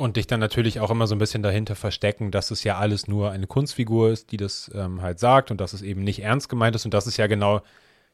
Und 0.01 0.17
dich 0.17 0.29
dann 0.29 0.39
natürlich 0.39 0.79
auch 0.79 0.93
immer 0.93 1.09
so 1.09 1.17
ein 1.17 1.19
bisschen 1.19 1.43
dahinter 1.43 1.75
verstecken, 1.75 2.31
dass 2.31 2.53
es 2.53 2.63
ja 2.63 2.79
alles 2.79 3.09
nur 3.09 3.33
eine 3.33 3.49
Kunstfigur 3.49 4.11
ist, 4.11 4.31
die 4.31 4.37
das 4.37 4.71
ähm, 4.73 5.03
halt 5.03 5.19
sagt 5.19 5.51
und 5.51 5.61
dass 5.61 5.73
es 5.73 5.83
eben 5.83 6.05
nicht 6.05 6.23
ernst 6.23 6.49
gemeint 6.49 6.77
ist. 6.77 6.85
Und 6.85 6.95
das 6.95 7.09
ist 7.09 7.17
ja 7.17 7.27
genau 7.27 7.63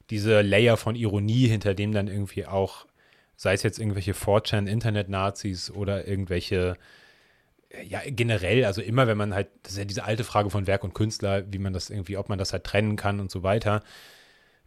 diese 0.09 0.41
Layer 0.41 0.79
von 0.79 0.97
Ironie, 0.97 1.47
hinter 1.47 1.75
dem 1.75 1.93
dann 1.93 2.09
irgendwie 2.09 2.47
auch, 2.47 2.87
sei 3.37 3.53
es 3.53 3.63
jetzt 3.63 3.79
irgendwelche 3.79 4.15
4chan-Internet-Nazis 4.15 5.71
oder 5.73 6.09
irgendwelche, 6.09 6.79
ja, 7.87 8.01
generell, 8.07 8.65
also 8.65 8.81
immer, 8.81 9.07
wenn 9.07 9.19
man 9.19 9.35
halt, 9.35 9.49
das 9.63 9.73
ist 9.73 9.79
ja 9.79 9.85
diese 9.85 10.05
alte 10.05 10.25
Frage 10.25 10.49
von 10.49 10.67
Werk 10.67 10.85
und 10.85 10.95
Künstler, 10.95 11.45
wie 11.53 11.59
man 11.59 11.75
das 11.75 11.91
irgendwie, 11.91 12.17
ob 12.17 12.31
man 12.31 12.39
das 12.39 12.55
halt 12.55 12.65
trennen 12.65 12.97
kann 12.97 13.21
und 13.21 13.31
so 13.31 13.43
weiter. 13.43 13.83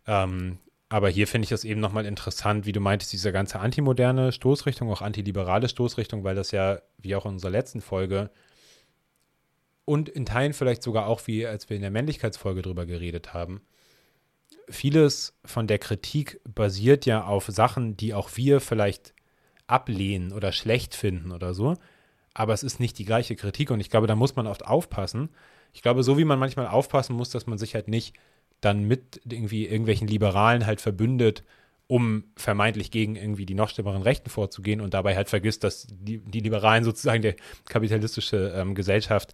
Ähm, 0.06 0.60
aber 0.90 1.10
hier 1.10 1.28
finde 1.28 1.44
ich 1.44 1.50
das 1.50 1.66
eben 1.66 1.82
nochmal 1.82 2.06
interessant, 2.06 2.66
wie 2.66 2.72
du 2.72 2.80
meintest, 2.80 3.12
diese 3.12 3.32
ganze 3.32 3.60
antimoderne 3.60 4.32
Stoßrichtung, 4.32 4.90
auch 4.90 5.02
antiliberale 5.02 5.68
Stoßrichtung, 5.68 6.24
weil 6.24 6.36
das 6.36 6.52
ja, 6.52 6.80
wie 6.98 7.16
auch 7.16 7.26
in 7.26 7.34
unserer 7.34 7.52
letzten 7.52 7.82
Folge, 7.82 8.30
und 9.84 10.10
in 10.10 10.26
Teilen 10.26 10.54
vielleicht 10.54 10.84
sogar 10.84 11.08
auch, 11.08 11.28
wie 11.28 11.48
als 11.48 11.70
wir 11.70 11.78
in 11.78 11.82
der 11.82 11.92
Männlichkeitsfolge 11.92 12.62
drüber 12.62 12.86
geredet 12.86 13.34
haben, 13.34 13.62
vieles 14.70 15.34
von 15.46 15.66
der 15.66 15.80
Kritik 15.80 16.42
basiert 16.44 17.06
ja 17.06 17.24
auf 17.24 17.46
Sachen, 17.48 17.96
die 17.96 18.14
auch 18.14 18.32
wir 18.36 18.60
vielleicht 18.60 19.14
ablehnen 19.66 20.34
oder 20.34 20.52
schlecht 20.52 20.94
finden 20.94 21.32
oder 21.32 21.54
so. 21.54 21.78
Aber 22.34 22.54
es 22.54 22.64
ist 22.64 22.80
nicht 22.80 22.98
die 22.98 23.06
gleiche 23.06 23.36
Kritik 23.36 23.72
und 23.72 23.80
ich 23.80 23.90
glaube, 23.90 24.08
da 24.08 24.16
muss 24.16 24.36
man 24.36 24.46
oft 24.46 24.66
aufpassen. 24.66 25.30
Ich 25.72 25.82
glaube, 25.82 26.04
so 26.04 26.18
wie 26.18 26.26
man 26.26 26.40
manchmal 26.40 26.68
aufpassen 26.68 27.16
muss, 27.16 27.30
dass 27.30 27.48
man 27.48 27.58
sich 27.58 27.74
halt 27.74 27.88
nicht 27.88 28.16
dann 28.62 28.86
mit 28.86 29.22
irgendwie 29.30 29.66
irgendwelchen 29.66 30.08
Liberalen 30.08 30.66
halt 30.66 30.82
verbündet, 30.82 31.44
um 31.88 32.26
vermeintlich 32.36 32.92
gegen 32.92 33.16
irgendwie 33.16 33.46
die 33.46 33.54
noch 33.54 33.70
schlimmeren 33.70 34.02
Rechten 34.02 34.30
vorzugehen 34.30 34.82
und 34.82 34.94
dabei 34.94 35.16
halt 35.16 35.30
vergisst, 35.30 35.64
dass 35.64 35.88
die, 35.90 36.20
die 36.20 36.42
Liberalen 36.42 36.84
sozusagen 36.84 37.22
der 37.22 37.36
kapitalistische 37.66 38.54
ähm, 38.56 38.76
Gesellschaft 38.76 39.34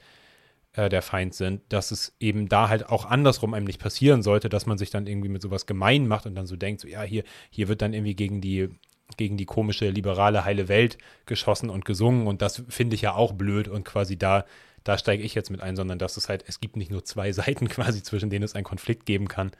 äh, 0.73 0.89
der 0.89 1.01
Feind 1.01 1.33
sind, 1.33 1.61
dass 1.69 1.91
es 1.91 2.15
eben 2.19 2.49
da 2.49 2.69
halt 2.69 2.89
auch 2.89 3.05
andersrum 3.05 3.53
einem 3.53 3.65
nicht 3.65 3.81
passieren 3.81 4.21
sollte, 4.21 4.49
dass 4.49 4.65
man 4.65 4.77
sich 4.77 4.91
dann 4.91 5.07
irgendwie 5.07 5.29
mit 5.29 5.41
sowas 5.41 5.65
gemein 5.65 6.07
macht 6.07 6.25
und 6.25 6.35
dann 6.35 6.45
so 6.45 6.55
denkt, 6.55 6.81
so 6.81 6.87
ja, 6.87 7.01
hier, 7.01 7.23
hier 7.49 7.67
wird 7.67 7.81
dann 7.81 7.93
irgendwie 7.93 8.15
gegen 8.15 8.41
die 8.41 8.69
gegen 9.17 9.37
die 9.37 9.45
komische 9.45 9.89
liberale 9.89 10.43
heile 10.43 10.69
Welt 10.69 10.97
geschossen 11.27 11.69
und 11.69 11.85
gesungen 11.85 12.25
und 12.25 12.41
das 12.41 12.63
finde 12.69 12.95
ich 12.95 13.03
ja 13.03 13.13
auch 13.13 13.33
blöd 13.33 13.67
und 13.67 13.83
quasi 13.83 14.17
da 14.17 14.45
da 14.83 14.97
steige 14.97 15.23
ich 15.23 15.35
jetzt 15.35 15.49
mit 15.49 15.61
ein, 15.61 15.75
sondern 15.75 15.99
dass 15.99 16.17
es 16.17 16.29
halt, 16.29 16.43
es 16.47 16.59
gibt 16.59 16.75
nicht 16.75 16.91
nur 16.91 17.03
zwei 17.03 17.31
Seiten 17.33 17.67
quasi, 17.69 18.03
zwischen 18.03 18.29
denen 18.29 18.43
es 18.43 18.55
einen 18.55 18.63
Konflikt 18.63 19.05
geben 19.05 19.27
kann 19.27 19.51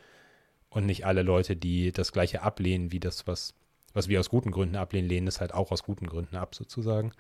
und 0.69 0.85
nicht 0.85 1.05
alle 1.05 1.23
Leute, 1.23 1.55
die 1.55 1.91
das 1.91 2.11
Gleiche 2.11 2.41
ablehnen, 2.41 2.91
wie 2.91 2.99
das, 2.99 3.27
was, 3.27 3.53
was 3.93 4.07
wir 4.07 4.19
aus 4.19 4.29
guten 4.29 4.51
Gründen 4.51 4.75
ablehnen, 4.75 5.07
lehnen 5.07 5.27
es 5.27 5.39
halt 5.39 5.53
auch 5.53 5.71
aus 5.71 5.83
guten 5.83 6.07
Gründen 6.07 6.35
ab, 6.35 6.55
sozusagen. 6.55 7.13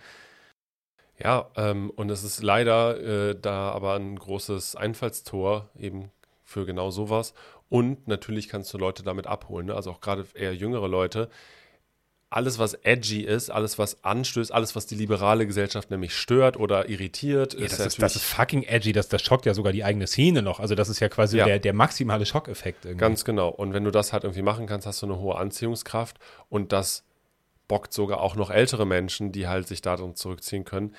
Ja, 1.19 1.49
ähm, 1.55 1.91
und 1.91 2.09
es 2.09 2.23
ist 2.23 2.41
leider 2.41 2.99
äh, 2.99 3.39
da 3.39 3.71
aber 3.71 3.95
ein 3.95 4.17
großes 4.17 4.75
Einfallstor 4.75 5.69
eben 5.77 6.11
für 6.43 6.65
genau 6.65 6.89
sowas. 6.89 7.33
Und 7.69 8.07
natürlich 8.07 8.49
kannst 8.49 8.73
du 8.73 8.77
Leute 8.77 9.03
damit 9.03 9.27
abholen, 9.27 9.67
ne? 9.67 9.75
also 9.75 9.91
auch 9.91 10.01
gerade 10.01 10.25
eher 10.33 10.55
jüngere 10.55 10.87
Leute, 10.87 11.29
alles, 12.33 12.57
was 12.57 12.73
edgy 12.73 13.21
ist, 13.21 13.51
alles, 13.51 13.77
was 13.77 14.03
anstößt, 14.03 14.51
alles, 14.51 14.75
was 14.75 14.87
die 14.87 14.95
liberale 14.95 15.45
Gesellschaft 15.45 15.91
nämlich 15.91 16.15
stört 16.15 16.57
oder 16.57 16.89
irritiert. 16.89 17.53
Ja, 17.53 17.65
ist 17.65 17.79
das, 17.79 17.87
ist, 17.87 18.01
das 18.01 18.15
ist 18.15 18.23
fucking 18.23 18.63
edgy, 18.63 18.91
das, 18.91 19.07
das 19.07 19.21
schockt 19.21 19.45
ja 19.45 19.53
sogar 19.53 19.71
die 19.71 19.83
eigene 19.83 20.07
Szene 20.07 20.41
noch. 20.41 20.59
Also 20.59 20.73
das 20.73 20.89
ist 20.89 20.99
ja 20.99 21.09
quasi 21.09 21.37
ja. 21.37 21.45
Der, 21.45 21.59
der 21.59 21.73
maximale 21.73 22.25
Schockeffekt. 22.25 22.85
Irgendwie. 22.85 22.99
Ganz 22.99 23.23
genau. 23.23 23.49
Und 23.49 23.73
wenn 23.73 23.83
du 23.83 23.91
das 23.91 24.13
halt 24.13 24.23
irgendwie 24.23 24.41
machen 24.41 24.65
kannst, 24.65 24.87
hast 24.87 25.01
du 25.03 25.05
eine 25.05 25.19
hohe 25.19 25.35
Anziehungskraft 25.35 26.17
und 26.49 26.71
das 26.71 27.03
bockt 27.67 27.93
sogar 27.93 28.19
auch 28.19 28.35
noch 28.35 28.49
ältere 28.49 28.85
Menschen, 28.85 29.31
die 29.31 29.47
halt 29.47 29.67
sich 29.67 29.81
darin 29.81 30.15
zurückziehen 30.15 30.65
können 30.65 30.95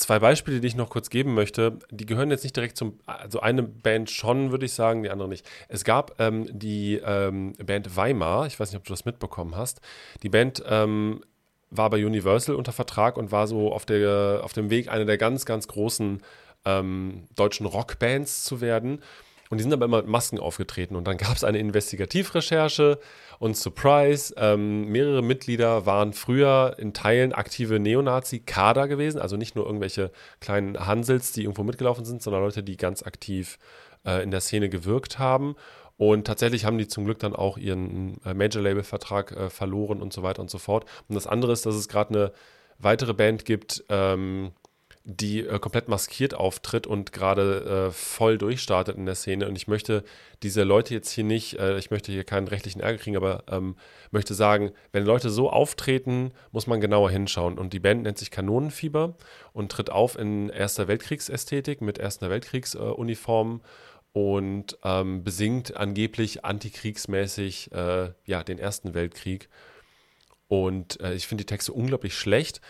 zwei 0.00 0.18
Beispiele, 0.18 0.60
die 0.60 0.66
ich 0.66 0.76
noch 0.76 0.90
kurz 0.90 1.10
geben 1.10 1.34
möchte, 1.34 1.78
die 1.90 2.06
gehören 2.06 2.30
jetzt 2.30 2.42
nicht 2.42 2.56
direkt 2.56 2.76
zum, 2.76 2.98
also 3.06 3.40
eine 3.40 3.62
Band 3.62 4.10
schon, 4.10 4.50
würde 4.50 4.66
ich 4.66 4.72
sagen, 4.72 5.02
die 5.02 5.10
andere 5.10 5.28
nicht. 5.28 5.48
Es 5.68 5.84
gab 5.84 6.20
ähm, 6.20 6.46
die 6.50 7.00
ähm, 7.04 7.52
Band 7.64 7.96
Weimar, 7.96 8.46
ich 8.46 8.58
weiß 8.58 8.70
nicht, 8.70 8.78
ob 8.78 8.84
du 8.84 8.92
das 8.92 9.04
mitbekommen 9.04 9.56
hast. 9.56 9.80
Die 10.22 10.28
Band 10.28 10.62
ähm, 10.66 11.20
war 11.70 11.90
bei 11.90 12.04
Universal 12.04 12.56
unter 12.56 12.72
Vertrag 12.72 13.16
und 13.16 13.32
war 13.32 13.46
so 13.46 13.72
auf, 13.72 13.86
der, 13.86 14.40
auf 14.42 14.52
dem 14.52 14.70
Weg, 14.70 14.88
eine 14.88 15.06
der 15.06 15.18
ganz, 15.18 15.44
ganz 15.46 15.68
großen 15.68 16.20
ähm, 16.64 17.24
deutschen 17.36 17.66
Rockbands 17.66 18.44
zu 18.44 18.60
werden. 18.60 19.02
Und 19.50 19.58
die 19.58 19.64
sind 19.64 19.72
aber 19.72 19.84
immer 19.84 19.98
mit 19.98 20.06
Masken 20.06 20.38
aufgetreten. 20.38 20.96
Und 20.96 21.06
dann 21.06 21.16
gab 21.16 21.36
es 21.36 21.44
eine 21.44 21.58
Investigativrecherche 21.58 22.98
und 23.40 23.56
Surprise, 23.56 24.32
ähm, 24.36 24.86
mehrere 24.86 25.22
Mitglieder 25.22 25.86
waren 25.86 26.12
früher 26.12 26.76
in 26.78 26.94
Teilen 26.94 27.32
aktive 27.32 27.80
Neonazi-Kader 27.80 28.86
gewesen. 28.86 29.20
Also 29.20 29.36
nicht 29.36 29.56
nur 29.56 29.66
irgendwelche 29.66 30.12
kleinen 30.40 30.86
Hansels, 30.86 31.32
die 31.32 31.42
irgendwo 31.42 31.64
mitgelaufen 31.64 32.04
sind, 32.04 32.22
sondern 32.22 32.42
Leute, 32.42 32.62
die 32.62 32.76
ganz 32.76 33.02
aktiv 33.02 33.58
äh, 34.06 34.22
in 34.22 34.30
der 34.30 34.40
Szene 34.40 34.68
gewirkt 34.68 35.18
haben. 35.18 35.56
Und 35.96 36.26
tatsächlich 36.26 36.64
haben 36.64 36.78
die 36.78 36.88
zum 36.88 37.04
Glück 37.04 37.18
dann 37.18 37.34
auch 37.34 37.58
ihren 37.58 38.22
äh, 38.24 38.34
Major-Label-Vertrag 38.34 39.32
äh, 39.32 39.50
verloren 39.50 40.00
und 40.00 40.12
so 40.12 40.22
weiter 40.22 40.40
und 40.40 40.50
so 40.50 40.58
fort. 40.58 40.84
Und 41.08 41.14
das 41.14 41.26
andere 41.26 41.52
ist, 41.52 41.66
dass 41.66 41.74
es 41.74 41.88
gerade 41.88 42.14
eine 42.14 42.32
weitere 42.78 43.14
Band 43.14 43.44
gibt, 43.44 43.84
ähm, 43.88 44.52
die 45.16 45.40
äh, 45.40 45.58
komplett 45.58 45.88
maskiert 45.88 46.34
auftritt 46.34 46.86
und 46.86 47.12
gerade 47.12 47.88
äh, 47.88 47.90
voll 47.90 48.38
durchstartet 48.38 48.96
in 48.96 49.06
der 49.06 49.14
Szene. 49.14 49.48
Und 49.48 49.56
ich 49.56 49.66
möchte 49.66 50.04
diese 50.42 50.62
Leute 50.62 50.94
jetzt 50.94 51.10
hier 51.10 51.24
nicht, 51.24 51.58
äh, 51.58 51.78
ich 51.78 51.90
möchte 51.90 52.12
hier 52.12 52.24
keinen 52.24 52.48
rechtlichen 52.48 52.80
Ärger 52.80 52.98
kriegen, 52.98 53.16
aber 53.16 53.44
ähm, 53.50 53.76
möchte 54.10 54.34
sagen, 54.34 54.72
wenn 54.92 55.04
Leute 55.04 55.30
so 55.30 55.50
auftreten, 55.50 56.32
muss 56.52 56.66
man 56.66 56.80
genauer 56.80 57.10
hinschauen. 57.10 57.58
Und 57.58 57.72
die 57.72 57.80
Band 57.80 58.02
nennt 58.02 58.18
sich 58.18 58.30
Kanonenfieber 58.30 59.16
und 59.52 59.72
tritt 59.72 59.90
auf 59.90 60.18
in 60.18 60.48
Erster 60.48 60.88
Weltkriegsästhetik 60.88 61.80
mit 61.80 61.98
Erster 61.98 62.30
Weltkriegsuniformen 62.30 63.62
und 64.12 64.78
ähm, 64.84 65.24
besingt 65.24 65.76
angeblich 65.76 66.44
antikriegsmäßig 66.44 67.72
äh, 67.72 68.12
ja, 68.24 68.42
den 68.42 68.58
Ersten 68.58 68.94
Weltkrieg. 68.94 69.48
Und 70.48 71.00
äh, 71.00 71.14
ich 71.14 71.26
finde 71.26 71.44
die 71.44 71.46
Texte 71.46 71.72
unglaublich 71.72 72.14
schlecht 72.14 72.60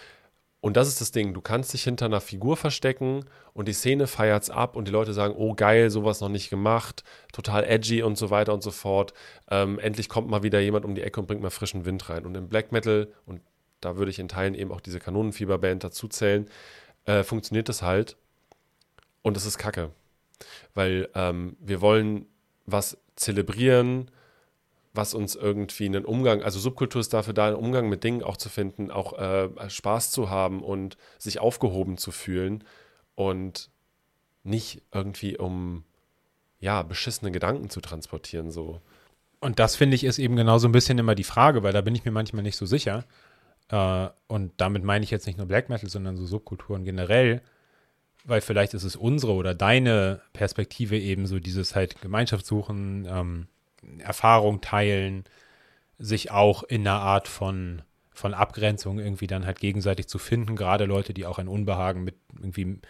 und 0.61 0.76
das 0.76 0.88
ist 0.88 1.00
das 1.00 1.11
Ding, 1.11 1.32
du 1.32 1.40
kannst 1.40 1.72
dich 1.72 1.84
hinter 1.84 2.04
einer 2.04 2.20
Figur 2.20 2.56
verstecken 2.56 3.24
und 3.54 3.66
die 3.66 3.72
Szene 3.72 4.06
feiert's 4.06 4.50
ab 4.50 4.76
und 4.76 4.86
die 4.86 4.92
Leute 4.92 5.14
sagen, 5.14 5.34
oh 5.36 5.54
geil, 5.54 5.88
sowas 5.88 6.20
noch 6.20 6.28
nicht 6.28 6.50
gemacht, 6.50 7.02
total 7.32 7.64
edgy 7.64 8.02
und 8.02 8.18
so 8.18 8.28
weiter 8.28 8.52
und 8.52 8.62
so 8.62 8.70
fort. 8.70 9.14
Ähm, 9.50 9.78
endlich 9.78 10.11
kommt 10.11 10.28
mal 10.28 10.42
wieder 10.42 10.61
jemand 10.61 10.84
um 10.84 10.94
die 10.94 11.02
Ecke 11.02 11.20
und 11.20 11.26
bringt 11.26 11.40
mal 11.40 11.50
frischen 11.50 11.86
Wind 11.86 12.11
rein. 12.11 12.26
Und 12.26 12.36
im 12.36 12.48
Black 12.48 12.72
Metal, 12.72 13.11
und 13.24 13.40
da 13.80 13.96
würde 13.96 14.11
ich 14.11 14.18
in 14.18 14.28
Teilen 14.28 14.54
eben 14.54 14.70
auch 14.70 14.82
diese 14.82 15.00
Kanonenfieberband 15.00 15.82
dazu 15.82 16.08
zählen, 16.08 16.46
äh, 17.06 17.22
funktioniert 17.22 17.70
das 17.70 17.80
halt. 17.80 18.18
Und 19.22 19.38
es 19.38 19.46
ist 19.46 19.56
kacke. 19.56 19.90
Weil 20.74 21.08
ähm, 21.14 21.56
wir 21.58 21.80
wollen 21.80 22.26
was 22.66 22.98
zelebrieren, 23.16 24.11
was 24.93 25.14
uns 25.14 25.36
irgendwie 25.36 25.86
einen 25.86 26.05
Umgang, 26.05 26.43
also 26.43 26.59
Subkultur 26.59 27.01
ist 27.01 27.12
dafür 27.12 27.32
da, 27.32 27.47
einen 27.47 27.57
Umgang 27.57 27.88
mit 27.88 28.03
Dingen 28.03 28.22
auch 28.22 28.36
zu 28.36 28.49
finden, 28.49 28.91
auch 28.91 29.18
äh, 29.18 29.49
Spaß 29.68 30.11
zu 30.11 30.30
haben 30.30 30.62
und 30.62 30.97
sich 31.18 31.38
aufgehoben 31.38 31.97
zu 31.97 32.11
fühlen 32.11 32.64
und 33.14 33.70
nicht 34.43 34.82
irgendwie 34.93 35.36
um 35.38 35.84
ja, 36.59 36.82
beschissene 36.82 37.30
Gedanken 37.30 37.70
zu 37.70 37.80
transportieren 37.80 38.51
so. 38.51 38.80
Und 39.41 39.59
das 39.59 39.76
finde 39.76 39.95
ich 39.95 40.05
ist 40.05 40.18
eben 40.18 40.36
genau 40.36 40.59
so 40.59 40.68
ein 40.68 40.72
bisschen 40.72 40.99
immer 40.99 41.14
die 41.14 41.24
Frage, 41.24 41.62
weil 41.62 41.72
da 41.72 41.80
bin 41.80 41.95
ich 41.95 42.05
mir 42.05 42.11
manchmal 42.11 42.43
nicht 42.43 42.57
so 42.57 42.66
sicher. 42.66 43.05
Äh, 43.68 44.09
und 44.26 44.53
damit 44.59 44.84
meine 44.84 45.05
ich 45.05 45.11
jetzt 45.11 45.26
nicht 45.26 45.38
nur 45.38 45.47
Black 45.47 45.68
Metal, 45.68 45.88
sondern 45.88 46.16
so 46.16 46.26
Subkulturen 46.26 46.84
generell, 46.84 47.41
weil 48.24 48.41
vielleicht 48.41 48.74
ist 48.74 48.84
es 48.84 48.97
unsere 48.97 49.32
oder 49.32 49.55
deine 49.55 50.20
Perspektive 50.32 50.99
eben 50.99 51.26
so 51.26 51.38
dieses 51.38 51.74
halt 51.74 52.01
Gemeinschaft 52.03 52.45
suchen, 52.45 53.07
ähm, 53.09 53.47
Erfahrung 53.99 54.61
teilen, 54.61 55.24
sich 55.99 56.31
auch 56.31 56.62
in 56.62 56.87
einer 56.87 57.01
Art 57.01 57.28
von, 57.28 57.83
von 58.12 58.35
Abgrenzung 58.35 58.99
irgendwie 58.99 59.26
dann 59.26 59.47
halt 59.47 59.61
gegenseitig 59.61 60.09
zu 60.09 60.18
finden, 60.18 60.57
gerade 60.57 60.87
Leute, 60.87 61.14
die 61.14 61.26
auch 61.26 61.39
ein 61.39 61.49
Unbehagen 61.49 62.05
mit 62.05 62.16
irgendwie 62.41 62.81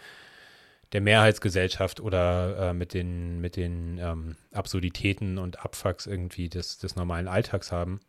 der 0.93 1.01
Mehrheitsgesellschaft 1.01 1.99
oder 1.99 2.69
äh, 2.69 2.73
mit 2.73 2.93
den, 2.93 3.39
mit 3.39 3.55
den 3.55 3.97
ähm, 3.97 4.35
Absurditäten 4.51 5.37
und 5.37 5.63
Abfucks 5.63 6.05
irgendwie 6.05 6.49
des, 6.49 6.79
des 6.79 6.95
normalen 6.95 7.27
Alltags 7.27 7.71
haben. 7.71 8.01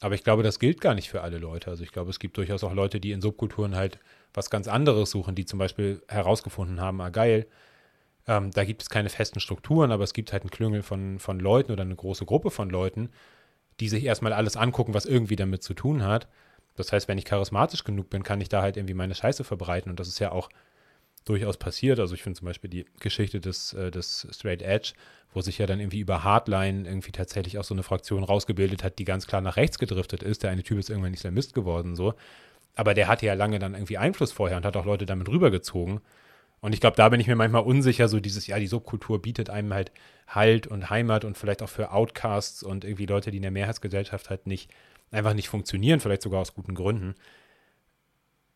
Aber 0.00 0.16
ich 0.16 0.24
glaube, 0.24 0.42
das 0.42 0.58
gilt 0.58 0.80
gar 0.80 0.94
nicht 0.94 1.08
für 1.08 1.20
alle 1.22 1.38
Leute. 1.38 1.70
Also 1.70 1.84
ich 1.84 1.92
glaube, 1.92 2.10
es 2.10 2.18
gibt 2.18 2.36
durchaus 2.36 2.64
auch 2.64 2.74
Leute, 2.74 2.98
die 2.98 3.12
in 3.12 3.20
Subkulturen 3.20 3.76
halt 3.76 4.00
was 4.34 4.50
ganz 4.50 4.66
anderes 4.66 5.10
suchen, 5.10 5.36
die 5.36 5.44
zum 5.44 5.60
Beispiel 5.60 6.02
herausgefunden 6.08 6.80
haben, 6.80 7.00
ah 7.00 7.10
geil, 7.10 7.46
ähm, 8.26 8.50
da 8.50 8.64
gibt 8.64 8.82
es 8.82 8.90
keine 8.90 9.08
festen 9.08 9.40
Strukturen, 9.40 9.90
aber 9.90 10.04
es 10.04 10.14
gibt 10.14 10.32
halt 10.32 10.42
einen 10.42 10.50
Klüngel 10.50 10.82
von, 10.82 11.18
von 11.18 11.40
Leuten 11.40 11.72
oder 11.72 11.82
eine 11.82 11.96
große 11.96 12.24
Gruppe 12.24 12.50
von 12.50 12.70
Leuten, 12.70 13.10
die 13.80 13.88
sich 13.88 14.04
erstmal 14.04 14.32
alles 14.32 14.56
angucken, 14.56 14.94
was 14.94 15.06
irgendwie 15.06 15.36
damit 15.36 15.62
zu 15.62 15.74
tun 15.74 16.04
hat. 16.04 16.28
Das 16.76 16.92
heißt, 16.92 17.08
wenn 17.08 17.18
ich 17.18 17.24
charismatisch 17.24 17.84
genug 17.84 18.10
bin, 18.10 18.22
kann 18.22 18.40
ich 18.40 18.48
da 18.48 18.62
halt 18.62 18.76
irgendwie 18.76 18.94
meine 18.94 19.14
Scheiße 19.14 19.44
verbreiten. 19.44 19.90
Und 19.90 20.00
das 20.00 20.08
ist 20.08 20.20
ja 20.20 20.32
auch 20.32 20.48
durchaus 21.24 21.56
passiert. 21.56 22.00
Also 22.00 22.14
ich 22.14 22.22
finde 22.22 22.38
zum 22.38 22.46
Beispiel 22.46 22.70
die 22.70 22.86
Geschichte 23.00 23.40
des, 23.40 23.72
äh, 23.74 23.90
des 23.90 24.26
Straight 24.30 24.62
Edge, 24.62 24.92
wo 25.32 25.40
sich 25.40 25.58
ja 25.58 25.66
dann 25.66 25.80
irgendwie 25.80 26.00
über 26.00 26.24
Hardline 26.24 26.86
irgendwie 26.86 27.12
tatsächlich 27.12 27.58
auch 27.58 27.64
so 27.64 27.74
eine 27.74 27.82
Fraktion 27.82 28.24
rausgebildet 28.24 28.84
hat, 28.84 28.98
die 28.98 29.04
ganz 29.04 29.26
klar 29.26 29.40
nach 29.40 29.56
rechts 29.56 29.78
gedriftet 29.78 30.22
ist. 30.22 30.42
Der 30.42 30.50
eine 30.50 30.62
Typ 30.62 30.78
ist 30.78 30.90
irgendwann 30.90 31.14
Islamist 31.14 31.54
geworden, 31.54 31.96
so. 31.96 32.14
Aber 32.74 32.94
der 32.94 33.08
hatte 33.08 33.26
ja 33.26 33.34
lange 33.34 33.58
dann 33.58 33.74
irgendwie 33.74 33.98
Einfluss 33.98 34.32
vorher 34.32 34.56
und 34.56 34.64
hat 34.64 34.76
auch 34.76 34.86
Leute 34.86 35.06
damit 35.06 35.28
rübergezogen. 35.28 36.00
Und 36.62 36.72
ich 36.72 36.80
glaube, 36.80 36.96
da 36.96 37.08
bin 37.08 37.18
ich 37.18 37.26
mir 37.26 37.34
manchmal 37.34 37.64
unsicher, 37.64 38.08
so 38.08 38.20
dieses, 38.20 38.46
ja, 38.46 38.58
die 38.58 38.68
Subkultur 38.68 39.20
bietet 39.20 39.50
einem 39.50 39.74
halt 39.74 39.90
Halt 40.28 40.68
und 40.68 40.88
Heimat 40.88 41.24
und 41.24 41.36
vielleicht 41.36 41.60
auch 41.60 41.68
für 41.68 41.90
Outcasts 41.90 42.62
und 42.62 42.84
irgendwie 42.84 43.06
Leute, 43.06 43.30
die 43.30 43.38
in 43.38 43.42
der 43.42 43.50
Mehrheitsgesellschaft 43.50 44.30
halt 44.30 44.46
nicht, 44.46 44.70
einfach 45.10 45.34
nicht 45.34 45.48
funktionieren, 45.48 46.00
vielleicht 46.00 46.22
sogar 46.22 46.40
aus 46.40 46.54
guten 46.54 46.74
Gründen. 46.74 47.16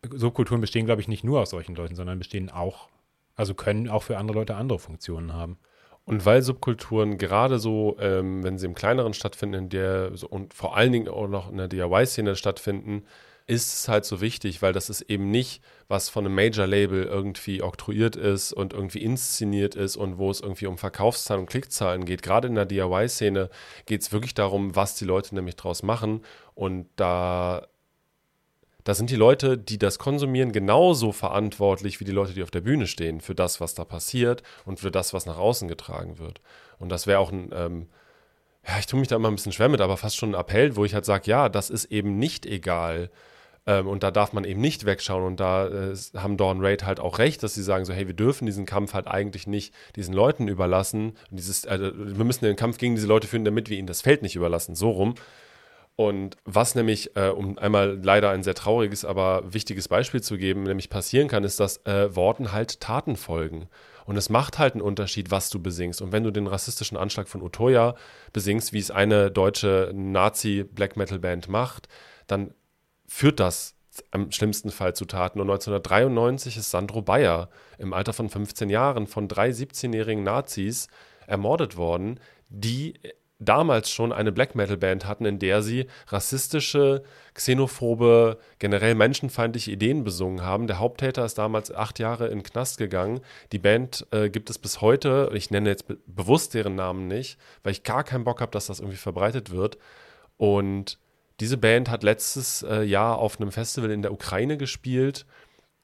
Subkulturen 0.08 0.60
bestehen, 0.60 0.86
glaube 0.86 1.00
ich, 1.00 1.08
nicht 1.08 1.24
nur 1.24 1.40
aus 1.40 1.50
solchen 1.50 1.74
Leuten, 1.74 1.96
sondern 1.96 2.18
bestehen 2.18 2.48
auch, 2.48 2.88
also 3.34 3.54
können 3.54 3.88
auch 3.88 4.04
für 4.04 4.16
andere 4.18 4.38
Leute 4.38 4.54
andere 4.54 4.78
Funktionen 4.78 5.34
haben. 5.34 5.58
Und 6.04 6.24
weil 6.24 6.40
Subkulturen 6.42 7.18
gerade 7.18 7.58
so, 7.58 7.96
ähm, 7.98 8.44
wenn 8.44 8.56
sie 8.56 8.66
im 8.66 8.74
kleineren 8.74 9.12
stattfinden, 9.12 9.54
in 9.56 9.68
der 9.68 10.16
so, 10.16 10.28
und 10.28 10.54
vor 10.54 10.76
allen 10.76 10.92
Dingen 10.92 11.08
auch 11.08 11.26
noch 11.26 11.50
in 11.50 11.56
der 11.56 11.66
DIY-Szene 11.66 12.36
stattfinden, 12.36 13.02
ist 13.46 13.72
es 13.72 13.88
halt 13.88 14.04
so 14.04 14.20
wichtig, 14.20 14.60
weil 14.60 14.72
das 14.72 14.90
ist 14.90 15.02
eben 15.02 15.30
nicht, 15.30 15.62
was 15.86 16.08
von 16.08 16.24
einem 16.24 16.34
Major-Label 16.34 17.04
irgendwie 17.04 17.62
oktroyiert 17.62 18.16
ist 18.16 18.52
und 18.52 18.72
irgendwie 18.72 19.02
inszeniert 19.02 19.76
ist 19.76 19.96
und 19.96 20.18
wo 20.18 20.30
es 20.30 20.40
irgendwie 20.40 20.66
um 20.66 20.78
Verkaufszahlen 20.78 21.42
und 21.42 21.50
Klickzahlen 21.50 22.04
geht. 22.04 22.22
Gerade 22.22 22.48
in 22.48 22.56
der 22.56 22.66
DIY-Szene 22.66 23.48
geht 23.86 24.02
es 24.02 24.10
wirklich 24.10 24.34
darum, 24.34 24.74
was 24.74 24.96
die 24.96 25.04
Leute 25.04 25.34
nämlich 25.34 25.54
draus 25.54 25.84
machen. 25.84 26.22
Und 26.54 26.88
da, 26.96 27.68
da 28.82 28.94
sind 28.94 29.10
die 29.10 29.16
Leute, 29.16 29.56
die 29.56 29.78
das 29.78 30.00
konsumieren, 30.00 30.50
genauso 30.50 31.12
verantwortlich 31.12 32.00
wie 32.00 32.04
die 32.04 32.12
Leute, 32.12 32.34
die 32.34 32.42
auf 32.42 32.50
der 32.50 32.62
Bühne 32.62 32.88
stehen, 32.88 33.20
für 33.20 33.36
das, 33.36 33.60
was 33.60 33.74
da 33.74 33.84
passiert 33.84 34.42
und 34.64 34.80
für 34.80 34.90
das, 34.90 35.14
was 35.14 35.24
nach 35.24 35.38
außen 35.38 35.68
getragen 35.68 36.18
wird. 36.18 36.40
Und 36.80 36.88
das 36.88 37.06
wäre 37.06 37.20
auch 37.20 37.30
ein. 37.30 37.50
Ähm, 37.52 37.86
ja, 38.66 38.80
ich 38.80 38.86
tue 38.86 38.98
mich 38.98 39.06
da 39.06 39.14
immer 39.14 39.28
ein 39.28 39.36
bisschen 39.36 39.52
schwer 39.52 39.68
mit, 39.68 39.80
aber 39.80 39.96
fast 39.96 40.16
schon 40.16 40.34
ein 40.34 40.40
Appell, 40.40 40.74
wo 40.74 40.84
ich 40.84 40.92
halt 40.92 41.04
sage, 41.04 41.30
ja, 41.30 41.48
das 41.48 41.70
ist 41.70 41.84
eben 41.84 42.18
nicht 42.18 42.44
egal, 42.46 43.10
ähm, 43.66 43.88
und 43.88 44.02
da 44.02 44.10
darf 44.10 44.32
man 44.32 44.44
eben 44.44 44.60
nicht 44.60 44.86
wegschauen. 44.86 45.24
Und 45.24 45.40
da 45.40 45.66
äh, 45.66 45.96
haben 46.16 46.36
Dawn 46.36 46.64
Raid 46.64 46.84
halt 46.84 47.00
auch 47.00 47.18
recht, 47.18 47.42
dass 47.42 47.54
sie 47.54 47.62
sagen 47.62 47.84
so, 47.84 47.92
hey, 47.92 48.06
wir 48.06 48.14
dürfen 48.14 48.46
diesen 48.46 48.64
Kampf 48.64 48.94
halt 48.94 49.08
eigentlich 49.08 49.46
nicht 49.46 49.74
diesen 49.96 50.14
Leuten 50.14 50.48
überlassen. 50.48 51.16
Und 51.30 51.38
dieses, 51.38 51.64
äh, 51.64 51.92
wir 51.94 52.24
müssen 52.24 52.44
den 52.44 52.56
Kampf 52.56 52.78
gegen 52.78 52.94
diese 52.94 53.08
Leute 53.08 53.26
führen, 53.26 53.44
damit 53.44 53.68
wir 53.68 53.76
ihnen 53.76 53.88
das 53.88 54.02
Feld 54.02 54.22
nicht 54.22 54.36
überlassen. 54.36 54.74
So 54.74 54.90
rum. 54.90 55.14
Und 55.96 56.36
was 56.44 56.74
nämlich, 56.74 57.16
äh, 57.16 57.30
um 57.30 57.58
einmal 57.58 57.98
leider 58.02 58.30
ein 58.30 58.42
sehr 58.42 58.54
trauriges, 58.54 59.04
aber 59.04 59.42
wichtiges 59.52 59.88
Beispiel 59.88 60.22
zu 60.22 60.36
geben, 60.36 60.64
nämlich 60.64 60.90
passieren 60.90 61.26
kann, 61.26 61.42
ist, 61.42 61.58
dass 61.58 61.78
äh, 61.86 62.14
Worten 62.14 62.52
halt 62.52 62.80
Taten 62.80 63.16
folgen. 63.16 63.68
Und 64.04 64.16
es 64.16 64.28
macht 64.28 64.58
halt 64.58 64.74
einen 64.74 64.82
Unterschied, 64.82 65.30
was 65.30 65.50
du 65.50 65.60
besingst. 65.60 66.00
Und 66.02 66.12
wenn 66.12 66.22
du 66.22 66.30
den 66.30 66.46
rassistischen 66.46 66.96
Anschlag 66.98 67.28
von 67.28 67.42
Utoya 67.42 67.96
besingst, 68.32 68.72
wie 68.72 68.78
es 68.78 68.92
eine 68.92 69.32
deutsche 69.32 69.90
Nazi-Black 69.94 70.96
Metal-Band 70.96 71.48
macht, 71.48 71.88
dann 72.28 72.52
führt 73.06 73.40
das 73.40 73.74
im 74.12 74.30
schlimmsten 74.30 74.70
Fall 74.70 74.94
zu 74.94 75.04
Taten. 75.04 75.40
Und 75.40 75.48
1993 75.50 76.56
ist 76.56 76.70
Sandro 76.70 77.02
Bayer 77.02 77.48
im 77.78 77.92
Alter 77.92 78.12
von 78.12 78.28
15 78.28 78.68
Jahren 78.68 79.06
von 79.06 79.28
drei 79.28 79.50
17-jährigen 79.50 80.22
Nazis 80.22 80.88
ermordet 81.26 81.76
worden, 81.76 82.20
die 82.48 82.94
damals 83.38 83.90
schon 83.90 84.12
eine 84.12 84.32
Black 84.32 84.54
Metal 84.54 84.76
Band 84.76 85.06
hatten, 85.06 85.26
in 85.26 85.38
der 85.38 85.62
sie 85.62 85.86
rassistische, 86.08 87.02
xenophobe, 87.34 88.38
generell 88.58 88.94
menschenfeindliche 88.94 89.70
Ideen 89.72 90.04
besungen 90.04 90.42
haben. 90.42 90.66
Der 90.66 90.78
Haupttäter 90.78 91.24
ist 91.24 91.36
damals 91.36 91.72
acht 91.72 91.98
Jahre 91.98 92.28
in 92.28 92.38
den 92.38 92.42
Knast 92.44 92.78
gegangen. 92.78 93.20
Die 93.52 93.58
Band 93.58 94.06
äh, 94.10 94.30
gibt 94.30 94.48
es 94.48 94.58
bis 94.58 94.80
heute. 94.80 95.30
Ich 95.34 95.50
nenne 95.50 95.68
jetzt 95.68 95.86
be 95.86 95.98
bewusst 96.06 96.54
deren 96.54 96.76
Namen 96.76 97.08
nicht, 97.08 97.38
weil 97.62 97.72
ich 97.72 97.82
gar 97.82 98.04
keinen 98.04 98.24
Bock 98.24 98.40
habe, 98.40 98.52
dass 98.52 98.66
das 98.66 98.80
irgendwie 98.80 98.96
verbreitet 98.96 99.50
wird. 99.50 99.76
Und 100.38 100.98
diese 101.40 101.58
Band 101.58 101.90
hat 101.90 102.02
letztes 102.02 102.62
äh, 102.62 102.82
Jahr 102.82 103.18
auf 103.18 103.40
einem 103.40 103.52
Festival 103.52 103.90
in 103.90 104.02
der 104.02 104.12
Ukraine 104.12 104.56
gespielt. 104.56 105.26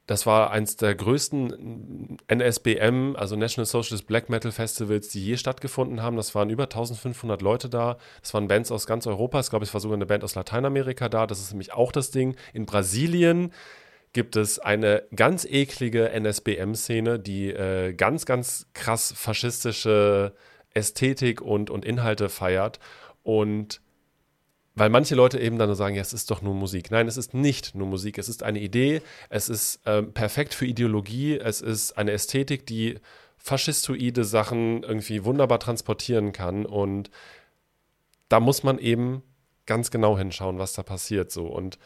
Das 0.07 0.27
war 0.27 0.51
eins 0.51 0.77
der 0.77 0.95
größten 0.95 2.19
NSBM, 2.27 3.15
also 3.17 3.37
National 3.37 3.67
Socialist 3.67 4.07
Black 4.07 4.29
Metal 4.29 4.51
Festivals, 4.51 5.09
die 5.09 5.25
je 5.25 5.37
stattgefunden 5.37 6.03
haben. 6.03 6.17
Das 6.17 6.35
waren 6.35 6.51
über 6.51 6.65
1500 6.65 7.41
Leute 7.41 7.69
da. 7.69 7.99
Das 8.21 8.35
waren 8.35 8.49
Bands 8.49 8.73
aus 8.73 8.87
ganz 8.87 9.07
Europa. 9.07 9.39
Ich 9.39 9.51
glaube, 9.51 9.65
es 9.65 9.73
war 9.73 9.81
sogar 9.81 9.97
eine 9.97 10.07
Band 10.07 10.25
aus 10.25 10.35
Lateinamerika 10.35 11.09
da. 11.09 11.27
Das 11.27 11.39
ist 11.41 11.53
nämlich 11.53 11.73
auch 11.73 11.93
das 11.93 12.11
Ding. 12.11 12.35
In 12.53 12.67
Brasilien 12.67 13.53
gibt 14.13 14.35
es 14.37 14.59
eine 14.59 15.05
ganz 15.15 15.45
eklige 15.45 16.11
NSBM-Szene, 16.11 17.19
die 17.21 17.51
äh, 17.51 17.95
ganz, 17.95 18.27
ganz 18.27 18.67
krass 18.75 19.15
faschistische 19.17 20.35
Ästhetik 20.75 21.41
und, 21.41 21.71
und 21.71 21.85
Inhalte 21.85 22.29
feiert. 22.29 22.81
Und 23.23 23.81
weil 24.75 24.89
manche 24.89 25.15
Leute 25.15 25.39
eben 25.39 25.59
dann 25.59 25.75
sagen, 25.75 25.95
ja, 25.95 26.01
es 26.01 26.13
ist 26.13 26.31
doch 26.31 26.41
nur 26.41 26.55
Musik. 26.55 26.91
Nein, 26.91 27.07
es 27.07 27.17
ist 27.17 27.35
nicht 27.35 27.75
nur 27.75 27.87
Musik. 27.87 28.19
Es 28.19 28.29
ist 28.29 28.43
eine 28.43 28.61
Idee, 28.61 29.03
es 29.29 29.49
ist 29.49 29.81
ähm, 29.85 30.13
perfekt 30.13 30.55
für 30.55 30.67
Ideologie, 30.67 31.39
es 31.39 31.61
ist 31.61 31.93
eine 31.93 32.13
Ästhetik, 32.13 32.67
die 32.67 32.99
faschistoide 33.37 34.25
Sachen 34.25 34.83
irgendwie 34.83 35.25
wunderbar 35.25 35.59
transportieren 35.59 36.33
kann. 36.33 36.65
Und 36.65 37.11
da 38.29 38.41
muss 38.41 38.63
man 38.63 38.79
eben 38.79 39.23
ganz 39.67 39.91
genau 39.91 40.17
hinschauen, 40.17 40.59
was 40.59 40.73
da 40.73 40.83
passiert. 40.83 41.31
So. 41.31 41.47
Und 41.47 41.79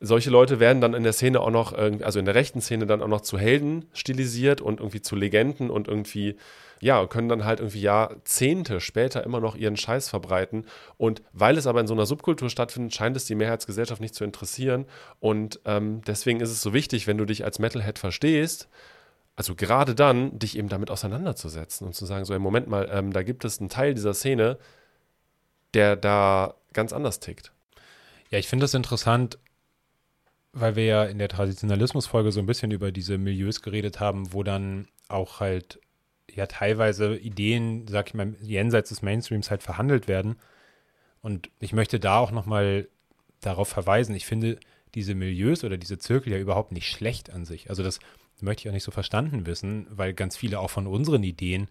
solche 0.00 0.30
Leute 0.30 0.60
werden 0.60 0.80
dann 0.80 0.94
in 0.94 1.02
der 1.02 1.12
Szene 1.12 1.40
auch 1.40 1.50
noch, 1.50 1.72
also 1.72 2.18
in 2.18 2.24
der 2.24 2.34
rechten 2.34 2.60
Szene 2.60 2.86
dann 2.86 3.02
auch 3.02 3.08
noch 3.08 3.22
zu 3.22 3.38
Helden 3.38 3.86
stilisiert 3.92 4.60
und 4.60 4.80
irgendwie 4.80 5.00
zu 5.00 5.16
Legenden 5.16 5.70
und 5.70 5.88
irgendwie, 5.88 6.36
ja, 6.80 7.06
können 7.06 7.28
dann 7.28 7.44
halt 7.44 7.60
irgendwie 7.60 7.80
Jahrzehnte 7.80 8.80
später 8.80 9.24
immer 9.24 9.40
noch 9.40 9.56
ihren 9.56 9.76
Scheiß 9.76 10.08
verbreiten. 10.08 10.66
Und 10.96 11.22
weil 11.32 11.56
es 11.56 11.66
aber 11.66 11.80
in 11.80 11.86
so 11.86 11.94
einer 11.94 12.06
Subkultur 12.06 12.50
stattfindet, 12.50 12.94
scheint 12.94 13.16
es 13.16 13.24
die 13.24 13.34
Mehrheitsgesellschaft 13.34 14.00
nicht 14.00 14.14
zu 14.14 14.24
interessieren. 14.24 14.86
Und 15.20 15.60
ähm, 15.64 16.02
deswegen 16.06 16.40
ist 16.40 16.50
es 16.50 16.60
so 16.60 16.74
wichtig, 16.74 17.06
wenn 17.06 17.18
du 17.18 17.24
dich 17.24 17.44
als 17.44 17.58
Metalhead 17.58 17.98
verstehst, 17.98 18.68
also 19.36 19.54
gerade 19.54 19.94
dann, 19.94 20.38
dich 20.38 20.56
eben 20.56 20.68
damit 20.68 20.90
auseinanderzusetzen 20.90 21.86
und 21.86 21.94
zu 21.94 22.06
sagen, 22.06 22.24
so, 22.24 22.34
im 22.34 22.42
Moment 22.42 22.68
mal, 22.68 22.88
ähm, 22.92 23.12
da 23.12 23.22
gibt 23.22 23.44
es 23.44 23.58
einen 23.58 23.68
Teil 23.68 23.94
dieser 23.94 24.14
Szene, 24.14 24.58
der 25.72 25.96
da 25.96 26.54
ganz 26.72 26.92
anders 26.92 27.18
tickt. 27.20 27.52
Ja, 28.30 28.38
ich 28.38 28.48
finde 28.48 28.64
das 28.64 28.74
interessant, 28.74 29.38
weil 30.54 30.76
wir 30.76 30.84
ja 30.84 31.04
in 31.04 31.18
der 31.18 31.28
Traditionalismus-Folge 31.28 32.32
so 32.32 32.40
ein 32.40 32.46
bisschen 32.46 32.70
über 32.70 32.92
diese 32.92 33.18
Milieus 33.18 33.60
geredet 33.60 34.00
haben, 34.00 34.32
wo 34.32 34.42
dann 34.42 34.86
auch 35.08 35.40
halt 35.40 35.80
ja 36.30 36.46
teilweise 36.46 37.16
Ideen, 37.16 37.86
sag 37.88 38.08
ich 38.08 38.14
mal, 38.14 38.34
jenseits 38.40 38.88
des 38.88 39.02
Mainstreams 39.02 39.50
halt 39.50 39.62
verhandelt 39.62 40.08
werden. 40.08 40.36
Und 41.20 41.50
ich 41.58 41.72
möchte 41.72 42.00
da 42.00 42.18
auch 42.18 42.30
nochmal 42.30 42.88
darauf 43.40 43.68
verweisen, 43.68 44.14
ich 44.14 44.26
finde 44.26 44.58
diese 44.94 45.14
Milieus 45.14 45.64
oder 45.64 45.76
diese 45.76 45.98
Zirkel 45.98 46.32
ja 46.32 46.38
überhaupt 46.38 46.72
nicht 46.72 46.88
schlecht 46.88 47.30
an 47.30 47.44
sich. 47.44 47.68
Also 47.68 47.82
das 47.82 47.98
möchte 48.40 48.62
ich 48.62 48.68
auch 48.68 48.74
nicht 48.74 48.84
so 48.84 48.92
verstanden 48.92 49.46
wissen, 49.46 49.86
weil 49.90 50.14
ganz 50.14 50.36
viele 50.36 50.60
auch 50.60 50.70
von 50.70 50.86
unseren 50.86 51.22
Ideen 51.22 51.68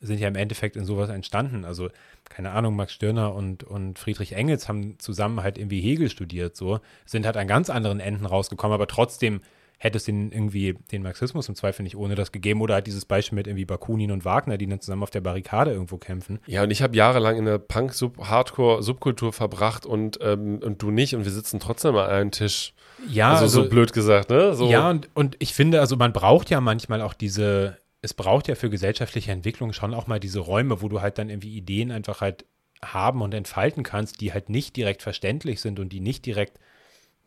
sind 0.00 0.20
ja 0.20 0.28
im 0.28 0.36
Endeffekt 0.36 0.76
in 0.76 0.84
sowas 0.84 1.10
entstanden. 1.10 1.64
Also, 1.64 1.88
keine 2.28 2.50
Ahnung, 2.50 2.76
Max 2.76 2.92
Stirner 2.92 3.34
und, 3.34 3.64
und 3.64 3.98
Friedrich 3.98 4.32
Engels 4.32 4.68
haben 4.68 4.98
zusammen 4.98 5.42
halt 5.42 5.58
irgendwie 5.58 5.80
Hegel 5.80 6.10
studiert, 6.10 6.56
so, 6.56 6.80
sind 7.04 7.26
halt 7.26 7.36
an 7.36 7.46
ganz 7.46 7.70
anderen 7.70 8.00
Enden 8.00 8.26
rausgekommen, 8.26 8.74
aber 8.74 8.86
trotzdem 8.86 9.40
hätte 9.78 9.98
es 9.98 10.04
den 10.04 10.32
irgendwie 10.32 10.74
den 10.90 11.02
Marxismus 11.02 11.48
im 11.48 11.54
Zweifel 11.54 11.82
nicht 11.82 11.96
ohne 11.96 12.14
das 12.14 12.32
gegeben 12.32 12.62
oder 12.62 12.74
halt 12.74 12.86
dieses 12.86 13.04
Beispiel 13.04 13.36
mit 13.36 13.46
irgendwie 13.46 13.66
Bakunin 13.66 14.10
und 14.10 14.24
Wagner, 14.24 14.56
die 14.56 14.66
dann 14.66 14.80
zusammen 14.80 15.02
auf 15.02 15.10
der 15.10 15.20
Barrikade 15.20 15.72
irgendwo 15.72 15.98
kämpfen. 15.98 16.38
Ja, 16.46 16.62
und 16.62 16.70
ich 16.70 16.82
habe 16.82 16.96
jahrelang 16.96 17.36
in 17.36 17.44
der 17.44 17.58
Punk-Hardcore-Subkultur 17.58 19.32
verbracht 19.32 19.84
und, 19.84 20.18
ähm, 20.22 20.60
und 20.62 20.80
du 20.80 20.90
nicht 20.90 21.14
und 21.14 21.24
wir 21.24 21.32
sitzen 21.32 21.60
trotzdem 21.60 21.94
an 21.96 22.08
einem 22.08 22.30
Tisch. 22.30 22.72
Ja, 23.08 23.32
also, 23.32 23.44
also 23.44 23.62
so 23.64 23.68
blöd 23.68 23.92
gesagt, 23.92 24.30
ne? 24.30 24.54
So. 24.54 24.70
Ja, 24.70 24.88
und, 24.88 25.10
und 25.14 25.36
ich 25.40 25.52
finde, 25.52 25.80
also 25.80 25.96
man 25.96 26.12
braucht 26.14 26.48
ja 26.48 26.62
manchmal 26.62 27.02
auch 27.02 27.12
diese, 27.12 27.76
es 28.06 28.14
braucht 28.14 28.46
ja 28.46 28.54
für 28.54 28.70
gesellschaftliche 28.70 29.32
Entwicklung 29.32 29.72
schon 29.72 29.92
auch 29.92 30.06
mal 30.06 30.20
diese 30.20 30.38
Räume, 30.38 30.80
wo 30.80 30.88
du 30.88 31.00
halt 31.00 31.18
dann 31.18 31.28
irgendwie 31.28 31.56
Ideen 31.56 31.90
einfach 31.90 32.20
halt 32.20 32.44
haben 32.80 33.20
und 33.20 33.34
entfalten 33.34 33.82
kannst, 33.82 34.20
die 34.20 34.32
halt 34.32 34.48
nicht 34.48 34.76
direkt 34.76 35.02
verständlich 35.02 35.60
sind 35.60 35.80
und 35.80 35.88
die 35.88 35.98
nicht 35.98 36.24
direkt 36.24 36.60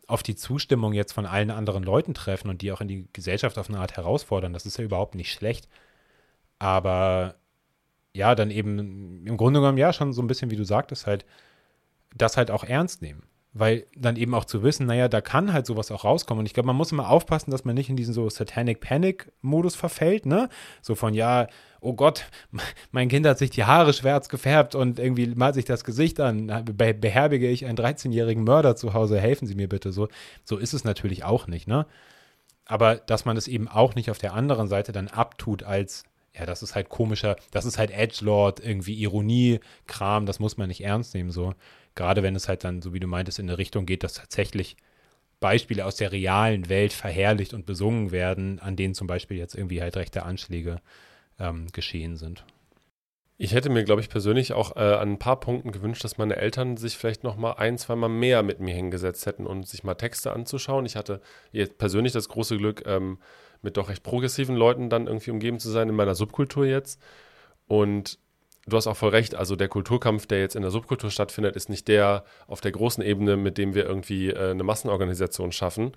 auf 0.06 0.22
die 0.22 0.36
Zustimmung 0.36 0.94
jetzt 0.94 1.12
von 1.12 1.26
allen 1.26 1.50
anderen 1.50 1.82
Leuten 1.82 2.14
treffen 2.14 2.48
und 2.48 2.62
die 2.62 2.72
auch 2.72 2.80
in 2.80 2.88
die 2.88 3.06
Gesellschaft 3.12 3.58
auf 3.58 3.68
eine 3.68 3.78
Art 3.78 3.98
herausfordern. 3.98 4.54
Das 4.54 4.64
ist 4.64 4.78
ja 4.78 4.84
überhaupt 4.84 5.16
nicht 5.16 5.30
schlecht. 5.34 5.68
Aber 6.58 7.34
ja, 8.14 8.34
dann 8.34 8.50
eben 8.50 9.26
im 9.26 9.36
Grunde 9.36 9.60
genommen 9.60 9.76
ja 9.76 9.92
schon 9.92 10.14
so 10.14 10.22
ein 10.22 10.28
bisschen, 10.28 10.50
wie 10.50 10.56
du 10.56 10.64
sagtest, 10.64 11.06
halt 11.06 11.26
das 12.16 12.38
halt 12.38 12.50
auch 12.50 12.64
ernst 12.64 13.02
nehmen 13.02 13.29
weil 13.52 13.86
dann 13.96 14.16
eben 14.16 14.34
auch 14.34 14.44
zu 14.44 14.62
wissen, 14.62 14.86
naja, 14.86 15.08
da 15.08 15.20
kann 15.20 15.52
halt 15.52 15.66
sowas 15.66 15.90
auch 15.90 16.04
rauskommen. 16.04 16.40
Und 16.40 16.46
ich 16.46 16.54
glaube, 16.54 16.68
man 16.68 16.76
muss 16.76 16.92
immer 16.92 17.10
aufpassen, 17.10 17.50
dass 17.50 17.64
man 17.64 17.74
nicht 17.74 17.90
in 17.90 17.96
diesen 17.96 18.14
so 18.14 18.28
Satanic 18.30 18.80
Panic-Modus 18.80 19.74
verfällt, 19.74 20.24
ne? 20.24 20.48
So 20.82 20.94
von, 20.94 21.14
ja, 21.14 21.48
oh 21.80 21.94
Gott, 21.94 22.26
mein 22.92 23.08
Kind 23.08 23.26
hat 23.26 23.38
sich 23.38 23.50
die 23.50 23.64
Haare 23.64 23.92
schwärz 23.92 24.28
gefärbt 24.28 24.76
und 24.76 25.00
irgendwie 25.00 25.26
malt 25.26 25.54
sich 25.54 25.64
das 25.64 25.82
Gesicht 25.82 26.20
an, 26.20 26.64
beherberge 26.76 27.48
ich 27.48 27.66
einen 27.66 27.76
13-jährigen 27.76 28.44
Mörder 28.44 28.76
zu 28.76 28.94
Hause, 28.94 29.18
helfen 29.20 29.48
Sie 29.48 29.56
mir 29.56 29.68
bitte. 29.68 29.90
So, 29.90 30.08
so 30.44 30.56
ist 30.56 30.72
es 30.72 30.84
natürlich 30.84 31.24
auch 31.24 31.48
nicht, 31.48 31.66
ne? 31.66 31.86
Aber 32.66 32.96
dass 32.96 33.24
man 33.24 33.36
es 33.36 33.48
eben 33.48 33.66
auch 33.66 33.96
nicht 33.96 34.12
auf 34.12 34.18
der 34.18 34.32
anderen 34.34 34.68
Seite 34.68 34.92
dann 34.92 35.08
abtut 35.08 35.64
als, 35.64 36.04
ja, 36.32 36.46
das 36.46 36.62
ist 36.62 36.76
halt 36.76 36.88
komischer, 36.88 37.34
das 37.50 37.64
ist 37.64 37.78
halt 37.78 37.90
Edgelord, 37.90 38.60
irgendwie 38.60 38.94
Ironie-Kram, 38.94 40.24
das 40.24 40.38
muss 40.38 40.56
man 40.56 40.68
nicht 40.68 40.84
ernst 40.84 41.14
nehmen, 41.14 41.32
so. 41.32 41.54
Gerade 41.94 42.22
wenn 42.22 42.36
es 42.36 42.48
halt 42.48 42.64
dann, 42.64 42.82
so 42.82 42.92
wie 42.94 43.00
du 43.00 43.06
meintest, 43.06 43.38
in 43.38 43.48
eine 43.48 43.58
Richtung 43.58 43.86
geht, 43.86 44.04
dass 44.04 44.14
tatsächlich 44.14 44.76
Beispiele 45.40 45.84
aus 45.86 45.96
der 45.96 46.12
realen 46.12 46.68
Welt 46.68 46.92
verherrlicht 46.92 47.54
und 47.54 47.66
besungen 47.66 48.12
werden, 48.12 48.58
an 48.60 48.76
denen 48.76 48.94
zum 48.94 49.06
Beispiel 49.06 49.38
jetzt 49.38 49.54
irgendwie 49.54 49.80
halt 49.80 49.96
rechte 49.96 50.22
Anschläge 50.22 50.80
ähm, 51.38 51.66
geschehen 51.72 52.16
sind. 52.16 52.44
Ich 53.38 53.54
hätte 53.54 53.70
mir, 53.70 53.84
glaube 53.84 54.02
ich, 54.02 54.10
persönlich 54.10 54.52
auch 54.52 54.76
äh, 54.76 54.80
an 54.80 55.12
ein 55.12 55.18
paar 55.18 55.40
Punkten 55.40 55.72
gewünscht, 55.72 56.04
dass 56.04 56.18
meine 56.18 56.36
Eltern 56.36 56.76
sich 56.76 56.98
vielleicht 56.98 57.24
noch 57.24 57.36
mal 57.36 57.52
ein, 57.52 57.78
zwei 57.78 57.96
Mal 57.96 58.10
mehr 58.10 58.42
mit 58.42 58.60
mir 58.60 58.74
hingesetzt 58.74 59.24
hätten 59.24 59.46
und 59.46 59.66
sich 59.66 59.82
mal 59.82 59.94
Texte 59.94 60.34
anzuschauen. 60.34 60.84
Ich 60.84 60.94
hatte 60.94 61.22
jetzt 61.50 61.78
persönlich 61.78 62.12
das 62.12 62.28
große 62.28 62.58
Glück, 62.58 62.82
ähm, 62.86 63.18
mit 63.62 63.78
doch 63.78 63.88
recht 63.88 64.02
progressiven 64.02 64.56
Leuten 64.56 64.90
dann 64.90 65.06
irgendwie 65.06 65.30
umgeben 65.30 65.58
zu 65.58 65.70
sein 65.70 65.88
in 65.88 65.94
meiner 65.94 66.14
Subkultur 66.14 66.66
jetzt. 66.66 67.00
Und 67.66 68.18
du 68.70 68.76
hast 68.76 68.86
auch 68.86 68.96
voll 68.96 69.10
recht. 69.10 69.34
Also 69.34 69.56
der 69.56 69.68
Kulturkampf, 69.68 70.26
der 70.26 70.40
jetzt 70.40 70.56
in 70.56 70.62
der 70.62 70.70
Subkultur 70.70 71.10
stattfindet, 71.10 71.56
ist 71.56 71.68
nicht 71.68 71.88
der 71.88 72.24
auf 72.46 72.60
der 72.60 72.72
großen 72.72 73.04
Ebene, 73.04 73.36
mit 73.36 73.58
dem 73.58 73.74
wir 73.74 73.84
irgendwie 73.84 74.30
äh, 74.30 74.50
eine 74.50 74.62
Massenorganisation 74.62 75.52
schaffen. 75.52 75.92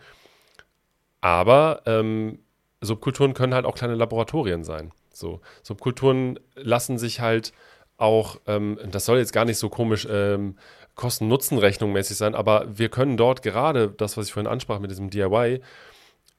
Aber 1.22 1.82
ähm, 1.86 2.40
Subkulturen 2.82 3.34
können 3.34 3.54
halt 3.54 3.66
auch 3.66 3.76
kleine 3.76 3.96
Laboratorien 3.96 4.64
sein. 4.64 4.92
So 5.14 5.42
Subkulturen 5.62 6.40
lassen 6.56 6.98
sich 6.98 7.22
halt 7.22 7.54
auch, 7.98 8.42
ähm, 8.48 8.78
das 8.92 9.06
soll 9.06 9.20
jetzt 9.20 9.34
gar 9.34 9.46
nicht 9.46 9.58
so 9.58 9.70
komisch 9.70 10.08
ähm, 10.10 10.58
Kosten-Nutzen-Rechnung 10.96 11.92
mäßig 11.92 12.18
sein, 12.18 12.36
aber 12.36 12.66
wir 12.78 12.90
können 12.90 13.18
dort 13.18 13.42
gerade 13.42 13.90
das, 13.90 14.18
was 14.18 14.28
ich 14.28 14.34
vorhin 14.34 14.52
ansprach 14.52 14.80
mit 14.80 14.92
diesem 14.92 15.10
DIY, 15.10 15.62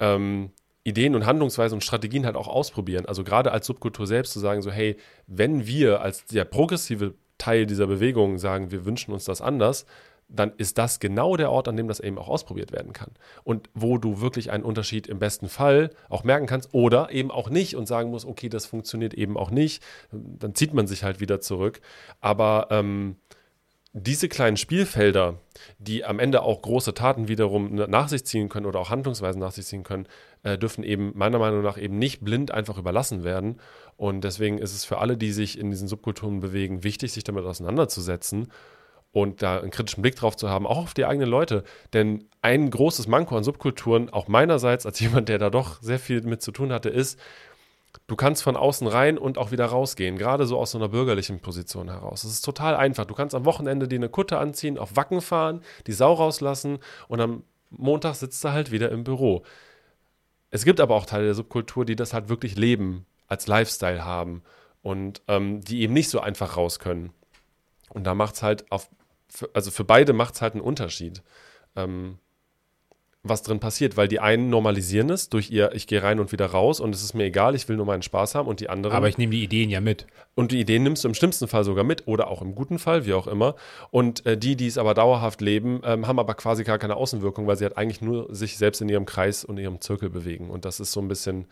ähm, 0.01 0.51
Ideen 0.85 1.15
und 1.15 1.27
Handlungsweisen 1.27 1.77
und 1.77 1.81
Strategien 1.81 2.27
halt 2.27 2.37
auch 2.37 2.49
ausprobieren. 2.49 3.07
Also 3.07 3.25
gerade 3.25 3.53
als 3.53 3.67
Subkultur 3.67 4.07
selbst 4.07 4.33
zu 4.33 4.39
sagen, 4.41 4.63
so 4.63 4.71
hey, 4.71 4.97
wenn 5.27 5.67
wir 5.67 6.03
als 6.03 6.27
der 6.27 6.45
progressive 6.45 7.15
Teil 7.39 7.67
dieser 7.67 7.87
Bewegung 7.87 8.39
sagen, 8.39 8.71
wir 8.71 8.85
wünschen 8.85 9.13
uns 9.13 9.25
das 9.25 9.41
anders, 9.41 9.87
dann 10.29 10.53
ist 10.57 10.79
das 10.79 11.01
genau 11.01 11.37
der 11.37 11.51
Ort, 11.51 11.69
an 11.69 11.77
dem 11.77 11.89
das 11.89 12.01
eben 12.01 12.19
auch 12.19 12.29
ausprobiert 12.29 12.73
werden 12.73 12.93
kann. 12.93 13.11
Und 13.45 13.69
wo 13.75 13.99
du 13.99 14.21
wirklich 14.21 14.51
einen 14.51 14.65
Unterschied 14.65 15.07
im 15.07 15.19
besten 15.19 15.49
Fall 15.49 15.91
auch 16.09 16.25
merken 16.25 16.47
kannst 16.47 16.73
oder 16.73 17.11
eben 17.11 17.31
auch 17.31 17.51
nicht 17.51 17.77
und 17.77 17.87
sagen 17.87 18.11
musst, 18.11 18.27
okay, 18.27 18.49
das 18.49 18.67
funktioniert 18.67 19.15
eben 19.15 19.37
auch 19.37 19.51
nicht, 19.51 19.83
dann 20.11 20.55
zieht 20.55 20.75
man 20.75 20.87
sich 20.87 21.05
halt 21.05 21.21
wieder 21.21 21.41
zurück. 21.41 21.81
Aber 22.21 22.69
ähm, 22.71 23.17
diese 23.97 24.29
kleinen 24.29 24.57
Spielfelder, 24.57 25.39
die 25.79 26.05
am 26.05 26.19
Ende 26.19 26.43
auch 26.43 26.61
große 26.63 26.95
Taten 26.95 27.29
wiederum 27.29 27.77
nach 27.77 28.09
sich 28.09 28.25
ziehen 28.25 28.49
können 28.49 28.67
oder 28.67 28.81
auch 28.81 28.91
Handlungsweisen 28.91 29.41
nach 29.41 29.53
sich 29.53 29.67
ziehen 29.67 29.85
können, 29.85 30.09
äh, 30.43 30.59
dürfen 30.59 30.83
eben 30.83 31.13
meiner 31.15 31.39
Meinung 31.39 31.63
nach 31.63 31.79
eben 31.79 31.97
nicht 31.97 32.25
blind 32.25 32.51
einfach 32.51 32.77
überlassen 32.77 33.23
werden. 33.23 33.61
Und 33.97 34.25
deswegen 34.25 34.59
ist 34.59 34.75
es 34.75 34.85
für 34.85 34.99
alle, 34.99 35.17
die 35.17 35.31
sich 35.31 35.57
in 35.57 35.71
diesen 35.71 35.87
Subkulturen 35.87 36.41
bewegen, 36.41 36.83
wichtig, 36.83 37.13
sich 37.13 37.23
damit 37.23 37.45
auseinanderzusetzen 37.45 38.51
und 39.13 39.43
da 39.43 39.61
einen 39.61 39.71
kritischen 39.71 40.03
Blick 40.03 40.17
drauf 40.17 40.37
zu 40.37 40.51
haben, 40.51 40.67
auch 40.67 40.79
auf 40.79 40.95
die 40.95 41.05
eigenen 41.05 41.29
Leute. 41.29 41.63
Denn 41.93 42.25
ein 42.43 42.69
großes 42.71 43.07
Manko 43.07 43.37
an 43.37 43.45
Subkulturen, 43.45 44.11
auch 44.11 44.27
meinerseits 44.27 44.87
als 44.87 44.99
jemand, 44.99 45.29
der 45.29 45.39
da 45.39 45.51
doch 45.51 45.81
sehr 45.81 46.01
viel 46.01 46.21
mit 46.23 46.43
zu 46.43 46.51
tun 46.51 46.73
hatte, 46.73 46.89
ist, 46.89 47.21
Du 48.07 48.17
kannst 48.17 48.43
von 48.43 48.57
außen 48.57 48.87
rein 48.87 49.19
und 49.19 49.39
auch 49.39 49.51
wieder 49.51 49.67
rausgehen, 49.67 50.19
gerade 50.19 50.47
so 50.47 50.59
aus 50.59 50.73
so 50.73 50.79
einer 50.79 50.89
bürgerlichen 50.89 51.41
Position 51.41 51.89
heraus. 51.89 52.25
Es 52.25 52.33
ist 52.33 52.45
total 52.45 52.77
einfach. 52.77 53.07
Du 53.07 53.15
kannst 53.15 53.35
am 53.35 53.45
Wochenende 53.45 53.89
dir 53.89 53.99
eine 53.99 54.09
Kutte 54.09 54.39
anziehen, 54.39 54.79
auf 54.79 54.97
Wacken 54.97 55.21
fahren, 55.21 55.63
die 55.87 55.93
Sau 55.93 56.13
rauslassen 56.13 56.79
und 57.09 57.21
am 57.21 57.45
Montag 57.71 58.15
sitzt 58.15 58.45
du 58.45 58.51
halt 58.51 58.71
wieder 58.71 58.91
im 58.91 59.05
Büro. 59.05 59.43
Es 60.51 60.65
gibt 60.65 60.81
aber 60.81 60.95
auch 60.95 61.07
Teile 61.07 61.25
der 61.25 61.35
Subkultur, 61.35 61.85
die 61.85 61.97
das 61.97 62.13
halt 62.13 62.29
wirklich 62.29 62.57
leben, 62.57 63.07
als 63.27 63.47
Lifestyle 63.47 64.05
haben 64.05 64.43
und 64.83 65.23
ähm, 65.29 65.63
die 65.63 65.81
eben 65.81 65.95
nicht 65.95 66.11
so 66.11 66.21
einfach 66.21 66.57
raus 66.57 66.79
können. 66.79 67.13
Und 67.89 68.05
da 68.05 68.15
macht 68.15 68.37
es 68.37 68.43
halt 68.43 68.71
auf, 68.71 68.89
also 69.53 69.71
für 69.71 69.85
beide 69.85 70.13
macht 70.13 70.35
es 70.35 70.43
halt 70.43 70.55
einen 70.55 70.63
Unterschied. 70.63 71.23
Ähm, 71.75 72.19
was 73.27 73.43
drin 73.43 73.59
passiert, 73.59 73.97
weil 73.97 74.07
die 74.07 74.21
einen 74.21 74.51
normalisieren 74.51 75.09
es 75.09 75.31
durch 75.31 75.51
ihr, 75.51 75.73
ich 75.75 75.87
gehe 75.87 76.03
rein 76.03 76.21
und 76.21 76.31
wieder 76.31 76.45
raus 76.45 76.79
und 76.79 76.95
es 76.95 77.03
ist 77.03 77.15
mir 77.15 77.25
egal, 77.25 77.55
ich 77.55 77.67
will 77.71 77.77
nur 77.77 77.87
meinen 77.87 78.03
Spaß 78.03 78.35
haben 78.35 78.47
und 78.47 78.61
die 78.61 78.69
anderen. 78.69 78.95
Aber 78.95 79.09
ich 79.09 79.17
nehme 79.17 79.33
die 79.33 79.43
Ideen 79.43 79.71
ja 79.71 79.81
mit. 79.81 80.07
Und 80.35 80.53
die 80.53 80.61
Ideen 80.61 80.83
nimmst 80.83 81.05
du 81.05 81.09
im 81.09 81.15
schlimmsten 81.15 81.49
Fall 81.49 81.65
sogar 81.65 81.85
mit 81.85 82.07
oder 82.07 82.29
auch 82.29 82.43
im 82.43 82.55
guten 82.55 82.79
Fall, 82.79 83.07
wie 83.07 83.15
auch 83.15 83.27
immer. 83.27 83.55
Und 83.91 84.27
äh, 84.27 84.37
die, 84.37 84.57
die 84.57 84.67
es 84.67 84.77
aber 84.77 84.93
dauerhaft 84.93 85.41
leben, 85.41 85.81
ähm, 85.85 86.07
haben 86.07 86.19
aber 86.19 86.35
quasi 86.35 86.65
gar 86.65 86.79
keine 86.79 86.97
Außenwirkung, 86.97 87.47
weil 87.47 87.57
sie 87.57 87.65
halt 87.65 87.79
eigentlich 87.79 88.03
nur 88.03 88.33
sich 88.35 88.59
selbst 88.59 88.83
in 88.83 88.91
ihrem 88.91 89.07
Kreis 89.07 89.43
und 89.43 89.59
ihrem 89.59 89.81
Zirkel 89.81 90.11
bewegen. 90.11 90.51
Und 90.51 90.67
das 90.67 90.79
ist 90.79 90.93
so 90.93 91.01
ein 91.01 91.09
bisschen, 91.09 91.47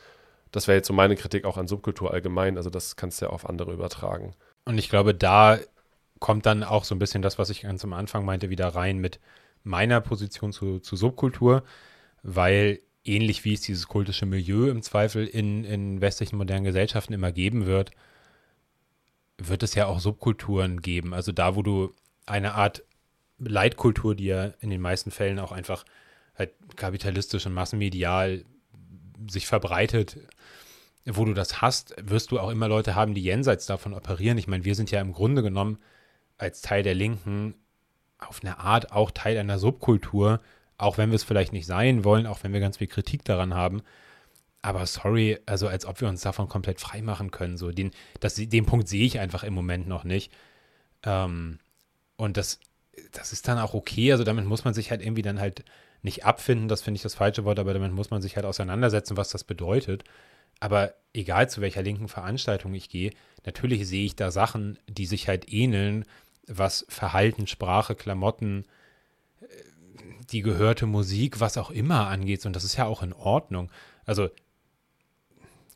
das 0.51 0.69
wäre 0.69 0.77
jetzt 0.77 0.89
so 0.89 0.93
meine 0.93 1.17
Kritik 1.17 1.47
auch 1.47 1.57
an 1.57 1.69
Subkultur 1.69 2.13
allgemein. 2.13 2.59
Also 2.59 2.69
das 2.69 2.97
kannst 2.97 3.23
du 3.23 3.27
ja 3.27 3.31
auf 3.31 3.49
andere 3.49 3.73
übertragen. 3.73 4.35
Und 4.67 4.77
ich 4.77 4.91
glaube, 4.91 5.15
da 5.15 5.59
kommt 6.21 6.45
dann 6.45 6.65
auch 6.65 6.85
so 6.85 6.95
ein 6.95 6.99
bisschen 6.99 7.23
das, 7.23 7.39
was 7.39 7.49
ich 7.49 7.63
ganz 7.63 7.83
am 7.83 7.95
Anfang 7.95 8.27
meinte, 8.27 8.51
wieder 8.51 8.69
rein 8.69 8.99
mit 8.99 9.21
meiner 9.65 10.01
Position 10.01 10.53
zu, 10.53 10.79
zu 10.81 10.97
Subkultur, 10.97 11.63
weil 12.23 12.81
ähnlich 13.05 13.45
wie 13.45 13.55
es 13.55 13.63
dieses 13.63 13.89
kultische 13.89 14.27
Milieu 14.27 14.69
im 14.69 14.83
Zweifel 14.83 15.27
in, 15.27 15.65
in 15.65 16.01
westlichen 16.01 16.37
modernen 16.37 16.65
Gesellschaften 16.65 17.13
immer 17.13 17.33
geben 17.33 17.67
wird, 17.67 17.91
wird 19.39 19.63
es 19.63 19.75
ja 19.75 19.87
auch 19.87 20.01
Subkulturen 20.01 20.81
geben. 20.83 21.15
Also 21.15 21.33
da, 21.33 21.57
wo 21.57 21.63
du 21.63 21.93
eine 22.27 22.55
Art 22.55 22.85
Leitkultur, 23.39 24.15
die 24.15 24.27
ja 24.27 24.53
in 24.61 24.71
den 24.71 24.81
meisten 24.81 25.11
Fällen 25.11 25.39
auch 25.39 25.53
einfach 25.53 25.85
halt 26.37 26.53
kapitalistisch 26.77 27.47
und 27.47 27.55
massenmedial 27.55 28.45
sich 29.29 29.47
verbreitet, 29.47 30.19
wo 31.05 31.25
du 31.25 31.35
das 31.35 31.61
hast, 31.61 31.95
wirst 32.01 32.31
du 32.31 32.39
auch 32.39 32.51
immer 32.51 32.69
Leute 32.69 32.95
haben, 32.95 33.15
die 33.15 33.23
jenseits 33.23 33.67
davon 33.67 33.95
operieren. 33.95 34.39
Ich 34.39 34.47
meine, 34.47 34.65
wir 34.65 34.75
sind 34.75 34.91
ja 34.91 35.01
im 35.01 35.13
Grunde 35.13 35.43
genommen 35.43 35.79
als 36.39 36.61
Teil 36.63 36.83
der 36.83 36.95
Linken 36.95 37.55
auf 38.29 38.41
eine 38.43 38.59
Art 38.59 38.93
auch 38.93 39.11
Teil 39.11 39.39
einer 39.39 39.59
Subkultur, 39.59 40.41
auch 40.79 40.99
wenn 40.99 41.11
wir 41.11 41.17
es 41.17 41.25
vielleicht 41.25 41.53
nicht 41.53 41.67
sein 41.67 42.05
wollen, 42.05 42.27
auch 42.27 42.43
wenn 42.43 42.53
wir 42.53 42.61
ganz 42.61 42.79
viel 42.79 42.87
Kritik 42.87 43.25
daran 43.25 43.55
haben. 43.55 43.83
Aber 44.63 44.87
sorry, 44.87 45.39
also 45.47 45.69
als 45.69 45.87
ob 45.87 46.01
wir 46.01 46.09
uns 46.09 46.23
davon 46.23 46.49
komplett 46.49 46.81
frei 46.81 47.03
machen 47.03 47.31
können. 47.31 47.57
So, 47.57 47.73
den, 47.73 47.91
das, 48.21 48.35
den 48.37 48.67
Punkt 48.67 48.89
sehe 48.89 49.05
ich 49.05 49.19
einfach 49.19 49.43
im 49.43 49.55
Moment 49.55 49.89
noch 49.89 50.05
nicht. 50.05 50.33
Ähm, 51.03 51.59
und 52.17 52.37
das, 52.37 52.61
das 53.11 53.33
ist 53.33 53.49
dann 53.49 53.59
auch 53.59 53.75
okay. 53.75 54.13
Also 54.13 54.25
damit 54.25 54.45
muss 54.45 54.65
man 54.65 54.75
sich 54.75 54.91
halt 54.91 55.03
irgendwie 55.03 55.23
dann 55.23 55.41
halt 55.41 55.65
nicht 56.03 56.25
abfinden, 56.25 56.69
das 56.69 56.83
finde 56.83 56.97
ich 56.97 57.03
das 57.03 57.15
falsche 57.15 57.45
Wort, 57.45 57.59
aber 57.59 57.75
damit 57.75 57.93
muss 57.93 58.11
man 58.11 58.23
sich 58.23 58.37
halt 58.37 58.45
auseinandersetzen, 58.45 59.17
was 59.17 59.31
das 59.31 59.45
bedeutet. 59.45 60.05
Aber 60.61 60.95
egal 61.13 61.49
zu 61.49 61.61
welcher 61.61 61.83
linken 61.83 62.09
Veranstaltung 62.09 62.75
ich 62.75 62.89
gehe, 62.89 63.13
natürlich 63.45 63.87
sehe 63.89 64.05
ich 64.05 64.17
da 64.17 64.31
Sachen, 64.31 64.79
die 64.89 65.07
sich 65.07 65.29
halt 65.29 65.53
ähneln, 65.53 66.05
was 66.47 66.85
Verhalten, 66.89 67.47
Sprache, 67.47 67.95
Klamotten, 67.95 68.65
äh, 69.41 69.47
die 70.31 70.43
gehörte 70.43 70.87
Musik, 70.87 71.41
was 71.41 71.59
auch 71.59 71.71
immer 71.71 72.09
angeht. 72.09 72.45
Und 72.47 72.55
das 72.55 72.65
ist 72.65 72.77
ja 72.77 72.87
auch 72.87 73.03
in 73.03 73.13
Ordnung. 73.13 73.71
Also 74.05 74.31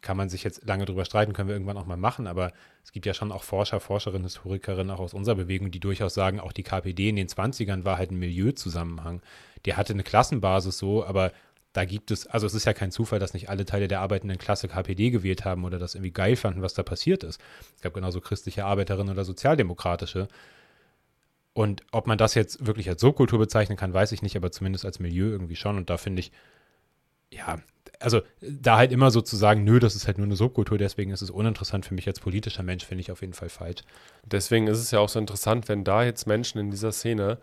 kann 0.06 0.16
man 0.16 0.28
sich 0.28 0.44
jetzt 0.44 0.64
lange 0.64 0.84
drüber 0.84 1.04
streiten, 1.04 1.32
können 1.32 1.48
wir 1.48 1.56
irgendwann 1.56 1.76
auch 1.76 1.86
mal 1.86 1.96
machen, 1.96 2.28
aber 2.28 2.52
es 2.84 2.92
gibt 2.92 3.06
ja 3.06 3.14
schon 3.14 3.32
auch 3.32 3.42
Forscher, 3.42 3.80
Forscherinnen, 3.80 4.22
Historikerinnen 4.22 4.92
auch 4.92 5.00
aus 5.00 5.14
unserer 5.14 5.34
Bewegung, 5.34 5.72
die 5.72 5.80
durchaus 5.80 6.14
sagen, 6.14 6.38
auch 6.38 6.52
die 6.52 6.62
KPD 6.62 7.08
in 7.08 7.16
den 7.16 7.26
20ern 7.26 7.84
war 7.84 7.98
halt 7.98 8.12
ein 8.12 8.18
Milieuzusammenhang. 8.18 9.20
Der 9.64 9.76
hatte 9.76 9.94
eine 9.94 10.04
Klassenbasis 10.04 10.78
so, 10.78 11.04
aber 11.04 11.32
da 11.72 11.84
gibt 11.84 12.12
es, 12.12 12.26
also 12.28 12.46
es 12.46 12.54
ist 12.54 12.66
ja 12.66 12.72
kein 12.72 12.92
Zufall, 12.92 13.18
dass 13.18 13.34
nicht 13.34 13.50
alle 13.50 13.64
Teile 13.64 13.88
der 13.88 14.00
arbeitenden 14.00 14.38
Klasse 14.38 14.68
KPD 14.68 15.10
gewählt 15.10 15.44
haben 15.44 15.64
oder 15.64 15.78
das 15.78 15.96
irgendwie 15.96 16.12
geil 16.12 16.36
fanden, 16.36 16.62
was 16.62 16.74
da 16.74 16.84
passiert 16.84 17.24
ist. 17.24 17.40
Es 17.74 17.82
gab 17.82 17.92
genauso 17.92 18.20
christliche 18.20 18.64
Arbeiterinnen 18.64 19.12
oder 19.12 19.24
sozialdemokratische. 19.24 20.28
Und 21.56 21.84
ob 21.90 22.06
man 22.06 22.18
das 22.18 22.34
jetzt 22.34 22.66
wirklich 22.66 22.86
als 22.90 23.00
Subkultur 23.00 23.38
bezeichnen 23.38 23.78
kann, 23.78 23.94
weiß 23.94 24.12
ich 24.12 24.20
nicht, 24.20 24.36
aber 24.36 24.52
zumindest 24.52 24.84
als 24.84 24.98
Milieu 24.98 25.30
irgendwie 25.30 25.56
schon. 25.56 25.78
Und 25.78 25.88
da 25.88 25.96
finde 25.96 26.20
ich, 26.20 26.30
ja, 27.30 27.56
also 27.98 28.20
da 28.42 28.76
halt 28.76 28.92
immer 28.92 29.10
so 29.10 29.22
zu 29.22 29.36
sagen, 29.36 29.64
nö, 29.64 29.78
das 29.78 29.96
ist 29.96 30.06
halt 30.06 30.18
nur 30.18 30.26
eine 30.26 30.36
Subkultur, 30.36 30.76
deswegen 30.76 31.12
ist 31.12 31.22
es 31.22 31.30
uninteressant 31.30 31.86
für 31.86 31.94
mich 31.94 32.06
als 32.06 32.20
politischer 32.20 32.62
Mensch, 32.62 32.84
finde 32.84 33.00
ich 33.00 33.10
auf 33.10 33.22
jeden 33.22 33.32
Fall 33.32 33.48
falsch. 33.48 33.84
Deswegen 34.22 34.66
ist 34.66 34.80
es 34.80 34.90
ja 34.90 34.98
auch 34.98 35.08
so 35.08 35.18
interessant, 35.18 35.66
wenn 35.70 35.82
da 35.82 36.04
jetzt 36.04 36.26
Menschen 36.26 36.58
in 36.60 36.70
dieser 36.70 36.92
Szene 36.92 37.38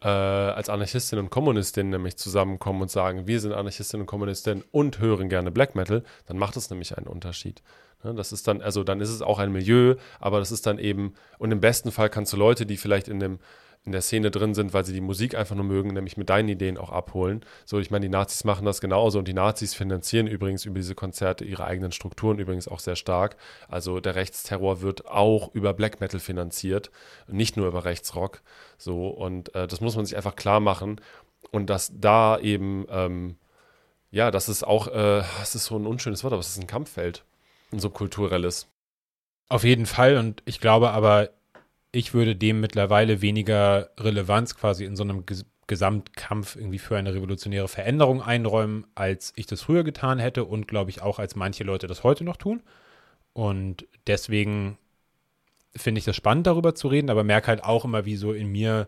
äh, 0.00 0.08
als 0.08 0.70
Anarchistinnen 0.70 1.26
und 1.26 1.30
Kommunistinnen 1.30 1.90
nämlich 1.90 2.16
zusammenkommen 2.16 2.80
und 2.80 2.90
sagen, 2.90 3.26
wir 3.26 3.40
sind 3.40 3.52
Anarchistinnen 3.52 4.04
und 4.04 4.06
Kommunistinnen 4.06 4.64
und 4.70 5.00
hören 5.00 5.28
gerne 5.28 5.50
Black 5.50 5.74
Metal, 5.74 6.02
dann 6.24 6.38
macht 6.38 6.56
es 6.56 6.70
nämlich 6.70 6.96
einen 6.96 7.08
Unterschied. 7.08 7.60
Ne, 8.02 8.14
das 8.14 8.32
ist 8.32 8.48
dann, 8.48 8.62
also 8.62 8.84
dann 8.84 9.00
ist 9.00 9.10
es 9.10 9.22
auch 9.22 9.38
ein 9.38 9.52
Milieu, 9.52 9.96
aber 10.18 10.38
das 10.38 10.52
ist 10.52 10.66
dann 10.66 10.78
eben, 10.78 11.14
und 11.38 11.52
im 11.52 11.60
besten 11.60 11.92
Fall 11.92 12.08
kannst 12.10 12.32
du 12.32 12.36
Leute, 12.36 12.66
die 12.66 12.76
vielleicht 12.76 13.08
in 13.08 13.20
dem 13.20 13.38
in 13.84 13.92
der 13.92 14.02
Szene 14.02 14.30
drin 14.30 14.54
sind, 14.54 14.74
weil 14.74 14.84
sie 14.84 14.92
die 14.92 15.00
Musik 15.00 15.34
einfach 15.34 15.56
nur 15.56 15.64
mögen, 15.64 15.94
nämlich 15.94 16.18
mit 16.18 16.28
deinen 16.28 16.48
Ideen 16.48 16.76
auch 16.76 16.90
abholen. 16.90 17.44
So, 17.64 17.78
ich 17.78 17.90
meine, 17.90 18.04
die 18.04 18.10
Nazis 18.10 18.44
machen 18.44 18.66
das 18.66 18.80
genauso 18.80 19.18
und 19.18 19.26
die 19.26 19.32
Nazis 19.32 19.74
finanzieren 19.74 20.26
übrigens 20.26 20.66
über 20.66 20.78
diese 20.78 20.94
Konzerte 20.94 21.46
ihre 21.46 21.64
eigenen 21.64 21.90
Strukturen 21.92 22.38
übrigens 22.38 22.68
auch 22.68 22.78
sehr 22.78 22.96
stark. 22.96 23.36
Also 23.68 24.00
der 24.00 24.16
Rechtsterror 24.16 24.82
wird 24.82 25.06
auch 25.06 25.54
über 25.54 25.72
Black 25.72 26.00
Metal 26.00 26.20
finanziert, 26.20 26.90
nicht 27.26 27.56
nur 27.56 27.68
über 27.68 27.86
Rechtsrock. 27.86 28.42
So, 28.76 29.08
und 29.08 29.54
äh, 29.54 29.66
das 29.66 29.80
muss 29.80 29.96
man 29.96 30.04
sich 30.04 30.16
einfach 30.16 30.36
klar 30.36 30.60
machen. 30.60 31.00
Und 31.50 31.70
dass 31.70 31.90
da 31.94 32.38
eben, 32.38 32.86
ähm, 32.90 33.36
ja, 34.10 34.30
das 34.30 34.50
ist 34.50 34.62
auch, 34.62 34.88
äh, 34.88 35.22
das 35.38 35.54
ist 35.54 35.64
so 35.64 35.76
ein 35.76 35.86
unschönes 35.86 36.22
Wort, 36.22 36.34
aber 36.34 36.40
es 36.40 36.48
ist 36.48 36.60
ein 36.60 36.66
Kampffeld, 36.66 37.24
ein 37.72 37.80
subkulturelles. 37.80 38.68
Auf 39.48 39.64
jeden 39.64 39.86
Fall. 39.86 40.16
Und 40.16 40.42
ich 40.46 40.60
glaube 40.60 40.90
aber, 40.90 41.30
ich 41.92 42.14
würde 42.14 42.36
dem 42.36 42.60
mittlerweile 42.60 43.20
weniger 43.20 43.90
Relevanz 43.98 44.54
quasi 44.56 44.84
in 44.84 44.96
so 44.96 45.02
einem 45.02 45.26
Ges 45.26 45.44
Gesamtkampf 45.66 46.56
irgendwie 46.56 46.80
für 46.80 46.96
eine 46.96 47.14
revolutionäre 47.14 47.68
Veränderung 47.68 48.22
einräumen, 48.22 48.88
als 48.96 49.32
ich 49.36 49.46
das 49.46 49.62
früher 49.62 49.84
getan 49.84 50.18
hätte 50.18 50.44
und 50.44 50.66
glaube 50.66 50.90
ich 50.90 51.00
auch, 51.00 51.20
als 51.20 51.36
manche 51.36 51.62
Leute 51.62 51.86
das 51.86 52.02
heute 52.02 52.24
noch 52.24 52.36
tun. 52.36 52.60
Und 53.34 53.86
deswegen 54.08 54.78
finde 55.76 56.00
ich 56.00 56.04
das 56.04 56.16
spannend, 56.16 56.48
darüber 56.48 56.74
zu 56.74 56.88
reden, 56.88 57.08
aber 57.08 57.22
merke 57.22 57.46
halt 57.46 57.62
auch 57.62 57.84
immer, 57.84 58.04
wie 58.04 58.16
so 58.16 58.32
in 58.32 58.48
mir, 58.48 58.86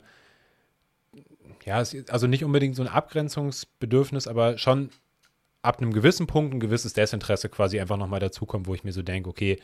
ja, 1.65 1.77
also 1.77 2.27
nicht 2.27 2.45
unbedingt 2.45 2.75
so 2.75 2.83
ein 2.83 2.89
Abgrenzungsbedürfnis, 2.89 4.27
aber 4.27 4.59
schon 4.59 4.91
ab 5.63 5.81
einem 5.81 5.93
gewissen 5.93 6.27
Punkt 6.27 6.55
ein 6.55 6.61
gewisses 6.61 6.93
Desinteresse 6.93 7.49
quasi 7.49 7.81
einfach 7.81 7.97
nochmal 7.97 8.21
dazukommt, 8.21 8.67
wo 8.67 8.75
ich 8.75 8.85
mir 8.85 8.93
so 8.93 9.03
denke, 9.03 9.31
okay, 9.31 9.59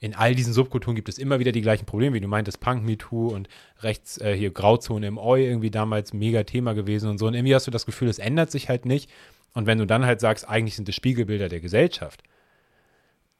in 0.00 0.14
all 0.14 0.34
diesen 0.34 0.52
Subkulturen 0.52 0.96
gibt 0.96 1.08
es 1.08 1.18
immer 1.18 1.38
wieder 1.38 1.52
die 1.52 1.62
gleichen 1.62 1.86
Probleme, 1.86 2.14
wie 2.14 2.20
du 2.20 2.28
meintest, 2.28 2.60
Punk 2.60 2.84
MeToo 2.84 3.28
und 3.28 3.48
rechts 3.80 4.18
äh, 4.18 4.36
hier 4.36 4.50
Grauzone 4.50 5.06
im 5.06 5.18
Oi 5.18 5.46
irgendwie 5.46 5.70
damals 5.70 6.12
mega 6.12 6.42
Thema 6.42 6.74
gewesen 6.74 7.08
und 7.08 7.18
so. 7.18 7.26
Und 7.26 7.34
irgendwie 7.34 7.54
hast 7.54 7.66
du 7.66 7.70
das 7.70 7.86
Gefühl, 7.86 8.08
es 8.08 8.18
ändert 8.18 8.50
sich 8.50 8.68
halt 8.68 8.84
nicht. 8.86 9.10
Und 9.54 9.66
wenn 9.66 9.78
du 9.78 9.86
dann 9.86 10.04
halt 10.04 10.20
sagst, 10.20 10.48
eigentlich 10.48 10.76
sind 10.76 10.88
es 10.88 10.96
Spiegelbilder 10.96 11.48
der 11.48 11.60
Gesellschaft, 11.60 12.22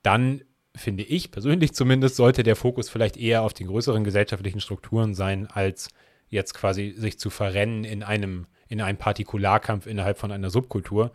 dann 0.03 0.43
finde 0.77 1.03
ich 1.03 1.31
persönlich 1.33 1.73
zumindest, 1.75 2.17
sollte 2.17 2.43
der 2.43 2.57
Fokus 2.57 2.89
vielleicht 2.89 3.17
eher 3.17 3.43
auf 3.43 3.53
den 3.53 3.67
größeren 3.67 4.05
gesellschaftlichen 4.05 4.61
Strukturen 4.61 5.15
sein, 5.15 5.49
als 5.49 5.89
jetzt 6.29 6.55
quasi 6.55 6.95
sich 6.97 7.19
zu 7.19 7.31
verrennen 7.31 7.85
in 7.85 8.03
einem, 8.03 8.47
in 8.69 8.81
einem 8.81 8.99
Partikularkampf 8.99 9.87
innerhalb 9.87 10.19
von 10.19 10.33
einer 10.33 10.51
Subkultur. 10.51 11.11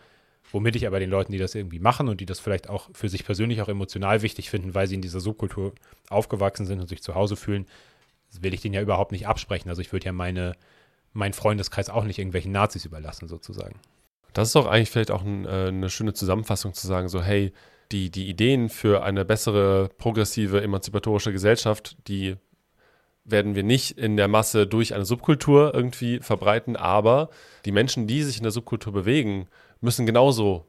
Womit 0.52 0.76
ich 0.76 0.88
aber 0.88 1.00
den 1.00 1.10
Leuten, 1.10 1.32
die 1.32 1.38
das 1.38 1.54
irgendwie 1.54 1.80
machen 1.80 2.08
und 2.08 2.22
die 2.22 2.26
das 2.26 2.40
vielleicht 2.40 2.70
auch 2.70 2.90
für 2.94 3.08
sich 3.08 3.24
persönlich 3.24 3.62
auch 3.62 3.70
emotional 3.70 4.22
wichtig 4.22 4.50
finden, 4.50 4.74
weil 4.74 4.88
sie 4.88 4.96
in 4.96 5.02
dieser 5.02 5.20
Subkultur 5.20 5.74
aufgewachsen 6.10 6.66
sind 6.66 6.80
und 6.80 6.88
sich 6.88 7.04
zu 7.04 7.14
Hause 7.14 7.36
fühlen, 7.36 7.68
will 8.42 8.54
ich 8.54 8.62
denen 8.62 8.74
ja 8.74 8.82
überhaupt 8.82 9.12
nicht 9.12 9.28
absprechen. 9.28 9.70
Also 9.70 9.82
ich 9.82 9.92
würde 9.92 10.08
ja 10.08 10.12
meine, 10.12 10.54
meinen 11.14 11.34
Freundeskreis 11.34 11.90
auch 11.90 12.04
nicht 12.04 12.18
irgendwelchen 12.18 12.52
Nazis 12.52 12.86
überlassen, 12.86 13.28
sozusagen. 13.28 13.76
Das 14.34 14.48
ist 14.50 14.56
doch 14.56 14.68
eigentlich 14.68 14.90
vielleicht 14.90 15.12
auch 15.12 15.24
ein, 15.24 15.46
äh, 15.46 15.68
eine 15.68 15.90
schöne 15.90 16.14
Zusammenfassung 16.14 16.74
zu 16.74 16.88
sagen, 16.88 17.10
so 17.10 17.22
hey, 17.22 17.52
die, 17.92 18.12
die 18.12 18.28
Ideen 18.28 18.70
für 18.70 19.04
eine 19.04 19.26
bessere, 19.26 19.90
progressive, 19.98 20.62
emanzipatorische 20.62 21.32
Gesellschaft, 21.32 21.98
die 22.08 22.36
werden 23.26 23.56
wir 23.56 23.64
nicht 23.64 23.98
in 23.98 24.18
der 24.18 24.28
Masse 24.28 24.68
durch 24.68 24.94
eine 24.94 25.06
Subkultur 25.06 25.74
irgendwie 25.74 26.20
verbreiten, 26.20 26.76
aber 26.76 27.30
die 27.66 27.72
Menschen, 27.72 28.08
die 28.08 28.24
sich 28.24 28.38
in 28.38 28.44
der 28.44 28.52
Subkultur 28.52 28.94
bewegen, 28.94 29.48
müssen 29.82 30.06
genauso 30.06 30.66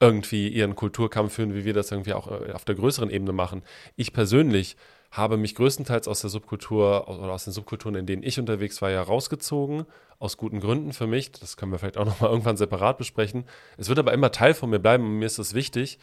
irgendwie 0.00 0.48
ihren 0.48 0.76
Kulturkampf 0.76 1.34
führen, 1.34 1.54
wie 1.54 1.64
wir 1.64 1.74
das 1.74 1.90
irgendwie 1.90 2.12
auch 2.12 2.28
äh, 2.30 2.52
auf 2.52 2.64
der 2.64 2.76
größeren 2.76 3.10
Ebene 3.10 3.32
machen. 3.32 3.62
Ich 3.96 4.12
persönlich 4.12 4.76
habe 5.10 5.36
mich 5.36 5.54
größtenteils 5.54 6.06
aus 6.06 6.20
der 6.20 6.30
Subkultur 6.30 7.08
oder 7.08 7.32
aus 7.32 7.44
den 7.44 7.52
Subkulturen, 7.52 7.94
in 7.94 8.06
denen 8.06 8.22
ich 8.22 8.38
unterwegs 8.38 8.82
war, 8.82 8.90
ja 8.90 9.02
rausgezogen, 9.02 9.86
aus 10.18 10.36
guten 10.36 10.60
Gründen 10.60 10.92
für 10.92 11.06
mich. 11.06 11.32
Das 11.32 11.56
können 11.56 11.72
wir 11.72 11.78
vielleicht 11.78 11.96
auch 11.96 12.04
nochmal 12.04 12.30
irgendwann 12.30 12.56
separat 12.56 12.98
besprechen. 12.98 13.44
Es 13.76 13.88
wird 13.88 13.98
aber 13.98 14.12
immer 14.12 14.30
Teil 14.30 14.54
von 14.54 14.70
mir 14.70 14.78
bleiben 14.78 15.04
und 15.04 15.18
mir 15.18 15.26
ist 15.26 15.38
das 15.38 15.54
wichtig. 15.54 15.98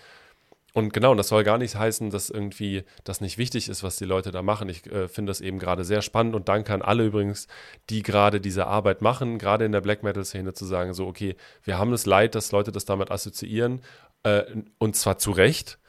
Und 0.75 0.91
genau, 0.91 1.15
das 1.15 1.29
soll 1.29 1.45
gar 1.45 1.57
nicht 1.57 1.77
heißen, 1.77 2.09
dass 2.09 2.29
irgendwie 2.29 2.83
das 3.05 3.21
nicht 3.21 3.37
wichtig 3.37 3.69
ist, 3.69 3.81
was 3.81 3.95
die 3.95 4.03
Leute 4.03 4.31
da 4.31 4.41
machen. 4.41 4.67
Ich 4.67 4.85
äh, 4.87 5.07
finde 5.07 5.29
das 5.29 5.39
eben 5.39 5.57
gerade 5.57 5.85
sehr 5.85 6.01
spannend 6.01 6.35
und 6.35 6.49
danke 6.49 6.73
an 6.73 6.81
alle 6.81 7.05
übrigens, 7.05 7.47
die 7.89 8.03
gerade 8.03 8.41
diese 8.41 8.67
Arbeit 8.67 9.01
machen, 9.01 9.37
gerade 9.37 9.63
in 9.63 9.71
der 9.71 9.79
Black 9.79 10.03
Metal-Szene 10.03 10.53
zu 10.53 10.65
sagen, 10.65 10.93
so, 10.93 11.07
okay, 11.07 11.37
wir 11.63 11.77
haben 11.77 11.91
das 11.91 12.05
Leid, 12.05 12.35
dass 12.35 12.51
Leute 12.51 12.73
das 12.73 12.83
damit 12.83 13.09
assoziieren 13.09 13.83
äh, 14.23 14.43
und 14.77 14.97
zwar 14.97 15.17
zu 15.17 15.31
Recht. 15.31 15.79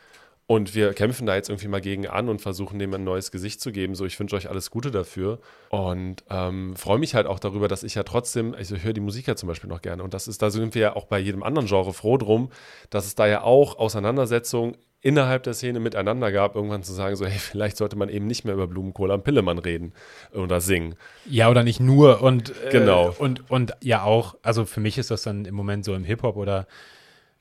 Und 0.48 0.76
wir 0.76 0.94
kämpfen 0.94 1.26
da 1.26 1.34
jetzt 1.34 1.48
irgendwie 1.48 1.66
mal 1.66 1.80
gegen 1.80 2.06
an 2.06 2.28
und 2.28 2.40
versuchen 2.40 2.78
dem 2.78 2.94
ein 2.94 3.02
neues 3.02 3.32
Gesicht 3.32 3.60
zu 3.60 3.72
geben. 3.72 3.96
So, 3.96 4.04
ich 4.06 4.18
wünsche 4.20 4.36
euch 4.36 4.48
alles 4.48 4.70
Gute 4.70 4.92
dafür. 4.92 5.40
Und 5.70 6.22
ähm, 6.30 6.76
freue 6.76 6.98
mich 6.98 7.16
halt 7.16 7.26
auch 7.26 7.40
darüber, 7.40 7.66
dass 7.66 7.82
ich 7.82 7.96
ja 7.96 8.04
trotzdem, 8.04 8.54
also 8.54 8.76
ich 8.76 8.84
höre 8.84 8.92
die 8.92 9.00
Musik 9.00 9.26
ja 9.26 9.34
zum 9.34 9.48
Beispiel 9.48 9.68
noch 9.68 9.82
gerne. 9.82 10.04
Und 10.04 10.14
das 10.14 10.28
ist, 10.28 10.42
da 10.42 10.50
sind 10.50 10.76
wir 10.76 10.82
ja 10.82 10.96
auch 10.96 11.06
bei 11.06 11.18
jedem 11.18 11.42
anderen 11.42 11.66
Genre 11.66 11.92
froh 11.92 12.16
drum, 12.16 12.50
dass 12.90 13.06
es 13.06 13.16
da 13.16 13.26
ja 13.26 13.42
auch 13.42 13.78
Auseinandersetzungen 13.78 14.76
innerhalb 15.00 15.42
der 15.42 15.54
Szene 15.54 15.80
miteinander 15.80 16.30
gab, 16.30 16.54
irgendwann 16.54 16.84
zu 16.84 16.92
sagen, 16.92 17.16
so, 17.16 17.26
hey, 17.26 17.38
vielleicht 17.38 17.76
sollte 17.76 17.96
man 17.96 18.08
eben 18.08 18.28
nicht 18.28 18.44
mehr 18.44 18.54
über 18.54 18.68
Blumenkohl 18.68 19.10
am 19.10 19.22
Pillemann 19.22 19.58
reden 19.58 19.94
oder 20.32 20.60
singen. 20.60 20.94
Ja, 21.28 21.50
oder 21.50 21.64
nicht 21.64 21.80
nur. 21.80 22.22
Und, 22.22 22.50
äh, 22.66 22.70
genau. 22.70 23.14
und, 23.18 23.50
und 23.50 23.76
ja 23.82 24.04
auch, 24.04 24.36
also 24.42 24.64
für 24.64 24.80
mich 24.80 24.96
ist 24.96 25.10
das 25.10 25.22
dann 25.22 25.44
im 25.44 25.56
Moment 25.56 25.84
so 25.84 25.92
im 25.94 26.04
Hip-Hop 26.04 26.36
oder 26.36 26.68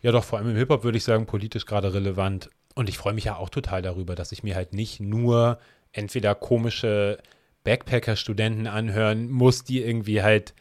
ja 0.01 0.11
doch, 0.11 0.23
vor 0.23 0.39
allem 0.39 0.49
im 0.49 0.57
Hip-Hop 0.57 0.83
würde 0.83 0.97
ich 0.97 1.03
sagen, 1.03 1.27
politisch 1.27 1.65
gerade 1.65 1.93
relevant 1.93 2.49
und 2.75 2.89
ich 2.89 2.97
freue 2.97 3.13
mich 3.13 3.25
ja 3.25 3.37
auch 3.37 3.49
total 3.49 3.81
darüber, 3.81 4.15
dass 4.15 4.31
ich 4.31 4.43
mir 4.43 4.55
halt 4.55 4.73
nicht 4.73 4.99
nur 4.99 5.59
entweder 5.91 6.35
komische 6.35 7.17
Backpacker-Studenten 7.63 8.67
anhören 8.67 9.29
muss, 9.31 9.63
die 9.63 9.81
irgendwie 9.81 10.21
halt, 10.21 10.53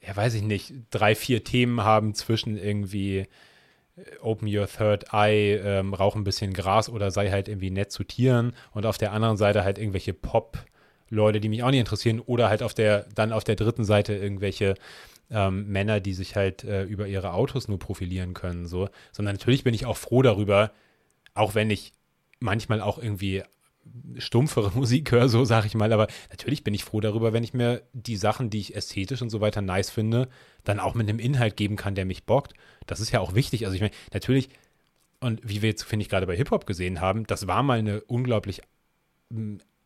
ja, 0.00 0.16
weiß 0.16 0.34
ich 0.34 0.42
nicht, 0.42 0.72
drei, 0.90 1.14
vier 1.14 1.44
Themen 1.44 1.82
haben 1.82 2.14
zwischen 2.14 2.56
irgendwie 2.56 3.26
äh, 3.96 4.18
Open 4.22 4.48
Your 4.48 4.66
Third 4.66 5.12
Eye, 5.12 5.56
ähm, 5.56 5.92
rauch 5.92 6.16
ein 6.16 6.24
bisschen 6.24 6.54
Gras 6.54 6.88
oder 6.88 7.10
sei 7.10 7.30
halt 7.30 7.48
irgendwie 7.48 7.70
nett 7.70 7.92
zu 7.92 8.04
Tieren. 8.04 8.54
Und 8.72 8.86
auf 8.86 8.96
der 8.96 9.12
anderen 9.12 9.36
Seite 9.36 9.64
halt 9.64 9.78
irgendwelche 9.78 10.14
Pop- 10.14 10.64
Leute, 11.10 11.40
die 11.40 11.48
mich 11.48 11.62
auch 11.62 11.70
nicht 11.70 11.80
interessieren, 11.80 12.20
oder 12.20 12.48
halt 12.50 12.62
auf 12.62 12.74
der, 12.74 13.06
dann 13.14 13.32
auf 13.32 13.42
der 13.42 13.56
dritten 13.56 13.84
Seite 13.84 14.14
irgendwelche 14.14 14.74
ähm, 15.30 15.66
Männer, 15.68 16.00
die 16.00 16.14
sich 16.14 16.36
halt 16.36 16.64
äh, 16.64 16.84
über 16.84 17.06
ihre 17.06 17.32
Autos 17.32 17.66
nur 17.66 17.78
profilieren 17.78 18.34
können, 18.34 18.66
so, 18.66 18.88
sondern 19.12 19.34
natürlich 19.34 19.64
bin 19.64 19.74
ich 19.74 19.86
auch 19.86 19.96
froh 19.96 20.22
darüber, 20.22 20.70
auch 21.38 21.54
wenn 21.54 21.70
ich 21.70 21.92
manchmal 22.40 22.80
auch 22.80 22.98
irgendwie 22.98 23.42
stumpfere 24.18 24.70
Musik 24.74 25.12
höre, 25.12 25.28
so 25.28 25.44
sage 25.44 25.66
ich 25.66 25.74
mal, 25.74 25.92
aber 25.92 26.08
natürlich 26.30 26.64
bin 26.64 26.74
ich 26.74 26.84
froh 26.84 27.00
darüber, 27.00 27.32
wenn 27.32 27.44
ich 27.44 27.54
mir 27.54 27.82
die 27.92 28.16
Sachen, 28.16 28.50
die 28.50 28.60
ich 28.60 28.74
ästhetisch 28.74 29.22
und 29.22 29.30
so 29.30 29.40
weiter 29.40 29.62
nice 29.62 29.90
finde, 29.90 30.28
dann 30.64 30.80
auch 30.80 30.94
mit 30.94 31.08
einem 31.08 31.18
Inhalt 31.18 31.56
geben 31.56 31.76
kann, 31.76 31.94
der 31.94 32.04
mich 32.04 32.24
bockt. 32.24 32.54
Das 32.86 33.00
ist 33.00 33.12
ja 33.12 33.20
auch 33.20 33.34
wichtig. 33.34 33.64
Also 33.64 33.74
ich 33.74 33.80
meine, 33.80 33.94
natürlich, 34.12 34.50
und 35.20 35.40
wie 35.42 35.62
wir 35.62 35.70
jetzt, 35.70 35.84
finde 35.84 36.02
ich, 36.02 36.08
gerade 36.08 36.26
bei 36.26 36.36
Hip-Hop 36.36 36.66
gesehen 36.66 37.00
haben, 37.00 37.26
das 37.26 37.46
war 37.46 37.62
mal 37.62 37.78
eine 37.78 38.02
unglaublich 38.02 38.60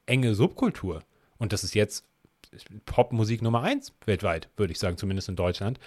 enge 0.07 0.35
Subkultur. 0.35 1.03
Und 1.39 1.53
das 1.53 1.65
ist 1.65 1.75
jetzt 1.75 2.05
Popmusik 2.85 3.43
Nummer 3.43 3.63
eins 3.63 3.93
weltweit, 4.05 4.49
würde 4.57 4.73
ich 4.73 4.79
sagen, 4.79 4.97
zumindest 4.97 5.29
in 5.29 5.37
Deutschland. 5.37 5.79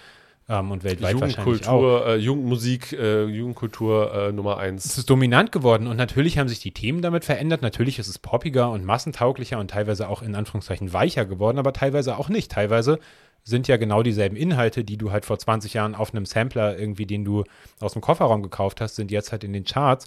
Ähm, 0.48 0.70
und 0.70 0.84
weltweit 0.84 1.20
wahrscheinlich 1.20 1.66
auch. 1.66 2.06
Äh, 2.06 2.16
Jugendmusik, 2.16 2.92
äh, 2.92 3.24
Jugendkultur 3.24 4.14
äh, 4.14 4.32
Nummer 4.32 4.58
eins. 4.58 4.84
Es 4.84 4.98
ist 4.98 5.10
dominant 5.10 5.50
geworden 5.50 5.88
und 5.88 5.96
natürlich 5.96 6.38
haben 6.38 6.48
sich 6.48 6.60
die 6.60 6.72
Themen 6.72 7.02
damit 7.02 7.24
verändert. 7.24 7.62
Natürlich 7.62 7.98
ist 7.98 8.06
es 8.06 8.18
poppiger 8.18 8.70
und 8.70 8.84
massentauglicher 8.84 9.58
und 9.58 9.72
teilweise 9.72 10.08
auch 10.08 10.22
in 10.22 10.36
Anführungszeichen 10.36 10.92
weicher 10.92 11.24
geworden, 11.24 11.58
aber 11.58 11.72
teilweise 11.72 12.16
auch 12.16 12.28
nicht. 12.28 12.52
Teilweise 12.52 13.00
sind 13.42 13.66
ja 13.66 13.76
genau 13.76 14.02
dieselben 14.02 14.36
Inhalte, 14.36 14.84
die 14.84 14.96
du 14.96 15.10
halt 15.10 15.24
vor 15.24 15.38
20 15.38 15.74
Jahren 15.74 15.94
auf 15.94 16.14
einem 16.14 16.26
Sampler 16.26 16.78
irgendwie, 16.78 17.06
den 17.06 17.24
du 17.24 17.44
aus 17.80 17.94
dem 17.94 18.02
Kofferraum 18.02 18.42
gekauft 18.42 18.80
hast, 18.80 18.96
sind 18.96 19.10
jetzt 19.10 19.32
halt 19.32 19.42
in 19.42 19.52
den 19.52 19.64
Charts, 19.64 20.06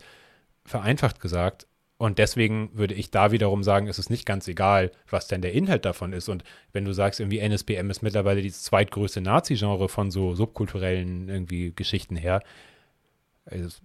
vereinfacht 0.65 1.19
gesagt, 1.19 1.65
und 1.99 2.17
deswegen 2.17 2.69
würde 2.73 2.93
ich 2.93 3.11
da 3.11 3.33
wiederum 3.33 3.61
sagen, 3.61 3.87
es 3.87 3.99
ist 3.99 4.09
nicht 4.09 4.25
ganz 4.25 4.47
egal, 4.47 4.91
was 5.09 5.27
denn 5.27 5.41
der 5.41 5.51
Inhalt 5.51 5.83
davon 5.83 6.13
ist. 6.13 6.29
Und 6.29 6.45
wenn 6.71 6.85
du 6.85 6.93
sagst, 6.93 7.19
irgendwie 7.19 7.39
NSBM 7.39 7.89
ist 7.89 8.01
mittlerweile 8.01 8.41
das 8.41 8.63
zweitgrößte 8.63 9.19
Nazi-Genre 9.19 9.89
von 9.89 10.09
so 10.09 10.33
subkulturellen 10.33 11.27
irgendwie 11.27 11.73
Geschichten 11.75 12.15
her, 12.15 12.41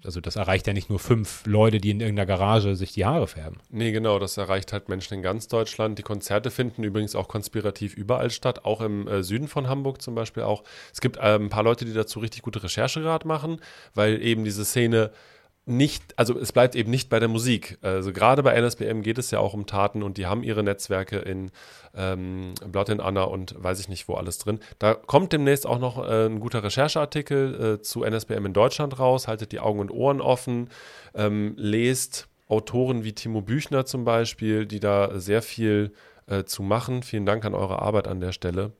also 0.04 0.20
das 0.20 0.36
erreicht 0.36 0.66
ja 0.66 0.74
nicht 0.74 0.90
nur 0.90 0.98
fünf 1.00 1.44
Leute, 1.46 1.78
die 1.78 1.90
in 1.90 2.00
irgendeiner 2.00 2.26
Garage 2.26 2.76
sich 2.76 2.92
die 2.92 3.04
Haare 3.04 3.26
färben. 3.26 3.58
Nee, 3.70 3.90
genau, 3.90 4.20
das 4.20 4.36
erreicht 4.36 4.72
halt 4.72 4.88
Menschen 4.88 5.14
in 5.14 5.22
ganz 5.22 5.48
Deutschland. 5.48 5.98
Die 5.98 6.02
Konzerte 6.02 6.50
finden 6.50 6.84
übrigens 6.84 7.16
auch 7.16 7.26
konspirativ 7.26 7.96
überall 7.96 8.30
statt, 8.30 8.64
auch 8.64 8.80
im 8.80 9.08
äh, 9.08 9.22
Süden 9.24 9.48
von 9.48 9.68
Hamburg 9.68 10.02
zum 10.02 10.14
Beispiel 10.14 10.42
auch. 10.42 10.62
Es 10.92 11.00
gibt 11.00 11.16
äh, 11.16 11.36
ein 11.36 11.48
paar 11.48 11.64
Leute, 11.64 11.84
die 11.84 11.94
dazu 11.94 12.20
richtig 12.20 12.42
gute 12.42 12.62
Recherche 12.62 13.00
gerade 13.00 13.26
machen, 13.26 13.60
weil 13.94 14.22
eben 14.22 14.44
diese 14.44 14.64
Szene 14.64 15.10
nicht, 15.66 16.18
also 16.18 16.38
es 16.38 16.52
bleibt 16.52 16.74
eben 16.74 16.90
nicht 16.90 17.08
bei 17.08 17.18
der 17.18 17.28
Musik. 17.28 17.78
Also 17.80 18.12
gerade 18.12 18.42
bei 18.42 18.54
NSBM 18.54 19.02
geht 19.02 19.18
es 19.18 19.30
ja 19.30 19.38
auch 19.38 19.54
um 19.54 19.66
Taten 19.66 20.02
und 20.02 20.18
die 20.18 20.26
haben 20.26 20.42
ihre 20.42 20.62
Netzwerke 20.62 21.18
in 21.18 21.50
ähm, 21.94 22.54
Blood 22.66 22.90
and 22.90 23.00
Anna 23.00 23.22
und 23.22 23.54
weiß 23.56 23.80
ich 23.80 23.88
nicht 23.88 24.06
wo 24.06 24.14
alles 24.14 24.38
drin. 24.38 24.60
Da 24.78 24.94
kommt 24.94 25.32
demnächst 25.32 25.66
auch 25.66 25.78
noch 25.78 25.98
äh, 25.98 26.26
ein 26.26 26.40
guter 26.40 26.62
Rechercheartikel 26.62 27.78
äh, 27.78 27.82
zu 27.82 28.04
NSBM 28.04 28.46
in 28.46 28.52
Deutschland 28.52 28.98
raus. 28.98 29.26
Haltet 29.26 29.52
die 29.52 29.60
Augen 29.60 29.80
und 29.80 29.90
Ohren 29.90 30.20
offen, 30.20 30.68
ähm, 31.14 31.54
lest 31.56 32.28
Autoren 32.46 33.04
wie 33.04 33.14
Timo 33.14 33.40
Büchner 33.40 33.86
zum 33.86 34.04
Beispiel, 34.04 34.66
die 34.66 34.80
da 34.80 35.18
sehr 35.18 35.40
viel 35.40 35.92
äh, 36.26 36.44
zu 36.44 36.62
machen. 36.62 37.02
Vielen 37.02 37.24
Dank 37.24 37.44
an 37.46 37.54
eure 37.54 37.80
Arbeit 37.80 38.06
an 38.06 38.20
der 38.20 38.32
Stelle. 38.32 38.72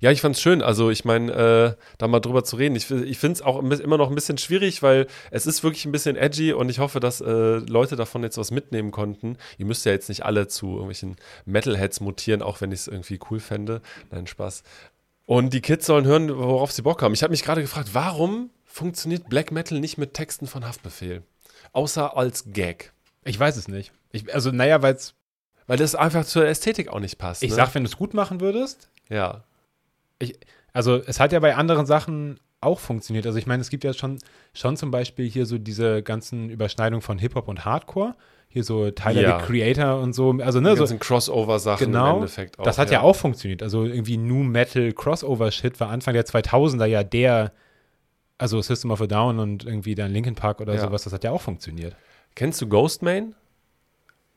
Ja, 0.00 0.10
ich 0.10 0.22
fand's 0.22 0.40
schön. 0.40 0.62
Also 0.62 0.90
ich 0.90 1.04
meine, 1.04 1.32
äh, 1.32 1.82
da 1.98 2.08
mal 2.08 2.20
drüber 2.20 2.42
zu 2.42 2.56
reden. 2.56 2.74
Ich, 2.74 2.90
ich 2.90 3.18
finde 3.18 3.34
es 3.34 3.42
auch 3.42 3.58
immer 3.62 3.98
noch 3.98 4.08
ein 4.08 4.14
bisschen 4.14 4.38
schwierig, 4.38 4.82
weil 4.82 5.06
es 5.30 5.46
ist 5.46 5.62
wirklich 5.62 5.84
ein 5.84 5.92
bisschen 5.92 6.16
edgy 6.16 6.54
und 6.54 6.70
ich 6.70 6.78
hoffe, 6.78 7.00
dass 7.00 7.20
äh, 7.20 7.58
Leute 7.58 7.96
davon 7.96 8.22
jetzt 8.22 8.38
was 8.38 8.50
mitnehmen 8.50 8.92
konnten. 8.92 9.36
Ihr 9.58 9.66
müsst 9.66 9.84
ja 9.84 9.92
jetzt 9.92 10.08
nicht 10.08 10.24
alle 10.24 10.48
zu 10.48 10.68
irgendwelchen 10.68 11.16
Metalheads 11.44 12.00
mutieren, 12.00 12.40
auch 12.40 12.62
wenn 12.62 12.72
ich 12.72 12.80
es 12.80 12.88
irgendwie 12.88 13.20
cool 13.30 13.40
fände. 13.40 13.82
Nein, 14.10 14.26
Spaß. 14.26 14.62
Und 15.26 15.52
die 15.52 15.60
Kids 15.60 15.84
sollen 15.84 16.06
hören, 16.06 16.34
worauf 16.34 16.72
sie 16.72 16.82
Bock 16.82 17.02
haben. 17.02 17.12
Ich 17.12 17.22
habe 17.22 17.32
mich 17.32 17.44
gerade 17.44 17.60
gefragt, 17.60 17.90
warum 17.92 18.50
funktioniert 18.64 19.28
Black 19.28 19.52
Metal 19.52 19.78
nicht 19.80 19.98
mit 19.98 20.14
Texten 20.14 20.46
von 20.46 20.66
Haftbefehl? 20.66 21.22
Außer 21.72 22.16
als 22.16 22.44
Gag. 22.52 22.92
Ich 23.24 23.38
weiß 23.38 23.56
es 23.56 23.68
nicht. 23.68 23.92
Ich, 24.12 24.32
also, 24.34 24.50
naja, 24.50 24.80
weil 24.80 24.94
es. 24.94 25.14
Weil 25.66 25.76
das 25.76 25.94
einfach 25.94 26.24
zur 26.24 26.46
Ästhetik 26.46 26.88
auch 26.88 26.98
nicht 26.98 27.16
passt. 27.18 27.44
Ich 27.44 27.50
ne? 27.50 27.56
sag, 27.56 27.74
wenn 27.74 27.84
du 27.84 27.88
es 27.88 27.96
gut 27.96 28.12
machen 28.12 28.40
würdest. 28.40 28.88
Ja 29.08 29.44
ich, 30.20 30.38
also 30.72 30.96
es 30.96 31.18
hat 31.18 31.32
ja 31.32 31.40
bei 31.40 31.56
anderen 31.56 31.86
Sachen 31.86 32.38
auch 32.60 32.78
funktioniert. 32.78 33.26
Also 33.26 33.38
ich 33.38 33.46
meine, 33.46 33.60
es 33.60 33.70
gibt 33.70 33.84
ja 33.84 33.92
schon, 33.92 34.18
schon 34.52 34.76
zum 34.76 34.90
Beispiel 34.90 35.28
hier 35.28 35.46
so 35.46 35.58
diese 35.58 36.02
ganzen 36.02 36.50
Überschneidungen 36.50 37.02
von 37.02 37.18
Hip-Hop 37.18 37.48
und 37.48 37.64
Hardcore. 37.64 38.14
Hier 38.48 38.64
so 38.64 38.90
Tyler 38.90 39.20
ja. 39.20 39.38
the 39.38 39.46
Creator 39.46 40.00
und 40.00 40.12
so. 40.12 40.32
Also, 40.40 40.60
ne, 40.60 40.74
Die 40.74 40.86
so 40.86 40.96
Crossover-Sachen 40.96 41.86
genau, 41.86 42.10
im 42.10 42.16
Endeffekt 42.16 42.58
auch. 42.58 42.64
Das 42.64 42.78
hat 42.78 42.88
ja. 42.90 42.98
ja 42.98 43.00
auch 43.02 43.14
funktioniert. 43.14 43.62
Also 43.62 43.84
irgendwie 43.84 44.16
New 44.16 44.42
Metal 44.42 44.92
Crossover-Shit 44.92 45.78
war 45.78 45.88
Anfang 45.88 46.14
der 46.14 46.26
2000er 46.26 46.86
ja 46.86 47.04
der, 47.04 47.52
also 48.38 48.60
System 48.60 48.90
of 48.90 49.00
a 49.00 49.06
Down 49.06 49.38
und 49.38 49.64
irgendwie 49.64 49.94
dann 49.94 50.12
Linkin 50.12 50.34
Park 50.34 50.60
oder 50.60 50.74
ja. 50.74 50.80
sowas, 50.80 51.04
das 51.04 51.12
hat 51.12 51.22
ja 51.22 51.30
auch 51.30 51.40
funktioniert. 51.40 51.96
Kennst 52.34 52.60
du 52.60 52.68
Ghostman? 52.68 53.34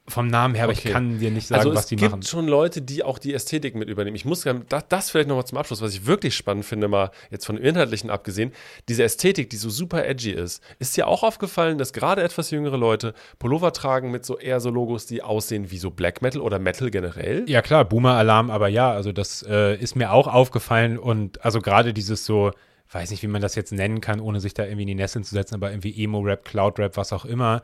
Vom 0.06 0.28
Namen 0.28 0.54
her, 0.54 0.66
aber 0.66 0.74
okay. 0.74 0.90
ich 0.90 0.94
kann 0.94 1.20
dir 1.20 1.32
nicht 1.32 1.48
sagen, 1.48 1.60
also 1.60 1.74
was 1.74 1.86
die 1.86 1.96
machen. 1.96 2.06
Es 2.06 2.12
gibt 2.12 2.28
schon 2.28 2.48
Leute, 2.48 2.82
die 2.82 3.04
auch 3.04 3.18
die 3.18 3.34
Ästhetik 3.34 3.74
mit 3.74 3.88
übernehmen. 3.88 4.18
Ich 4.18 4.26
muss 4.26 4.44
das, 4.68 4.84
das 4.90 5.10
vielleicht 5.10 5.30
nochmal 5.30 5.46
zum 5.46 5.58
Abschluss, 5.58 5.82
was 5.82 5.94
ich 5.94 6.06
wirklich 6.06 6.36
spannend 6.36 6.66
finde, 6.66 6.90
mal 6.90 7.12
jetzt 7.32 7.46
von 7.46 7.56
dem 7.56 7.64
Inhaltlichen 7.64 8.10
abgesehen, 8.10 8.52
diese 8.90 9.04
Ästhetik, 9.04 9.50
die 9.50 9.56
so 9.56 9.70
super 9.70 10.06
edgy 10.06 10.32
ist, 10.32 10.62
ist 10.78 10.98
dir 10.98 11.08
auch 11.08 11.24
aufgefallen, 11.24 11.78
dass 11.78 11.94
gerade 11.94 12.22
etwas 12.22 12.52
jüngere 12.52 12.78
Leute 12.78 13.14
Pullover 13.40 13.72
tragen 13.72 14.12
mit 14.12 14.26
so 14.26 14.38
eher 14.38 14.60
so 14.60 14.72
Logos, 14.72 15.06
die 15.06 15.22
aussehen 15.22 15.72
wie 15.72 15.78
so 15.78 15.90
Black 15.90 16.22
Metal 16.22 16.42
oder 16.42 16.60
Metal 16.60 16.92
generell? 16.92 17.46
Ja 17.48 17.62
klar, 17.62 17.86
Boomer-Alarm, 17.86 18.50
aber 18.50 18.68
ja, 18.68 18.92
also 18.92 19.14
das 19.14 19.46
äh, 19.48 19.78
ist 19.78 19.96
mir 19.96 20.12
auch 20.12 20.28
aufgefallen 20.28 21.00
und 21.00 21.46
also 21.46 21.62
gerade 21.62 21.94
dieses 21.94 22.26
so, 22.26 22.52
weiß 22.92 23.10
nicht, 23.10 23.24
wie 23.24 23.28
man 23.28 23.42
das 23.42 23.56
jetzt 23.56 23.72
nennen 23.72 24.02
kann, 24.02 24.20
ohne 24.20 24.42
sich 24.42 24.54
da 24.54 24.64
irgendwie 24.64 24.82
in 24.82 24.88
die 24.90 24.96
Nesseln 24.96 25.24
zu 25.24 25.34
setzen, 25.34 25.56
aber 25.56 25.72
irgendwie 25.72 26.04
Emo-Rap, 26.04 26.44
Cloud-Rap, 26.44 26.98
was 26.98 27.14
auch 27.14 27.24
immer, 27.24 27.62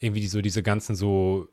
irgendwie 0.00 0.26
so 0.26 0.42
diese 0.42 0.62
ganzen 0.62 0.94
so 0.94 1.48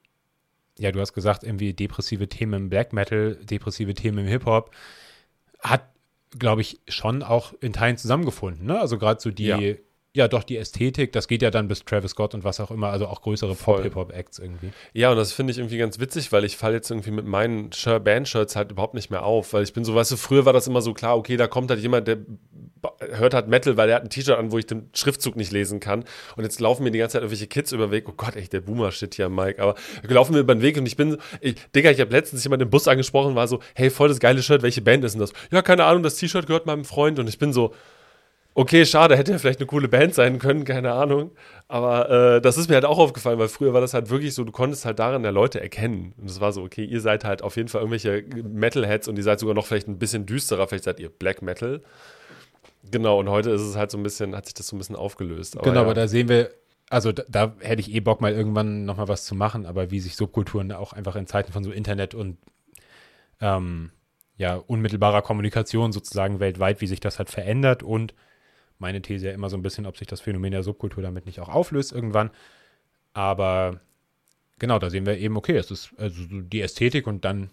ja, 0.77 0.91
du 0.91 0.99
hast 0.99 1.13
gesagt, 1.13 1.43
irgendwie 1.43 1.73
depressive 1.73 2.27
Themen 2.27 2.63
im 2.63 2.69
Black 2.69 2.93
Metal, 2.93 3.35
depressive 3.43 3.93
Themen 3.93 4.19
im 4.19 4.27
Hip-Hop, 4.27 4.71
hat, 5.59 5.89
glaube 6.37 6.61
ich, 6.61 6.79
schon 6.87 7.23
auch 7.23 7.53
in 7.61 7.73
Teilen 7.73 7.97
zusammengefunden. 7.97 8.65
Ne? 8.65 8.79
Also 8.79 8.97
gerade 8.97 9.21
so 9.21 9.31
die, 9.31 9.45
ja. 9.45 9.59
Ja. 10.15 10.27
doch 10.27 10.43
die 10.43 10.57
Ästhetik, 10.57 11.11
das 11.11 11.27
geht 11.27 11.41
ja 11.41 11.51
dann 11.51 11.67
bis 11.67 11.85
Travis 11.85 12.11
Scott 12.11 12.33
und 12.33 12.43
was 12.43 12.59
auch 12.59 12.71
immer, 12.71 12.89
also 12.89 13.07
auch 13.07 13.21
größere 13.21 13.55
Pop-Hip-Hop-Acts 13.55 14.39
irgendwie. 14.39 14.71
Ja, 14.93 15.11
und 15.11 15.17
das 15.17 15.33
finde 15.33 15.51
ich 15.51 15.57
irgendwie 15.57 15.77
ganz 15.77 15.99
witzig, 15.99 16.31
weil 16.31 16.45
ich 16.45 16.57
falle 16.57 16.75
jetzt 16.75 16.89
irgendwie 16.89 17.11
mit 17.11 17.25
meinen 17.25 17.69
Band-Shirts 17.69 18.55
halt 18.55 18.71
überhaupt 18.71 18.93
nicht 18.93 19.11
mehr 19.11 19.23
auf, 19.23 19.53
weil 19.53 19.63
ich 19.63 19.73
bin 19.73 19.83
so, 19.83 19.95
weißt 19.95 20.11
du, 20.11 20.17
früher 20.17 20.45
war 20.45 20.53
das 20.53 20.67
immer 20.67 20.81
so 20.81 20.93
klar, 20.93 21.17
okay, 21.17 21.37
da 21.37 21.47
kommt 21.47 21.69
halt 21.69 21.81
jemand, 21.81 22.07
der 22.07 22.17
hört 23.11 23.33
halt 23.33 23.47
Metal, 23.47 23.77
weil 23.77 23.89
er 23.89 23.95
hat 23.95 24.03
ein 24.03 24.09
T-Shirt 24.09 24.37
an, 24.37 24.51
wo 24.51 24.57
ich 24.57 24.65
den 24.65 24.89
Schriftzug 24.93 25.35
nicht 25.35 25.51
lesen 25.51 25.79
kann. 25.79 26.03
Und 26.35 26.43
jetzt 26.43 26.59
laufen 26.59 26.83
mir 26.83 26.91
die 26.91 26.99
ganze 26.99 27.13
Zeit 27.13 27.21
irgendwelche 27.21 27.47
Kids 27.47 27.71
über 27.71 27.87
den 27.87 27.91
Weg. 27.91 28.07
Oh 28.07 28.13
Gott, 28.15 28.35
echt 28.35 28.53
der 28.53 28.61
Boomer-Shit 28.61 29.15
hier, 29.15 29.29
Mike. 29.29 29.61
Aber 29.61 29.75
laufen 30.03 30.33
mir 30.33 30.39
über 30.39 30.55
den 30.55 30.61
Weg 30.61 30.77
und 30.77 30.85
ich 30.85 30.95
bin, 30.95 31.17
ich, 31.41 31.55
Digga, 31.75 31.91
ich 31.91 31.99
habe 31.99 32.11
letztens 32.11 32.43
jemand 32.43 32.61
im 32.61 32.69
Bus 32.69 32.87
angesprochen, 32.87 33.35
war 33.35 33.47
so, 33.47 33.59
hey, 33.73 33.89
voll 33.89 34.09
das 34.09 34.19
geile 34.19 34.41
Shirt, 34.41 34.61
welche 34.61 34.81
Band 34.81 35.03
ist 35.03 35.13
denn 35.13 35.21
das? 35.21 35.33
Ja, 35.51 35.61
keine 35.61 35.85
Ahnung, 35.85 36.03
das 36.03 36.15
T-Shirt 36.15 36.47
gehört 36.47 36.65
meinem 36.65 36.85
Freund. 36.85 37.19
Und 37.19 37.27
ich 37.27 37.39
bin 37.39 37.53
so, 37.53 37.73
okay, 38.55 38.85
schade, 38.85 39.17
hätte 39.17 39.33
ja 39.33 39.37
vielleicht 39.37 39.59
eine 39.59 39.67
coole 39.67 39.87
Band 39.87 40.15
sein 40.15 40.39
können, 40.39 40.63
keine 40.63 40.93
Ahnung. 40.93 41.31
Aber 41.67 42.09
äh, 42.09 42.41
das 42.41 42.57
ist 42.57 42.69
mir 42.69 42.75
halt 42.75 42.85
auch 42.85 42.97
aufgefallen, 42.97 43.37
weil 43.37 43.49
früher 43.49 43.73
war 43.73 43.81
das 43.81 43.93
halt 43.93 44.09
wirklich 44.09 44.33
so, 44.33 44.43
du 44.43 44.51
konntest 44.51 44.85
halt 44.85 44.97
darin 44.97 45.23
der 45.23 45.33
Leute 45.33 45.59
erkennen. 45.61 46.13
Und 46.17 46.29
es 46.29 46.39
war 46.39 46.53
so, 46.53 46.63
okay, 46.63 46.85
ihr 46.85 47.01
seid 47.01 47.25
halt 47.25 47.43
auf 47.43 47.57
jeden 47.57 47.67
Fall 47.67 47.81
irgendwelche 47.81 48.23
Metalheads 48.43 49.07
und 49.07 49.17
ihr 49.17 49.23
seid 49.23 49.39
sogar 49.39 49.53
noch 49.53 49.67
vielleicht 49.67 49.87
ein 49.87 49.99
bisschen 49.99 50.25
düsterer, 50.25 50.67
vielleicht 50.67 50.85
seid 50.85 50.99
ihr 50.99 51.09
Black 51.09 51.41
Metal. 51.41 51.81
Genau, 52.89 53.19
und 53.19 53.29
heute 53.29 53.51
ist 53.51 53.61
es 53.61 53.75
halt 53.75 53.91
so 53.91 53.97
ein 53.97 54.03
bisschen, 54.03 54.35
hat 54.35 54.45
sich 54.45 54.53
das 54.53 54.67
so 54.67 54.75
ein 54.75 54.79
bisschen 54.79 54.95
aufgelöst. 54.95 55.57
Aber 55.57 55.63
genau, 55.65 55.81
ja. 55.81 55.81
aber 55.81 55.93
da 55.93 56.07
sehen 56.07 56.29
wir, 56.29 56.51
also 56.89 57.11
da, 57.11 57.23
da, 57.27 57.55
hätte 57.59 57.81
ich 57.81 57.93
eh 57.93 57.99
Bock, 57.99 58.21
mal 58.21 58.31
irgendwann 58.31 58.85
nochmal 58.85 59.09
was 59.09 59.25
zu 59.25 59.35
machen, 59.35 59.65
aber 59.65 59.91
wie 59.91 59.99
sich 59.99 60.15
Subkulturen 60.15 60.71
auch 60.71 60.93
einfach 60.93 61.17
in 61.17 61.27
Zeiten 61.27 61.51
von 61.51 61.63
so 61.63 61.71
Internet 61.71 62.15
und 62.15 62.37
ähm, 63.41 63.91
ja, 64.37 64.55
unmittelbarer 64.55 65.23
Kommunikation 65.23 65.91
sozusagen 65.91 66.39
weltweit, 66.39 66.79
wie 66.79 66.87
sich 66.87 66.99
das 67.01 67.17
halt 67.17 67.29
verändert 67.29 67.83
und 67.83 68.13
meine 68.79 69.01
These 69.01 69.27
ja 69.27 69.33
immer 69.33 69.49
so 69.49 69.57
ein 69.57 69.61
bisschen, 69.61 69.85
ob 69.85 69.97
sich 69.97 70.07
das 70.07 70.21
Phänomen 70.21 70.51
der 70.51 70.63
Subkultur 70.63 71.03
damit 71.03 71.25
nicht 71.25 71.39
auch 71.39 71.49
auflöst 71.49 71.91
irgendwann. 71.91 72.31
Aber 73.13 73.79
genau, 74.59 74.79
da 74.79 74.89
sehen 74.89 75.05
wir 75.05 75.17
eben, 75.17 75.37
okay, 75.37 75.57
es 75.57 75.71
ist 75.71 75.93
also 75.97 76.21
die 76.29 76.61
Ästhetik 76.61 77.07
und 77.07 77.25
dann 77.25 77.49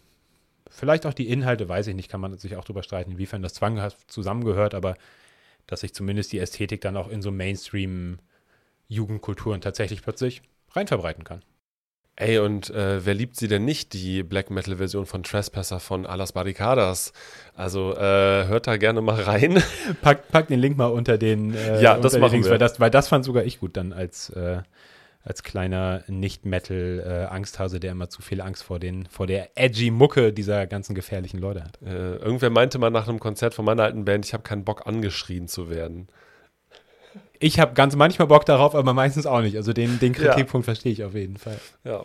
vielleicht 0.68 1.07
auch 1.07 1.14
die 1.14 1.29
Inhalte, 1.29 1.68
weiß 1.68 1.87
ich 1.89 1.95
nicht, 1.95 2.11
kann 2.11 2.20
man 2.20 2.37
sich 2.39 2.57
auch 2.57 2.64
drüber 2.64 2.83
streiten, 2.83 3.12
inwiefern 3.12 3.43
das 3.43 3.55
zwanghaft 3.55 4.11
zusammengehört, 4.11 4.75
aber 4.75 4.97
dass 5.66 5.81
sich 5.81 5.95
zumindest 5.95 6.33
die 6.33 6.39
Ästhetik 6.39 6.81
dann 6.81 6.97
auch 6.97 7.09
in 7.09 7.23
so 7.23 7.31
Mainstream-Jugendkulturen 7.31 9.61
tatsächlich 9.61 10.03
plötzlich 10.03 10.43
rein 10.73 10.89
verbreiten 10.89 11.25
kann. 11.25 11.43
Ey, 12.17 12.39
und 12.39 12.69
äh, 12.71 13.05
wer 13.07 13.15
liebt 13.15 13.37
sie 13.37 13.49
denn 13.49 13.65
nicht, 13.65 13.95
die 13.95 14.23
Black 14.23 14.51
Metal-Version 14.51 15.07
von 15.07 15.23
Trespasser 15.23 15.81
von 15.81 16.05
Alas 16.05 16.33
Barricadas? 16.33 17.15
Also 17.57 17.95
äh, 17.97 18.47
hört 18.47 18.67
da 18.67 18.77
gerne 18.77 19.01
mal 19.01 19.21
rein. 19.21 19.63
pack, 20.03 20.29
pack 20.29 20.49
den 20.49 20.61
Link 20.61 20.77
mal 20.77 20.87
unter 20.87 21.17
den, 21.17 21.55
äh, 21.55 21.83
ja, 21.83 21.97
das 21.97 22.19
machen 22.19 22.33
Links, 22.33 22.47
wir. 22.47 22.53
Weil 22.53 22.59
das, 22.59 22.81
weil 22.81 22.91
das 22.91 23.09
fand 23.09 23.25
sogar 23.25 23.45
ich 23.45 23.61
gut 23.61 23.79
dann 23.79 23.95
als, 23.95 24.29
äh, 24.29 24.61
als 25.25 25.43
kleiner 25.43 26.05
Nicht-Metal-Angsthase, 26.07 27.81
der 27.81 27.93
immer 27.93 28.11
zu 28.11 28.21
viel 28.21 28.43
Angst 28.43 28.63
vor, 28.63 28.79
den, 28.79 29.07
vor 29.07 29.27
der 29.27 29.49
edgy 29.55 29.91
Mucke 29.91 30.35
dieser 30.35 30.67
ganzen 30.67 30.95
gefährlichen 30.95 31.39
Leute 31.39 31.65
hat. 31.65 31.81
Äh, 31.81 32.17
irgendwer 32.17 32.51
meinte 32.51 32.79
mal 32.79 32.91
nach 32.91 33.09
einem 33.09 33.21
Konzert 33.21 33.55
von 33.55 33.65
meiner 33.65 33.85
alten 33.85 34.05
Band, 34.05 34.27
ich 34.27 34.35
habe 34.35 34.43
keinen 34.43 34.65
Bock 34.65 34.87
angeschrien 34.87 35.49
zu 35.49 35.71
werden. 35.71 36.09
Ich 37.43 37.59
habe 37.59 37.74
ganz 37.74 37.97
manchmal 37.97 38.28
Bock 38.28 38.47
darauf, 38.47 38.76
aber 38.76 38.95
meistens 38.95 39.26
auch 39.26 39.40
nicht. 39.40 39.57
Also 39.57 39.72
den, 39.72 39.99
den 39.99 40.12
Kritikpunkt 40.12 40.64
ja. 40.64 40.72
verstehe 40.72 40.93
ich 40.93 41.03
auf 41.03 41.14
jeden 41.14 41.36
Fall. 41.36 41.59
Ja. 41.84 42.05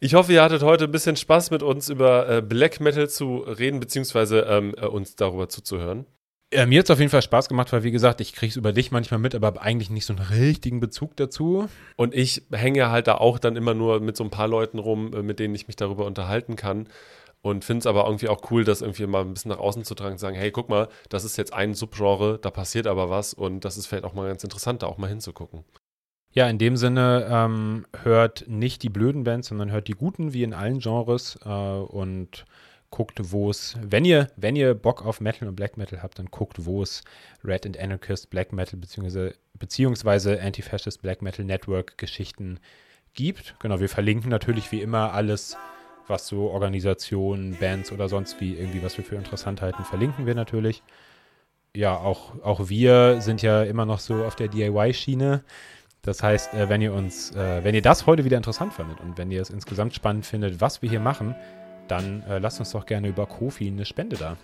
Ich 0.00 0.14
hoffe, 0.14 0.32
ihr 0.32 0.42
hattet 0.42 0.62
heute 0.62 0.84
ein 0.84 0.90
bisschen 0.90 1.16
Spaß 1.16 1.52
mit 1.52 1.62
uns 1.62 1.88
über 1.88 2.28
äh, 2.28 2.42
Black 2.42 2.80
Metal 2.80 3.08
zu 3.08 3.38
reden, 3.38 3.78
beziehungsweise 3.78 4.40
ähm, 4.40 4.74
äh, 4.76 4.86
uns 4.86 5.14
darüber 5.14 5.48
zuzuhören. 5.48 6.04
Ja, 6.52 6.66
mir 6.66 6.80
hat 6.80 6.86
es 6.86 6.90
auf 6.90 6.98
jeden 6.98 7.10
Fall 7.10 7.22
Spaß 7.22 7.48
gemacht, 7.48 7.72
weil 7.72 7.84
wie 7.84 7.92
gesagt, 7.92 8.20
ich 8.20 8.34
kriege 8.34 8.50
es 8.50 8.56
über 8.56 8.72
dich 8.72 8.90
manchmal 8.90 9.20
mit, 9.20 9.34
aber 9.34 9.46
habe 9.46 9.62
eigentlich 9.62 9.88
nicht 9.88 10.04
so 10.04 10.14
einen 10.14 10.26
richtigen 10.26 10.80
Bezug 10.80 11.16
dazu. 11.16 11.68
Und 11.96 12.12
ich 12.12 12.42
hänge 12.50 12.90
halt 12.90 13.06
da 13.06 13.14
auch 13.14 13.38
dann 13.38 13.56
immer 13.56 13.74
nur 13.74 14.00
mit 14.00 14.16
so 14.16 14.24
ein 14.24 14.30
paar 14.30 14.48
Leuten 14.48 14.80
rum, 14.80 15.14
äh, 15.14 15.22
mit 15.22 15.38
denen 15.38 15.54
ich 15.54 15.68
mich 15.68 15.76
darüber 15.76 16.04
unterhalten 16.04 16.56
kann. 16.56 16.88
Und 17.42 17.64
finde 17.64 17.80
es 17.80 17.86
aber 17.86 18.04
irgendwie 18.04 18.28
auch 18.28 18.50
cool, 18.50 18.64
das 18.64 18.82
irgendwie 18.82 19.06
mal 19.06 19.22
ein 19.22 19.34
bisschen 19.34 19.50
nach 19.50 19.58
außen 19.58 19.84
zu 19.84 19.96
tragen 19.96 20.12
und 20.12 20.18
sagen, 20.18 20.36
hey, 20.36 20.52
guck 20.52 20.68
mal, 20.68 20.88
das 21.08 21.24
ist 21.24 21.36
jetzt 21.36 21.52
ein 21.52 21.74
Subgenre, 21.74 22.38
da 22.40 22.50
passiert 22.52 22.86
aber 22.86 23.10
was 23.10 23.34
und 23.34 23.64
das 23.64 23.76
ist 23.76 23.86
vielleicht 23.86 24.04
auch 24.04 24.14
mal 24.14 24.28
ganz 24.28 24.44
interessant, 24.44 24.82
da 24.82 24.86
auch 24.86 24.98
mal 24.98 25.08
hinzugucken. 25.08 25.64
Ja, 26.34 26.48
in 26.48 26.58
dem 26.58 26.76
Sinne 26.76 27.28
ähm, 27.30 27.84
hört 28.04 28.44
nicht 28.48 28.82
die 28.84 28.88
blöden 28.88 29.24
Bands, 29.24 29.48
sondern 29.48 29.70
hört 29.70 29.88
die 29.88 29.92
guten, 29.92 30.32
wie 30.32 30.44
in 30.44 30.54
allen 30.54 30.78
Genres 30.78 31.38
äh, 31.44 31.48
und 31.48 32.46
guckt, 32.90 33.32
wo 33.32 33.50
es, 33.50 33.76
wenn 33.82 34.04
ihr, 34.04 34.28
wenn 34.36 34.54
ihr 34.54 34.74
Bock 34.74 35.04
auf 35.04 35.20
Metal 35.20 35.48
und 35.48 35.56
Black 35.56 35.76
Metal 35.76 36.02
habt, 36.02 36.18
dann 36.18 36.26
guckt, 36.26 36.64
wo 36.64 36.82
es 36.82 37.02
Red 37.42 37.66
and 37.66 37.78
Anarchist 37.78 38.30
Black 38.30 38.52
Metal 38.52 38.78
beziehungsweise, 38.78 39.34
beziehungsweise 39.58 40.40
Anti-Fascist 40.40 41.02
Black 41.02 41.22
Metal 41.22 41.44
Network 41.44 41.98
Geschichten 41.98 42.60
gibt. 43.14 43.56
Genau, 43.58 43.80
wir 43.80 43.88
verlinken 43.88 44.30
natürlich 44.30 44.72
wie 44.72 44.80
immer 44.80 45.12
alles, 45.12 45.56
was 46.12 46.28
so 46.28 46.50
Organisationen, 46.50 47.56
Bands 47.58 47.90
oder 47.90 48.08
sonst 48.08 48.40
wie 48.40 48.54
irgendwie, 48.54 48.82
was 48.84 48.96
wir 48.96 49.04
für 49.04 49.16
interessant 49.16 49.60
halten, 49.62 49.82
verlinken 49.82 50.26
wir 50.26 50.36
natürlich. 50.36 50.84
Ja, 51.74 51.96
auch, 51.96 52.34
auch 52.44 52.68
wir 52.68 53.20
sind 53.20 53.42
ja 53.42 53.62
immer 53.62 53.86
noch 53.86 53.98
so 53.98 54.22
auf 54.24 54.36
der 54.36 54.48
DIY-Schiene. 54.48 55.42
Das 56.02 56.22
heißt, 56.22 56.54
äh, 56.54 56.68
wenn 56.68 56.82
ihr 56.82 56.92
uns, 56.92 57.34
äh, 57.34 57.64
wenn 57.64 57.74
ihr 57.74 57.82
das 57.82 58.06
heute 58.06 58.24
wieder 58.24 58.36
interessant 58.36 58.74
findet 58.74 59.00
und 59.00 59.16
wenn 59.18 59.30
ihr 59.30 59.40
es 59.40 59.50
insgesamt 59.50 59.94
spannend 59.94 60.26
findet, 60.26 60.60
was 60.60 60.82
wir 60.82 60.90
hier 60.90 61.00
machen, 61.00 61.34
dann 61.88 62.22
äh, 62.28 62.38
lasst 62.38 62.60
uns 62.60 62.70
doch 62.72 62.86
gerne 62.86 63.08
über 63.08 63.26
Kofi 63.26 63.68
eine 63.68 63.84
Spende 63.84 64.16
da. 64.16 64.36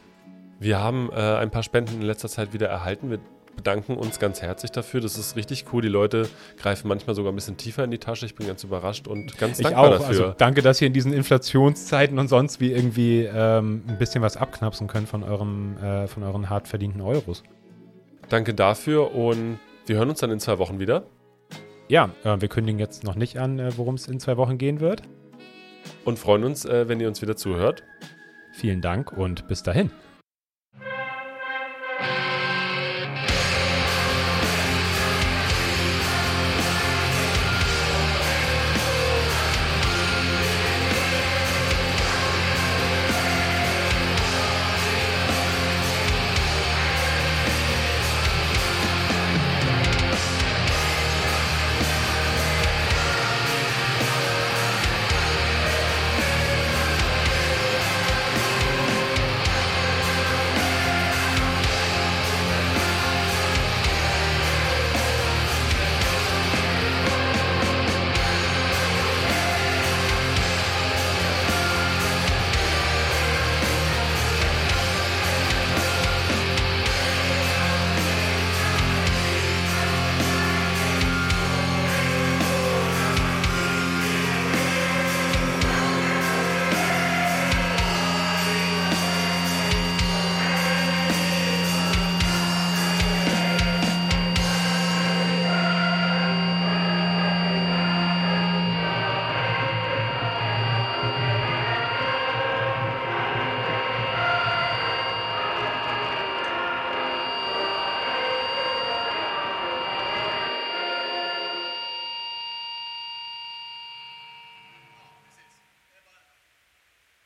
Wir 0.59 0.79
haben 0.79 1.11
äh, 1.13 1.15
ein 1.15 1.51
paar 1.51 1.63
Spenden 1.63 2.01
in 2.01 2.03
letzter 2.03 2.29
Zeit 2.29 2.53
wieder 2.53 2.69
erhalten. 2.69 3.11
Wir 3.11 3.21
bedanken 3.59 3.97
uns 3.97 4.21
ganz 4.21 4.41
herzlich 4.41 4.71
dafür. 4.71 5.01
Das 5.01 5.19
ist 5.19 5.37
richtig 5.37 5.67
cool. 5.73 5.83
Die 5.83 5.89
Leute 5.89 6.29
greifen 6.57 6.87
manchmal 6.89 7.17
sogar 7.17 7.33
ein 7.33 7.35
bisschen 7.35 7.57
tiefer 7.57 7.83
in 7.85 7.91
die 7.91 7.99
Tasche. 7.99 8.25
Ich 8.25 8.37
bin 8.37 8.47
ganz 8.47 8.63
überrascht 8.63 9.09
und 9.09 9.37
ganz 9.37 9.59
ich 9.59 9.65
dankbar 9.65 9.87
auch. 9.87 9.91
dafür. 9.91 10.07
Also 10.07 10.35
danke, 10.39 10.63
dass 10.63 10.81
ihr 10.81 10.87
in 10.87 10.93
diesen 10.93 11.13
Inflationszeiten 11.13 12.19
und 12.19 12.29
sonst 12.29 12.61
wie 12.61 12.73
irgendwie 12.73 13.25
ähm, 13.25 13.83
ein 13.89 13.99
bisschen 13.99 14.23
was 14.23 14.37
abknapsen 14.37 14.87
könnt 14.87 15.09
von, 15.09 15.25
eurem, 15.25 15.77
äh, 15.79 16.07
von 16.07 16.23
euren 16.23 16.49
hart 16.49 16.69
verdienten 16.69 17.01
Euros. 17.01 17.43
Danke 18.29 18.55
dafür 18.55 19.15
und 19.15 19.59
wir 19.87 19.97
hören 19.97 20.11
uns 20.11 20.21
dann 20.21 20.31
in 20.31 20.39
zwei 20.39 20.59
Wochen 20.59 20.79
wieder. 20.79 21.03
Ja, 21.89 22.11
äh, 22.23 22.41
wir 22.41 22.49
kündigen 22.49 22.79
jetzt 22.79 23.03
noch 23.03 23.17
nicht 23.17 23.39
an, 23.39 23.59
äh, 23.59 23.77
worum 23.77 23.97
es 23.97 24.07
in 24.07 24.21
zwei 24.21 24.37
Wochen 24.37 24.57
gehen 24.57 24.79
wird 24.79 25.03
und 26.05 26.19
freuen 26.19 26.45
uns, 26.45 26.65
äh, 26.65 26.89
wenn 26.89 27.01
ihr 27.01 27.09
uns 27.09 27.23
wieder 27.23 27.37
zuhört. 27.37 27.83
Vielen 28.53 28.81
Dank 28.81 29.13
und 29.13 29.49
bis 29.49 29.65
dahin. 29.65 29.91